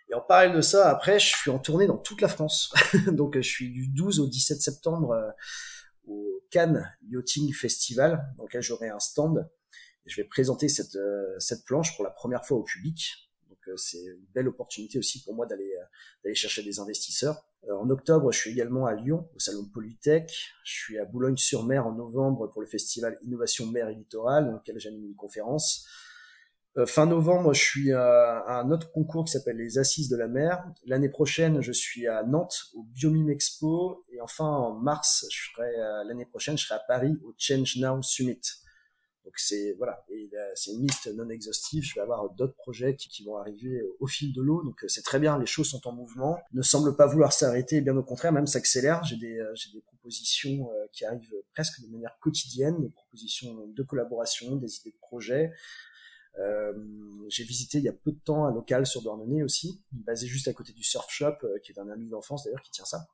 Et 0.09 0.14
en 0.14 0.20
parallèle 0.20 0.57
de 0.57 0.61
ça, 0.61 0.88
après, 0.88 1.18
je 1.18 1.34
suis 1.36 1.50
en 1.50 1.59
tournée 1.59 1.86
dans 1.86 1.96
toute 1.96 2.20
la 2.20 2.28
France. 2.28 2.72
donc 3.09 3.36
je 3.36 3.48
suis 3.48 3.70
du 3.70 3.88
12 3.88 4.20
au 4.20 4.26
17 4.26 4.61
septembre 4.61 5.11
euh, 5.12 5.30
au 6.07 6.42
Cannes 6.50 6.94
Yachting 7.02 7.52
Festival, 7.52 8.24
dans 8.38 8.44
lequel 8.44 8.62
j'aurai 8.62 8.88
un 8.88 9.00
stand. 9.00 9.48
Je 10.04 10.16
vais 10.20 10.28
présenter 10.28 10.68
cette, 10.68 10.96
cette 11.40 11.64
planche 11.64 11.96
pour 11.96 12.04
la 12.04 12.11
première 12.11 12.46
fois 12.46 12.59
au 12.59 12.62
public. 12.62 13.28
Donc 13.48 13.59
c'est 13.76 13.98
une 13.98 14.24
belle 14.32 14.46
opportunité 14.46 15.00
aussi 15.00 15.24
pour 15.24 15.34
moi 15.34 15.46
d'aller 15.46 15.72
d'aller 16.22 16.36
chercher 16.36 16.62
des 16.62 16.78
investisseurs. 16.78 17.44
Euh, 17.68 17.76
en 17.76 17.90
octobre, 17.90 18.32
je 18.32 18.38
suis 18.38 18.50
également 18.50 18.86
à 18.86 18.94
Lyon, 18.94 19.28
au 19.34 19.38
salon 19.38 19.64
Polytech. 19.64 20.30
Je 20.64 20.72
suis 20.72 20.98
à 20.98 21.04
Boulogne-sur-Mer 21.04 21.86
en 21.86 21.92
novembre 21.92 22.48
pour 22.48 22.61
le 22.61 22.66
festival 22.66 23.18
Innovation 23.22 23.66
Mer 23.66 23.88
et 23.88 23.94
Littoral, 23.94 24.46
dans 24.46 24.52
lequel 24.52 24.78
j'anime 24.78 25.04
une 25.04 25.16
conférence. 25.16 25.86
Euh, 26.79 26.85
fin 26.85 27.07
novembre, 27.07 27.55
je 27.55 27.62
suis 27.62 27.93
à, 27.93 28.45
un 28.49 28.70
autre 28.70 28.93
concours 28.93 29.24
qui 29.24 29.33
s'appelle 29.33 29.57
les 29.57 29.79
Assises 29.79 30.09
de 30.09 30.16
la 30.16 30.29
mer. 30.29 30.62
L'année 30.85 31.09
prochaine, 31.09 31.62
je 31.62 31.72
suis 31.72 32.07
à 32.07 32.22
Nantes 32.22 32.66
au 32.74 32.83
Biomime 32.83 33.31
Expo. 33.31 34.05
Et 34.12 34.20
enfin, 34.20 34.45
en 34.45 34.74
mars, 34.74 35.27
je 35.31 35.51
serai 35.53 35.72
l'année 36.07 36.27
prochaine, 36.27 36.59
je 36.59 36.64
serai 36.64 36.74
à 36.74 36.83
Paris 36.87 37.18
au 37.24 37.35
Change 37.39 37.77
Now 37.77 38.03
Summit. 38.03 38.41
Donc 39.27 39.35
c'est 39.39 39.74
voilà, 39.77 40.05
c'est 40.55 40.70
une 40.70 40.83
liste 40.83 41.12
non 41.16 41.29
exhaustive. 41.29 41.83
Je 41.83 41.95
vais 41.97 42.01
avoir 42.01 42.31
d'autres 42.31 42.55
projets 42.55 42.95
qui, 42.95 43.24
vont 43.24 43.37
arriver 43.37 43.83
au 43.99 44.07
fil 44.07 44.33
de 44.33 44.41
l'eau. 44.41 44.62
Donc 44.62 44.85
c'est 44.87 45.03
très 45.03 45.18
bien, 45.18 45.37
les 45.37 45.47
choses 45.47 45.68
sont 45.68 45.89
en 45.89 45.93
mouvement, 45.93 46.39
ne 46.53 46.62
semblent 46.62 46.95
pas 46.95 47.07
vouloir 47.07 47.33
s'arrêter, 47.33 47.81
bien 47.81 47.97
au 47.97 48.05
contraire, 48.05 48.31
même 48.31 48.47
s'accélère. 48.47 49.03
J'ai 49.03 49.16
des 49.16 49.41
euh, 49.41 49.53
j'ai 49.57 49.72
des 49.72 49.81
propositions 49.81 50.70
euh, 50.70 50.87
qui 50.93 51.05
arrivent 51.05 51.35
presque 51.55 51.81
de 51.81 51.89
manière 51.89 52.16
quotidienne, 52.20 52.81
des 52.81 52.89
propositions 52.89 53.66
de 53.66 53.83
collaboration, 53.83 54.55
des 54.55 54.77
idées 54.77 54.93
de 54.93 54.99
projets. 55.01 55.53
Euh, 56.39 56.72
j'ai 57.28 57.45
visité 57.45 57.78
il 57.78 57.84
y 57.84 57.89
a 57.89 57.93
peu 57.93 58.12
de 58.12 58.18
temps 58.18 58.45
un 58.45 58.53
local 58.53 58.87
sur 58.87 59.03
Douarnenez 59.03 59.43
aussi, 59.43 59.82
basé 59.93 60.26
juste 60.26 60.49
à 60.49 60.53
côté 60.53 60.72
du 60.72 60.84
surf 60.84 61.11
shop, 61.11 61.39
qui 61.62 61.72
est 61.72 61.78
un 61.78 61.89
ami 61.89 62.09
d'enfance 62.09 62.45
d'ailleurs 62.45 62.62
qui 62.62 62.70
tient 62.70 62.84
ça. 62.84 63.07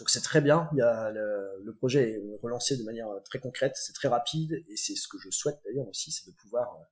Donc 0.00 0.08
c'est 0.08 0.22
très 0.22 0.40
bien. 0.40 0.68
Il 0.72 0.78
y 0.78 0.82
a 0.82 1.10
le, 1.12 1.74
projet 1.74 2.12
est 2.12 2.36
relancé 2.42 2.76
de 2.76 2.82
manière 2.82 3.08
très 3.24 3.38
concrète, 3.38 3.74
c'est 3.76 3.92
très 3.92 4.08
rapide 4.08 4.52
et 4.68 4.76
c'est 4.76 4.96
ce 4.96 5.06
que 5.06 5.18
je 5.18 5.30
souhaite 5.30 5.60
d'ailleurs 5.64 5.86
aussi, 5.86 6.10
c'est 6.10 6.26
de 6.26 6.34
pouvoir 6.34 6.74
euh, 6.74 6.84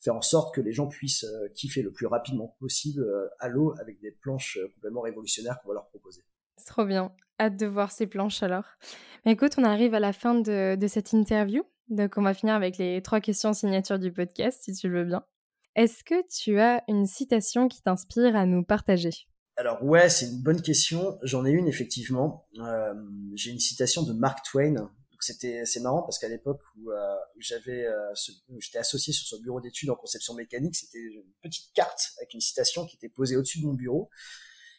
faire 0.00 0.16
en 0.16 0.22
sorte 0.22 0.54
que 0.54 0.60
les 0.60 0.72
gens 0.72 0.88
puissent 0.88 1.24
euh, 1.24 1.48
kiffer 1.54 1.82
le 1.82 1.92
plus 1.92 2.06
rapidement 2.06 2.56
possible 2.58 3.04
euh, 3.04 3.28
à 3.38 3.48
l'eau 3.48 3.74
avec 3.80 4.00
des 4.00 4.10
planches 4.10 4.58
complètement 4.74 5.00
révolutionnaires 5.00 5.58
qu'on 5.60 5.68
va 5.68 5.74
leur 5.74 5.88
proposer. 5.88 6.22
C'est 6.56 6.66
trop 6.66 6.84
bien. 6.84 7.12
Hâte 7.38 7.56
de 7.56 7.66
voir 7.66 7.92
ces 7.92 8.08
planches 8.08 8.42
alors. 8.42 8.64
Mais 9.24 9.32
écoute, 9.32 9.54
on 9.56 9.64
arrive 9.64 9.94
à 9.94 10.00
la 10.00 10.12
fin 10.12 10.34
de 10.34 10.86
cette 10.88 11.12
interview. 11.12 11.64
Donc 11.90 12.16
on 12.16 12.22
va 12.22 12.34
finir 12.34 12.54
avec 12.54 12.78
les 12.78 13.02
trois 13.02 13.20
questions 13.20 13.52
signature 13.52 13.98
du 13.98 14.12
podcast, 14.12 14.62
si 14.62 14.72
tu 14.74 14.88
le 14.88 15.00
veux 15.00 15.04
bien. 15.04 15.24
Est-ce 15.74 16.04
que 16.04 16.26
tu 16.28 16.58
as 16.60 16.82
une 16.88 17.06
citation 17.06 17.68
qui 17.68 17.82
t'inspire 17.82 18.36
à 18.36 18.46
nous 18.46 18.64
partager? 18.64 19.26
Alors 19.56 19.82
ouais, 19.84 20.08
c'est 20.08 20.26
une 20.26 20.40
bonne 20.40 20.62
question. 20.62 21.18
J'en 21.22 21.44
ai 21.44 21.50
une 21.50 21.66
effectivement. 21.66 22.46
Euh, 22.60 22.94
j'ai 23.34 23.50
une 23.50 23.58
citation 23.58 24.04
de 24.04 24.12
Mark 24.12 24.44
Twain. 24.44 24.90
C'était 25.18 25.66
c'est 25.66 25.80
marrant 25.80 26.02
parce 26.02 26.18
qu'à 26.18 26.28
l'époque 26.28 26.62
où, 26.76 26.90
euh, 26.92 27.14
j'avais 27.38 27.84
euh, 27.84 28.14
j'étais 28.58 28.78
associé 28.78 29.12
sur 29.12 29.26
ce 29.26 29.42
bureau 29.42 29.60
d'études 29.60 29.90
en 29.90 29.96
conception 29.96 30.32
mécanique, 30.32 30.76
c'était 30.76 30.98
une 30.98 31.30
petite 31.42 31.72
carte 31.74 32.14
avec 32.18 32.32
une 32.32 32.40
citation 32.40 32.86
qui 32.86 32.96
était 32.96 33.10
posée 33.10 33.36
au-dessus 33.36 33.60
de 33.60 33.66
mon 33.66 33.74
bureau 33.74 34.08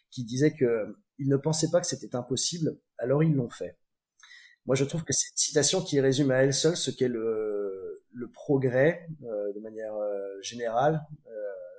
qui 0.09 0.23
disait 0.23 0.53
que 0.53 0.97
ils 1.19 1.29
ne 1.29 1.37
pensaient 1.37 1.69
pas 1.69 1.79
que 1.79 1.85
c'était 1.85 2.15
impossible, 2.15 2.79
alors 2.97 3.21
ils 3.23 3.33
l'ont 3.33 3.49
fait. 3.49 3.77
Moi, 4.65 4.75
je 4.75 4.85
trouve 4.85 5.03
que 5.03 5.13
c'est 5.13 5.29
une 5.31 5.37
citation 5.37 5.81
qui 5.81 5.99
résume 5.99 6.31
à 6.31 6.37
elle 6.37 6.53
seule 6.53 6.77
ce 6.77 6.91
qu'est 6.91 7.07
le, 7.07 8.03
le 8.13 8.29
progrès 8.29 9.07
de 9.19 9.59
manière 9.59 9.93
générale. 10.41 11.01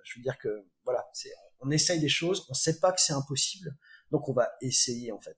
je 0.05 0.19
veux 0.19 0.23
dire 0.23 0.39
que 0.39 0.67
voilà, 0.85 1.05
on 1.61 1.71
essaye 1.71 2.01
des 2.01 2.09
choses, 2.09 2.47
on 2.51 2.55
sait 2.55 2.81
pas 2.81 2.93
que 2.93 3.01
c'est 3.01 3.13
impossible, 3.13 3.77
donc 4.11 4.29
on 4.29 4.33
va 4.33 4.51
essayer 4.61 5.13
en 5.13 5.21
fait. 5.21 5.37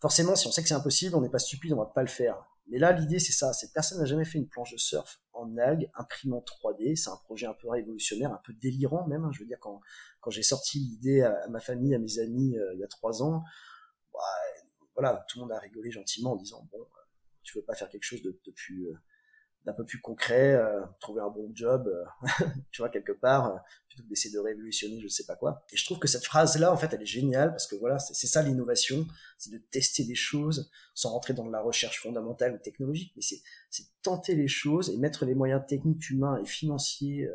Forcément, 0.00 0.36
si 0.36 0.46
on 0.46 0.52
sait 0.52 0.62
que 0.62 0.68
c'est 0.68 0.74
impossible, 0.74 1.14
on 1.16 1.20
n'est 1.20 1.28
pas 1.28 1.38
stupide, 1.38 1.72
on 1.72 1.78
va 1.78 1.86
pas 1.86 2.02
le 2.02 2.08
faire. 2.08 2.42
Mais 2.70 2.78
là, 2.78 2.92
l'idée 2.92 3.18
c'est 3.18 3.32
ça, 3.32 3.52
c'est 3.52 3.72
personne 3.72 3.98
n'a 3.98 4.04
jamais 4.04 4.24
fait 4.24 4.38
une 4.38 4.48
planche 4.48 4.72
de 4.72 4.76
surf 4.76 5.20
en 5.32 5.56
algues 5.56 5.88
imprimant 5.94 6.44
3D. 6.46 6.96
C'est 6.96 7.10
un 7.10 7.16
projet 7.16 7.46
un 7.46 7.54
peu 7.54 7.68
révolutionnaire, 7.68 8.32
un 8.32 8.40
peu 8.44 8.52
délirant 8.52 9.06
même. 9.06 9.24
Hein. 9.24 9.30
Je 9.32 9.40
veux 9.40 9.46
dire 9.46 9.58
quand 9.60 9.80
quand 10.20 10.30
j'ai 10.30 10.42
sorti 10.42 10.78
l'idée 10.78 11.22
à, 11.22 11.48
ma 11.48 11.60
famille, 11.60 11.94
à 11.94 11.98
mes 11.98 12.18
amis 12.18 12.56
euh, 12.58 12.74
il 12.74 12.80
y 12.80 12.84
a 12.84 12.88
trois 12.88 13.22
ans, 13.22 13.42
bah, 14.12 14.20
voilà, 14.98 15.24
tout 15.28 15.38
le 15.38 15.44
monde 15.44 15.52
a 15.52 15.60
rigolé 15.60 15.92
gentiment 15.92 16.32
en 16.32 16.36
disant 16.36 16.68
bon, 16.72 16.80
euh, 16.80 17.02
tu 17.44 17.56
veux 17.56 17.64
pas 17.64 17.74
faire 17.74 17.88
quelque 17.88 18.02
chose 18.02 18.20
de, 18.22 18.38
de 18.44 18.50
plus 18.50 18.88
euh, 18.88 18.94
d'un 19.64 19.72
peu 19.72 19.84
plus 19.84 20.00
concret, 20.00 20.54
euh, 20.54 20.84
trouver 20.98 21.20
un 21.20 21.28
bon 21.28 21.50
job, 21.54 21.88
tu 22.72 22.82
vois, 22.82 22.88
quelque 22.88 23.12
part, 23.12 23.62
plutôt 23.86 24.02
que 24.02 24.08
d'essayer 24.08 24.34
de 24.34 24.40
révolutionner 24.40 25.00
je 25.00 25.06
sais 25.06 25.24
pas 25.24 25.36
quoi. 25.36 25.64
Et 25.72 25.76
je 25.76 25.84
trouve 25.84 26.00
que 26.00 26.08
cette 26.08 26.24
phrase-là, 26.24 26.72
en 26.72 26.76
fait, 26.76 26.92
elle 26.92 27.02
est 27.02 27.06
géniale 27.06 27.50
parce 27.50 27.68
que 27.68 27.76
voilà, 27.76 28.00
c'est 28.00 28.26
ça 28.26 28.42
l'innovation, 28.42 29.06
c'est 29.36 29.52
de 29.52 29.58
tester 29.58 30.04
des 30.04 30.16
choses 30.16 30.68
sans 30.94 31.10
rentrer 31.10 31.32
dans 31.32 31.48
la 31.48 31.60
recherche 31.60 32.00
fondamentale 32.00 32.54
ou 32.54 32.58
technologique, 32.58 33.12
mais 33.14 33.22
c'est 33.22 33.84
tenter 34.02 34.34
les 34.34 34.48
choses 34.48 34.90
et 34.90 34.96
mettre 34.96 35.24
les 35.24 35.34
moyens 35.34 35.62
techniques, 35.68 36.10
humains 36.10 36.40
et 36.42 36.46
financiers 36.46 37.28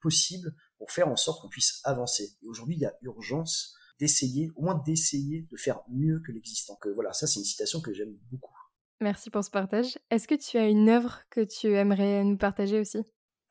possibles 0.00 0.54
pour 0.76 0.90
faire 0.90 1.08
en 1.08 1.16
sorte 1.16 1.40
qu'on 1.40 1.48
puisse 1.48 1.80
avancer. 1.84 2.36
Et 2.42 2.46
aujourd'hui, 2.46 2.74
il 2.76 2.80
y 2.80 2.86
a 2.86 2.94
urgence 3.02 3.74
d'essayer, 4.00 4.50
au 4.56 4.62
moins 4.62 4.82
d'essayer 4.86 5.46
de 5.50 5.56
faire 5.56 5.80
mieux 5.88 6.20
que 6.26 6.32
l'existant. 6.32 6.76
Que 6.80 6.88
voilà, 6.88 7.12
ça 7.12 7.26
c'est 7.26 7.38
une 7.38 7.44
citation 7.44 7.80
que 7.80 7.92
j'aime 7.92 8.16
beaucoup. 8.30 8.54
Merci 9.00 9.30
pour 9.30 9.44
ce 9.44 9.50
partage. 9.50 9.98
Est-ce 10.10 10.26
que 10.26 10.34
tu 10.34 10.58
as 10.58 10.66
une 10.66 10.88
œuvre 10.88 11.20
que 11.30 11.40
tu 11.40 11.74
aimerais 11.74 12.24
nous 12.24 12.36
partager 12.36 12.80
aussi? 12.80 12.98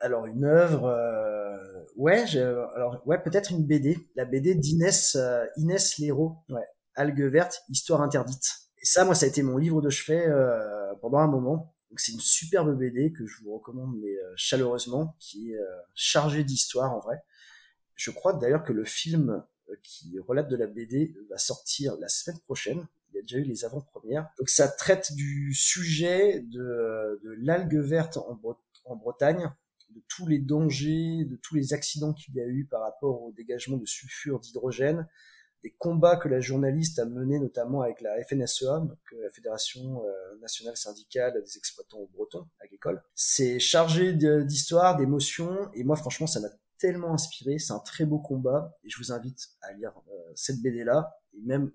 Alors 0.02 0.26
une 0.26 0.46
œuvre, 0.46 0.86
euh, 0.86 1.58
ouais, 1.98 2.24
alors 2.76 3.02
ouais, 3.06 3.22
peut-être 3.22 3.52
une 3.52 3.66
BD, 3.66 3.98
la 4.16 4.26
BD 4.26 4.56
d'Inès 4.56 5.16
euh, 5.16 5.46
Inès 5.58 5.98
Léraud, 5.98 6.38
ouais, 6.50 6.66
Algues 6.96 7.32
vertes, 7.32 7.64
histoire 7.70 8.02
interdite. 8.02 8.70
Et 8.82 8.86
ça, 8.86 9.04
moi, 9.04 9.16
ça 9.16 9.26
a 9.26 9.30
été 9.30 9.44
mon 9.44 9.58
livre 9.58 9.82
de 9.82 9.90
chevet 9.90 10.26
euh, 10.28 10.94
pendant 11.02 11.20
un 11.20 11.28
moment. 11.28 11.74
Donc 11.90 12.00
c'est 12.00 12.12
une 12.12 12.20
superbe 12.20 12.78
BD 12.78 13.12
que 13.12 13.26
je 13.26 13.42
vous 13.44 13.56
recommande 13.56 13.98
mais 14.00 14.12
euh, 14.12 14.34
chaleureusement, 14.36 15.16
qui 15.20 15.52
est 15.52 15.58
euh, 15.58 15.82
chargée 15.96 16.44
d'histoire 16.44 16.94
en 16.94 17.00
vrai. 17.00 17.18
Je 17.96 18.12
crois 18.12 18.34
d'ailleurs 18.34 18.64
que 18.64 18.74
le 18.74 18.86
film 18.86 19.44
qui 19.84 20.20
relate 20.20 20.50
de 20.50 20.56
la 20.56 20.68
BD 20.68 21.14
va 21.30 21.38
sortir 21.38 21.98
la 21.98 22.10
semaine 22.10 22.40
prochaine. 22.40 22.88
Il 23.12 23.18
y 23.18 23.20
a 23.20 23.22
déjà 23.22 23.38
eu 23.38 23.44
les 23.44 23.66
avant-premières. 23.66 24.30
Donc 24.38 24.50
ça 24.50 24.68
traite 24.68 25.14
du 25.14 25.54
sujet 25.54 26.42
de, 26.42 27.20
de 27.24 27.36
l'algue 27.40 27.78
verte 27.78 28.18
en, 28.18 28.40
en 28.86 28.96
Bretagne, 28.96 29.52
de 29.90 30.02
tous 30.08 30.28
les 30.28 30.40
dangers, 30.40 31.26
de 31.26 31.36
tous 31.36 31.56
les 31.56 31.74
accidents 31.74 32.14
qu'il 32.14 32.36
y 32.36 32.42
a 32.42 32.46
eu 32.46 32.66
par 32.66 32.82
rapport 32.82 33.24
au 33.24 33.32
dégagement 33.32 33.78
de 33.78 33.86
sulfure 33.86 34.40
d'hydrogène, 34.40 35.08
des 35.64 35.72
combats 35.78 36.16
que 36.16 36.30
la 36.30 36.40
journaliste 36.40 37.00
a 37.00 37.06
menés 37.06 37.40
notamment 37.40 37.82
avec 37.82 38.02
la 38.02 38.16
FNSEA, 38.24 38.80
donc 38.80 38.98
euh, 39.14 39.24
la 39.24 39.30
Fédération 39.30 40.04
euh, 40.06 40.38
nationale 40.42 40.78
syndicale 40.78 41.42
des 41.44 41.58
exploitants 41.58 42.08
bretons 42.14 42.48
agricoles. 42.60 43.02
C'est 43.16 43.60
chargé 43.60 44.14
d'histoire, 44.14 44.96
d'émotions, 44.96 45.70
et 45.74 45.84
moi 45.84 45.96
franchement 45.96 46.28
ça 46.28 46.40
m'a 46.40 46.50
tellement 46.80 47.14
inspiré, 47.14 47.60
c'est 47.60 47.74
un 47.74 47.80
très 47.80 48.06
beau 48.06 48.20
combat, 48.20 48.74
et 48.84 48.90
je 48.90 48.98
vous 48.98 49.12
invite 49.12 49.50
à 49.62 49.74
lire 49.74 49.92
euh, 50.08 50.32
cette 50.36 50.62
BD-là, 50.62 51.18
et 51.34 51.42
même 51.42 51.72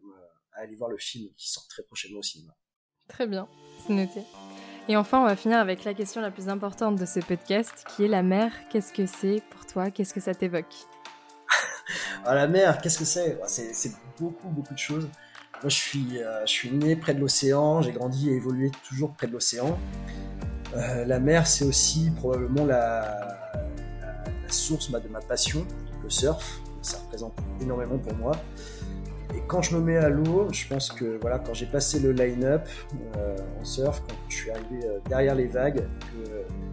à 0.55 0.61
aller 0.61 0.77
voir 0.77 0.91
le 0.91 0.99
film 0.99 1.31
qui 1.37 1.51
sort 1.51 1.67
très 1.69 1.83
prochainement 1.83 2.19
au 2.19 2.23
cinéma. 2.23 2.55
Très 3.09 3.27
bien, 3.27 3.49
c'est 3.87 3.93
noté. 3.93 4.23
Et 4.89 4.97
enfin, 4.97 5.21
on 5.21 5.25
va 5.25 5.37
finir 5.37 5.59
avec 5.59 5.85
la 5.85 5.95
question 5.95 6.21
la 6.21 6.31
plus 6.31 6.49
importante 6.49 6.97
de 6.97 7.07
ce 7.07 7.21
podcast, 7.21 7.87
qui 7.89 8.05
est 8.05 8.09
la 8.09 8.23
mer. 8.23 8.53
Qu'est-ce 8.71 8.93
que 8.93 9.07
c'est 9.07 9.43
pour 9.51 9.65
toi 9.67 9.91
Qu'est-ce 9.91 10.13
que 10.13 10.21
ça 10.21 10.35
t'évoque? 10.35 10.75
Ah, 12.25 12.35
La 12.35 12.47
mer, 12.49 12.81
qu'est-ce 12.81 12.99
que 12.99 13.05
c'est 13.05 13.39
C'est 13.47 13.93
beaucoup, 14.19 14.49
beaucoup 14.49 14.73
de 14.73 14.79
choses. 14.79 15.09
Moi, 15.63 15.69
je 15.69 15.77
suis, 15.77 16.23
euh, 16.23 16.41
je 16.47 16.51
suis 16.51 16.71
né 16.71 16.97
près 16.97 17.15
de 17.15 17.21
l'océan, 17.21 17.81
j'ai 17.83 17.93
grandi 17.93 18.31
et 18.31 18.35
évolué 18.35 18.71
toujours 18.87 19.13
près 19.13 19.27
de 19.27 19.33
l'océan. 19.33 19.79
Euh, 20.75 21.05
la 21.05 21.21
mer, 21.21 21.47
c'est 21.47 21.65
aussi 21.65 22.11
probablement 22.11 22.65
la, 22.67 23.34
la, 24.45 24.53
source 24.53 24.91
bah, 24.91 25.01
de 25.01 25.09
ma 25.09 25.21
passion, 25.21 25.67
le 26.03 26.11
surf. 26.11 26.61
Ça 26.83 26.99
représente 26.99 27.33
énormément 27.61 27.99
pour 27.99 28.15
moi. 28.15 28.33
Et 29.35 29.43
quand 29.49 29.63
je 29.63 29.75
me 29.77 29.81
mets 29.81 29.97
à 29.97 30.09
l'eau, 30.09 30.49
je 30.53 30.69
pense 30.69 30.93
que 30.93 31.19
voilà, 31.21 31.39
quand 31.39 31.55
j'ai 31.55 31.67
passé 31.67 31.99
le 31.99 32.13
line-up 32.13 32.69
euh, 33.17 33.37
en 33.61 33.65
surf, 33.65 34.03
quand 34.07 34.15
je 34.29 34.35
suis 34.35 34.51
arrivé 34.51 34.85
euh, 34.85 34.99
derrière 35.09 35.35
les 35.35 35.47
vagues, 35.47 35.85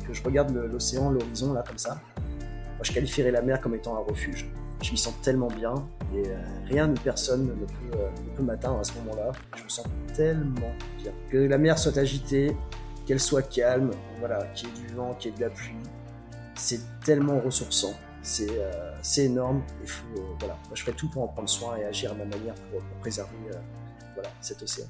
que, 0.05 0.13
je 0.13 0.23
regarde 0.23 0.53
l'océan, 0.53 1.09
l'horizon 1.09 1.53
là 1.53 1.63
comme 1.65 1.77
ça, 1.77 2.01
je 2.81 2.91
qualifierais 2.91 3.31
la 3.31 3.41
mer 3.41 3.61
comme 3.61 3.73
étant 3.75 3.95
un 3.95 4.01
refuge. 4.01 4.51
Je 4.81 4.91
m'y 4.91 4.97
sens 4.97 5.13
tellement 5.21 5.47
bien 5.47 5.75
et 6.13 6.27
euh, 6.27 6.35
rien 6.65 6.87
ni 6.87 6.99
personne 6.99 7.45
ne 7.45 7.65
peut, 7.65 7.97
peut 8.35 8.43
m'atteindre 8.43 8.79
à 8.79 8.83
ce 8.83 8.93
moment-là. 8.95 9.31
Je 9.55 9.63
me 9.63 9.69
sens 9.69 9.85
tellement 10.13 10.73
bien. 11.01 11.13
Que 11.29 11.37
la 11.37 11.57
mer 11.57 11.79
soit 11.79 11.97
agitée, 11.97 12.57
qu'elle 13.05 13.19
soit 13.19 13.43
calme, 13.43 13.91
voilà, 14.19 14.45
qu'il 14.53 14.67
y 14.67 14.71
ait 14.71 14.87
du 14.87 14.93
vent, 14.93 15.13
qu'il 15.13 15.31
y 15.31 15.33
ait 15.33 15.37
de 15.37 15.43
la 15.43 15.49
pluie, 15.49 15.75
c'est 16.55 16.81
tellement 17.01 17.39
ressourçant 17.39 17.93
c'est 18.21 18.49
euh, 18.49 18.93
énorme. 19.17 19.63
Il 19.81 19.89
faut, 19.89 20.05
euh, 20.17 20.35
voilà, 20.39 20.53
moi, 20.53 20.75
je 20.75 20.81
ferai 20.81 20.93
tout 20.93 21.09
pour 21.09 21.23
en 21.23 21.27
prendre 21.27 21.49
soin 21.49 21.77
et 21.77 21.85
agir 21.85 22.11
à 22.11 22.13
ma 22.13 22.25
manière 22.25 22.55
pour, 22.55 22.81
pour 22.81 22.97
préserver 22.99 23.35
euh, 23.49 23.59
voilà, 24.13 24.29
cet 24.41 24.61
océan. 24.61 24.87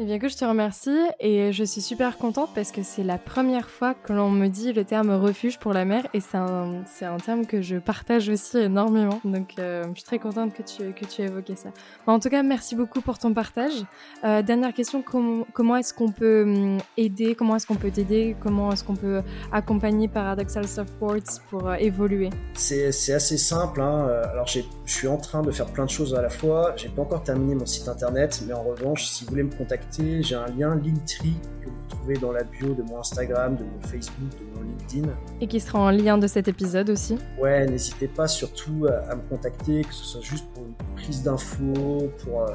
Eh 0.00 0.04
bien 0.04 0.18
que 0.18 0.28
je 0.28 0.36
te 0.36 0.44
remercie 0.44 0.98
et 1.20 1.52
je 1.52 1.62
suis 1.62 1.80
super 1.80 2.18
contente 2.18 2.50
parce 2.52 2.72
que 2.72 2.82
c'est 2.82 3.04
la 3.04 3.16
première 3.16 3.70
fois 3.70 3.94
que 3.94 4.12
l'on 4.12 4.28
me 4.28 4.48
dit 4.48 4.72
le 4.72 4.84
terme 4.84 5.12
refuge 5.12 5.60
pour 5.60 5.72
la 5.72 5.84
mer 5.84 6.08
et 6.12 6.18
c'est 6.18 6.36
un, 6.36 6.82
un, 7.02 7.16
terme 7.18 7.46
que 7.46 7.62
je 7.62 7.76
partage 7.76 8.28
aussi 8.28 8.58
énormément. 8.58 9.20
Donc 9.24 9.52
euh, 9.60 9.84
je 9.90 10.00
suis 10.00 10.02
très 10.02 10.18
contente 10.18 10.52
que 10.52 10.62
tu, 10.62 10.92
que 10.94 11.04
tu 11.04 11.22
aies 11.22 11.26
évoqué 11.26 11.54
ça. 11.54 11.68
en 12.08 12.18
tout 12.18 12.28
cas, 12.28 12.42
merci 12.42 12.74
beaucoup 12.74 13.02
pour 13.02 13.18
ton 13.18 13.32
partage. 13.32 13.84
Euh, 14.24 14.42
dernière 14.42 14.74
question, 14.74 15.00
comment 15.00 15.76
est-ce 15.76 15.94
qu'on 15.94 16.10
peut 16.10 16.42
hum, 16.42 16.78
aider 16.96 17.36
Comment 17.36 17.54
est-ce 17.54 17.68
qu'on 17.68 17.76
peut 17.76 17.92
t'aider 17.92 18.34
Comment 18.40 18.72
est-ce 18.72 18.82
qu'on 18.82 18.96
peut 18.96 19.22
accompagner 19.52 20.08
Paradoxal 20.08 20.66
Softboards 20.66 21.40
pour 21.50 21.68
euh, 21.68 21.74
évoluer? 21.74 22.30
C'est 22.54 22.88
assez 22.88 23.38
simple. 23.38 23.80
Hein. 23.80 24.08
Alors 24.32 24.48
je 24.48 24.58
suis 24.86 25.06
en 25.06 25.18
train 25.18 25.42
de 25.42 25.52
faire 25.52 25.66
plein 25.66 25.84
de 25.84 25.90
choses 25.90 26.16
à 26.16 26.20
la 26.20 26.30
fois. 26.30 26.72
J'ai 26.76 26.88
pas 26.88 27.02
encore 27.02 27.22
terminé 27.22 27.54
mon 27.54 27.66
site 27.66 27.86
internet, 27.86 28.42
mais 28.44 28.54
en 28.54 28.64
revanche, 28.64 29.04
si 29.04 29.22
vous 29.22 29.30
voulez 29.30 29.44
me 29.44 29.52
contacter 29.56 29.83
j'ai 29.98 30.34
un 30.34 30.46
lien 30.48 30.74
Linktree 30.74 31.36
que 31.60 31.68
vous 31.68 31.88
trouvez 31.88 32.14
dans 32.14 32.32
la 32.32 32.44
bio 32.44 32.74
de 32.74 32.82
mon 32.82 32.98
Instagram, 32.98 33.56
de 33.56 33.64
mon 33.64 33.80
Facebook, 33.80 34.30
de 34.38 34.58
mon 34.58 34.64
LinkedIn. 34.64 35.08
Et 35.40 35.46
qui 35.46 35.60
sera 35.60 35.78
en 35.78 35.90
lien 35.90 36.18
de 36.18 36.26
cet 36.26 36.48
épisode 36.48 36.90
aussi. 36.90 37.18
Ouais, 37.38 37.66
n'hésitez 37.66 38.08
pas 38.08 38.28
surtout 38.28 38.86
à, 38.86 39.14
me 39.14 39.22
contacter, 39.28 39.82
que 39.82 39.94
ce 39.94 40.04
soit 40.04 40.20
juste 40.20 40.46
pour 40.54 40.64
une 40.64 40.74
prise 40.96 41.22
d'infos, 41.22 42.10
pour, 42.22 42.42
euh, 42.42 42.54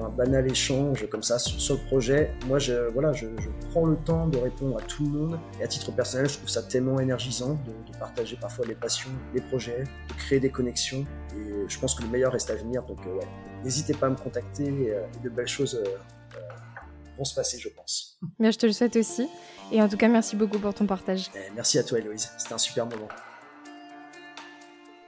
un 0.00 0.08
banal 0.10 0.46
échange 0.50 1.08
comme 1.08 1.22
ça 1.22 1.38
sur, 1.38 1.74
le 1.74 1.80
projet. 1.86 2.30
Moi, 2.46 2.58
je, 2.58 2.90
voilà, 2.92 3.12
je, 3.12 3.26
prends 3.70 3.86
le 3.86 3.96
temps 3.96 4.26
de 4.26 4.38
répondre 4.38 4.78
à 4.78 4.82
tout 4.82 5.04
le 5.04 5.10
monde. 5.10 5.38
Et 5.60 5.64
à 5.64 5.66
titre 5.66 5.92
personnel, 5.92 6.28
je 6.28 6.36
trouve 6.36 6.48
ça 6.48 6.62
tellement 6.62 7.00
énergisant 7.00 7.58
de, 7.66 7.98
partager 7.98 8.36
parfois 8.38 8.66
les 8.66 8.74
passions, 8.74 9.10
les 9.32 9.40
projets, 9.40 9.84
de 10.08 10.14
créer 10.14 10.38
des 10.38 10.50
connexions. 10.50 11.06
Et 11.34 11.64
je 11.66 11.78
pense 11.78 11.94
que 11.94 12.02
le 12.02 12.08
meilleur 12.10 12.32
reste 12.32 12.50
à 12.50 12.54
venir. 12.54 12.82
Donc, 12.82 12.98
euh, 13.06 13.18
ouais, 13.18 13.26
n'hésitez 13.64 13.94
pas 13.94 14.06
à 14.06 14.10
me 14.10 14.16
contacter 14.16 14.64
et, 14.64 14.92
euh, 14.92 15.02
de 15.24 15.30
belles 15.30 15.48
choses 15.48 15.80
vont 17.16 17.24
se 17.24 17.34
passer, 17.34 17.58
je 17.58 17.68
pense. 17.68 18.18
Mais 18.38 18.52
je 18.52 18.58
te 18.58 18.66
le 18.66 18.72
souhaite 18.72 18.96
aussi. 18.96 19.28
Et 19.72 19.82
en 19.82 19.88
tout 19.88 19.96
cas, 19.96 20.08
merci 20.08 20.36
beaucoup 20.36 20.58
pour 20.58 20.74
ton 20.74 20.86
partage. 20.86 21.30
Eh, 21.34 21.50
merci 21.54 21.78
à 21.78 21.84
toi, 21.84 21.98
Héloïse. 21.98 22.30
C'était 22.38 22.54
un 22.54 22.58
super 22.58 22.86
moment. 22.86 23.08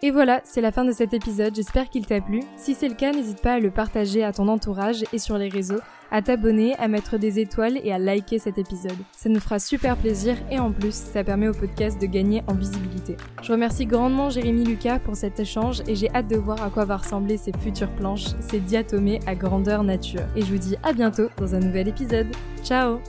Et 0.00 0.12
voilà, 0.12 0.40
c'est 0.44 0.60
la 0.60 0.70
fin 0.70 0.84
de 0.84 0.92
cet 0.92 1.12
épisode, 1.12 1.56
j'espère 1.56 1.90
qu'il 1.90 2.06
t'a 2.06 2.20
plu. 2.20 2.40
Si 2.56 2.74
c'est 2.74 2.88
le 2.88 2.94
cas, 2.94 3.12
n'hésite 3.12 3.42
pas 3.42 3.54
à 3.54 3.58
le 3.58 3.70
partager 3.70 4.22
à 4.22 4.32
ton 4.32 4.46
entourage 4.46 5.04
et 5.12 5.18
sur 5.18 5.36
les 5.38 5.48
réseaux, 5.48 5.80
à 6.12 6.22
t'abonner, 6.22 6.76
à 6.76 6.86
mettre 6.86 7.18
des 7.18 7.40
étoiles 7.40 7.80
et 7.82 7.92
à 7.92 7.98
liker 7.98 8.38
cet 8.38 8.58
épisode. 8.58 8.96
Ça 9.16 9.28
nous 9.28 9.40
fera 9.40 9.58
super 9.58 9.96
plaisir 9.96 10.36
et 10.52 10.58
en 10.60 10.70
plus, 10.70 10.94
ça 10.94 11.24
permet 11.24 11.48
au 11.48 11.52
podcast 11.52 12.00
de 12.00 12.06
gagner 12.06 12.42
en 12.46 12.54
visibilité. 12.54 13.16
Je 13.42 13.50
remercie 13.50 13.86
grandement 13.86 14.30
Jérémy 14.30 14.64
Lucas 14.64 15.00
pour 15.00 15.16
cet 15.16 15.40
échange 15.40 15.82
et 15.88 15.96
j'ai 15.96 16.10
hâte 16.14 16.28
de 16.28 16.36
voir 16.36 16.62
à 16.62 16.70
quoi 16.70 16.84
va 16.84 16.98
ressembler 16.98 17.36
ces 17.36 17.52
futures 17.58 17.90
planches, 17.96 18.28
ces 18.38 18.60
diatomées 18.60 19.18
à 19.26 19.34
grandeur 19.34 19.82
nature. 19.82 20.22
Et 20.36 20.42
je 20.42 20.46
vous 20.46 20.58
dis 20.58 20.76
à 20.84 20.92
bientôt 20.92 21.28
dans 21.38 21.56
un 21.56 21.60
nouvel 21.60 21.88
épisode. 21.88 22.28
Ciao 22.62 23.00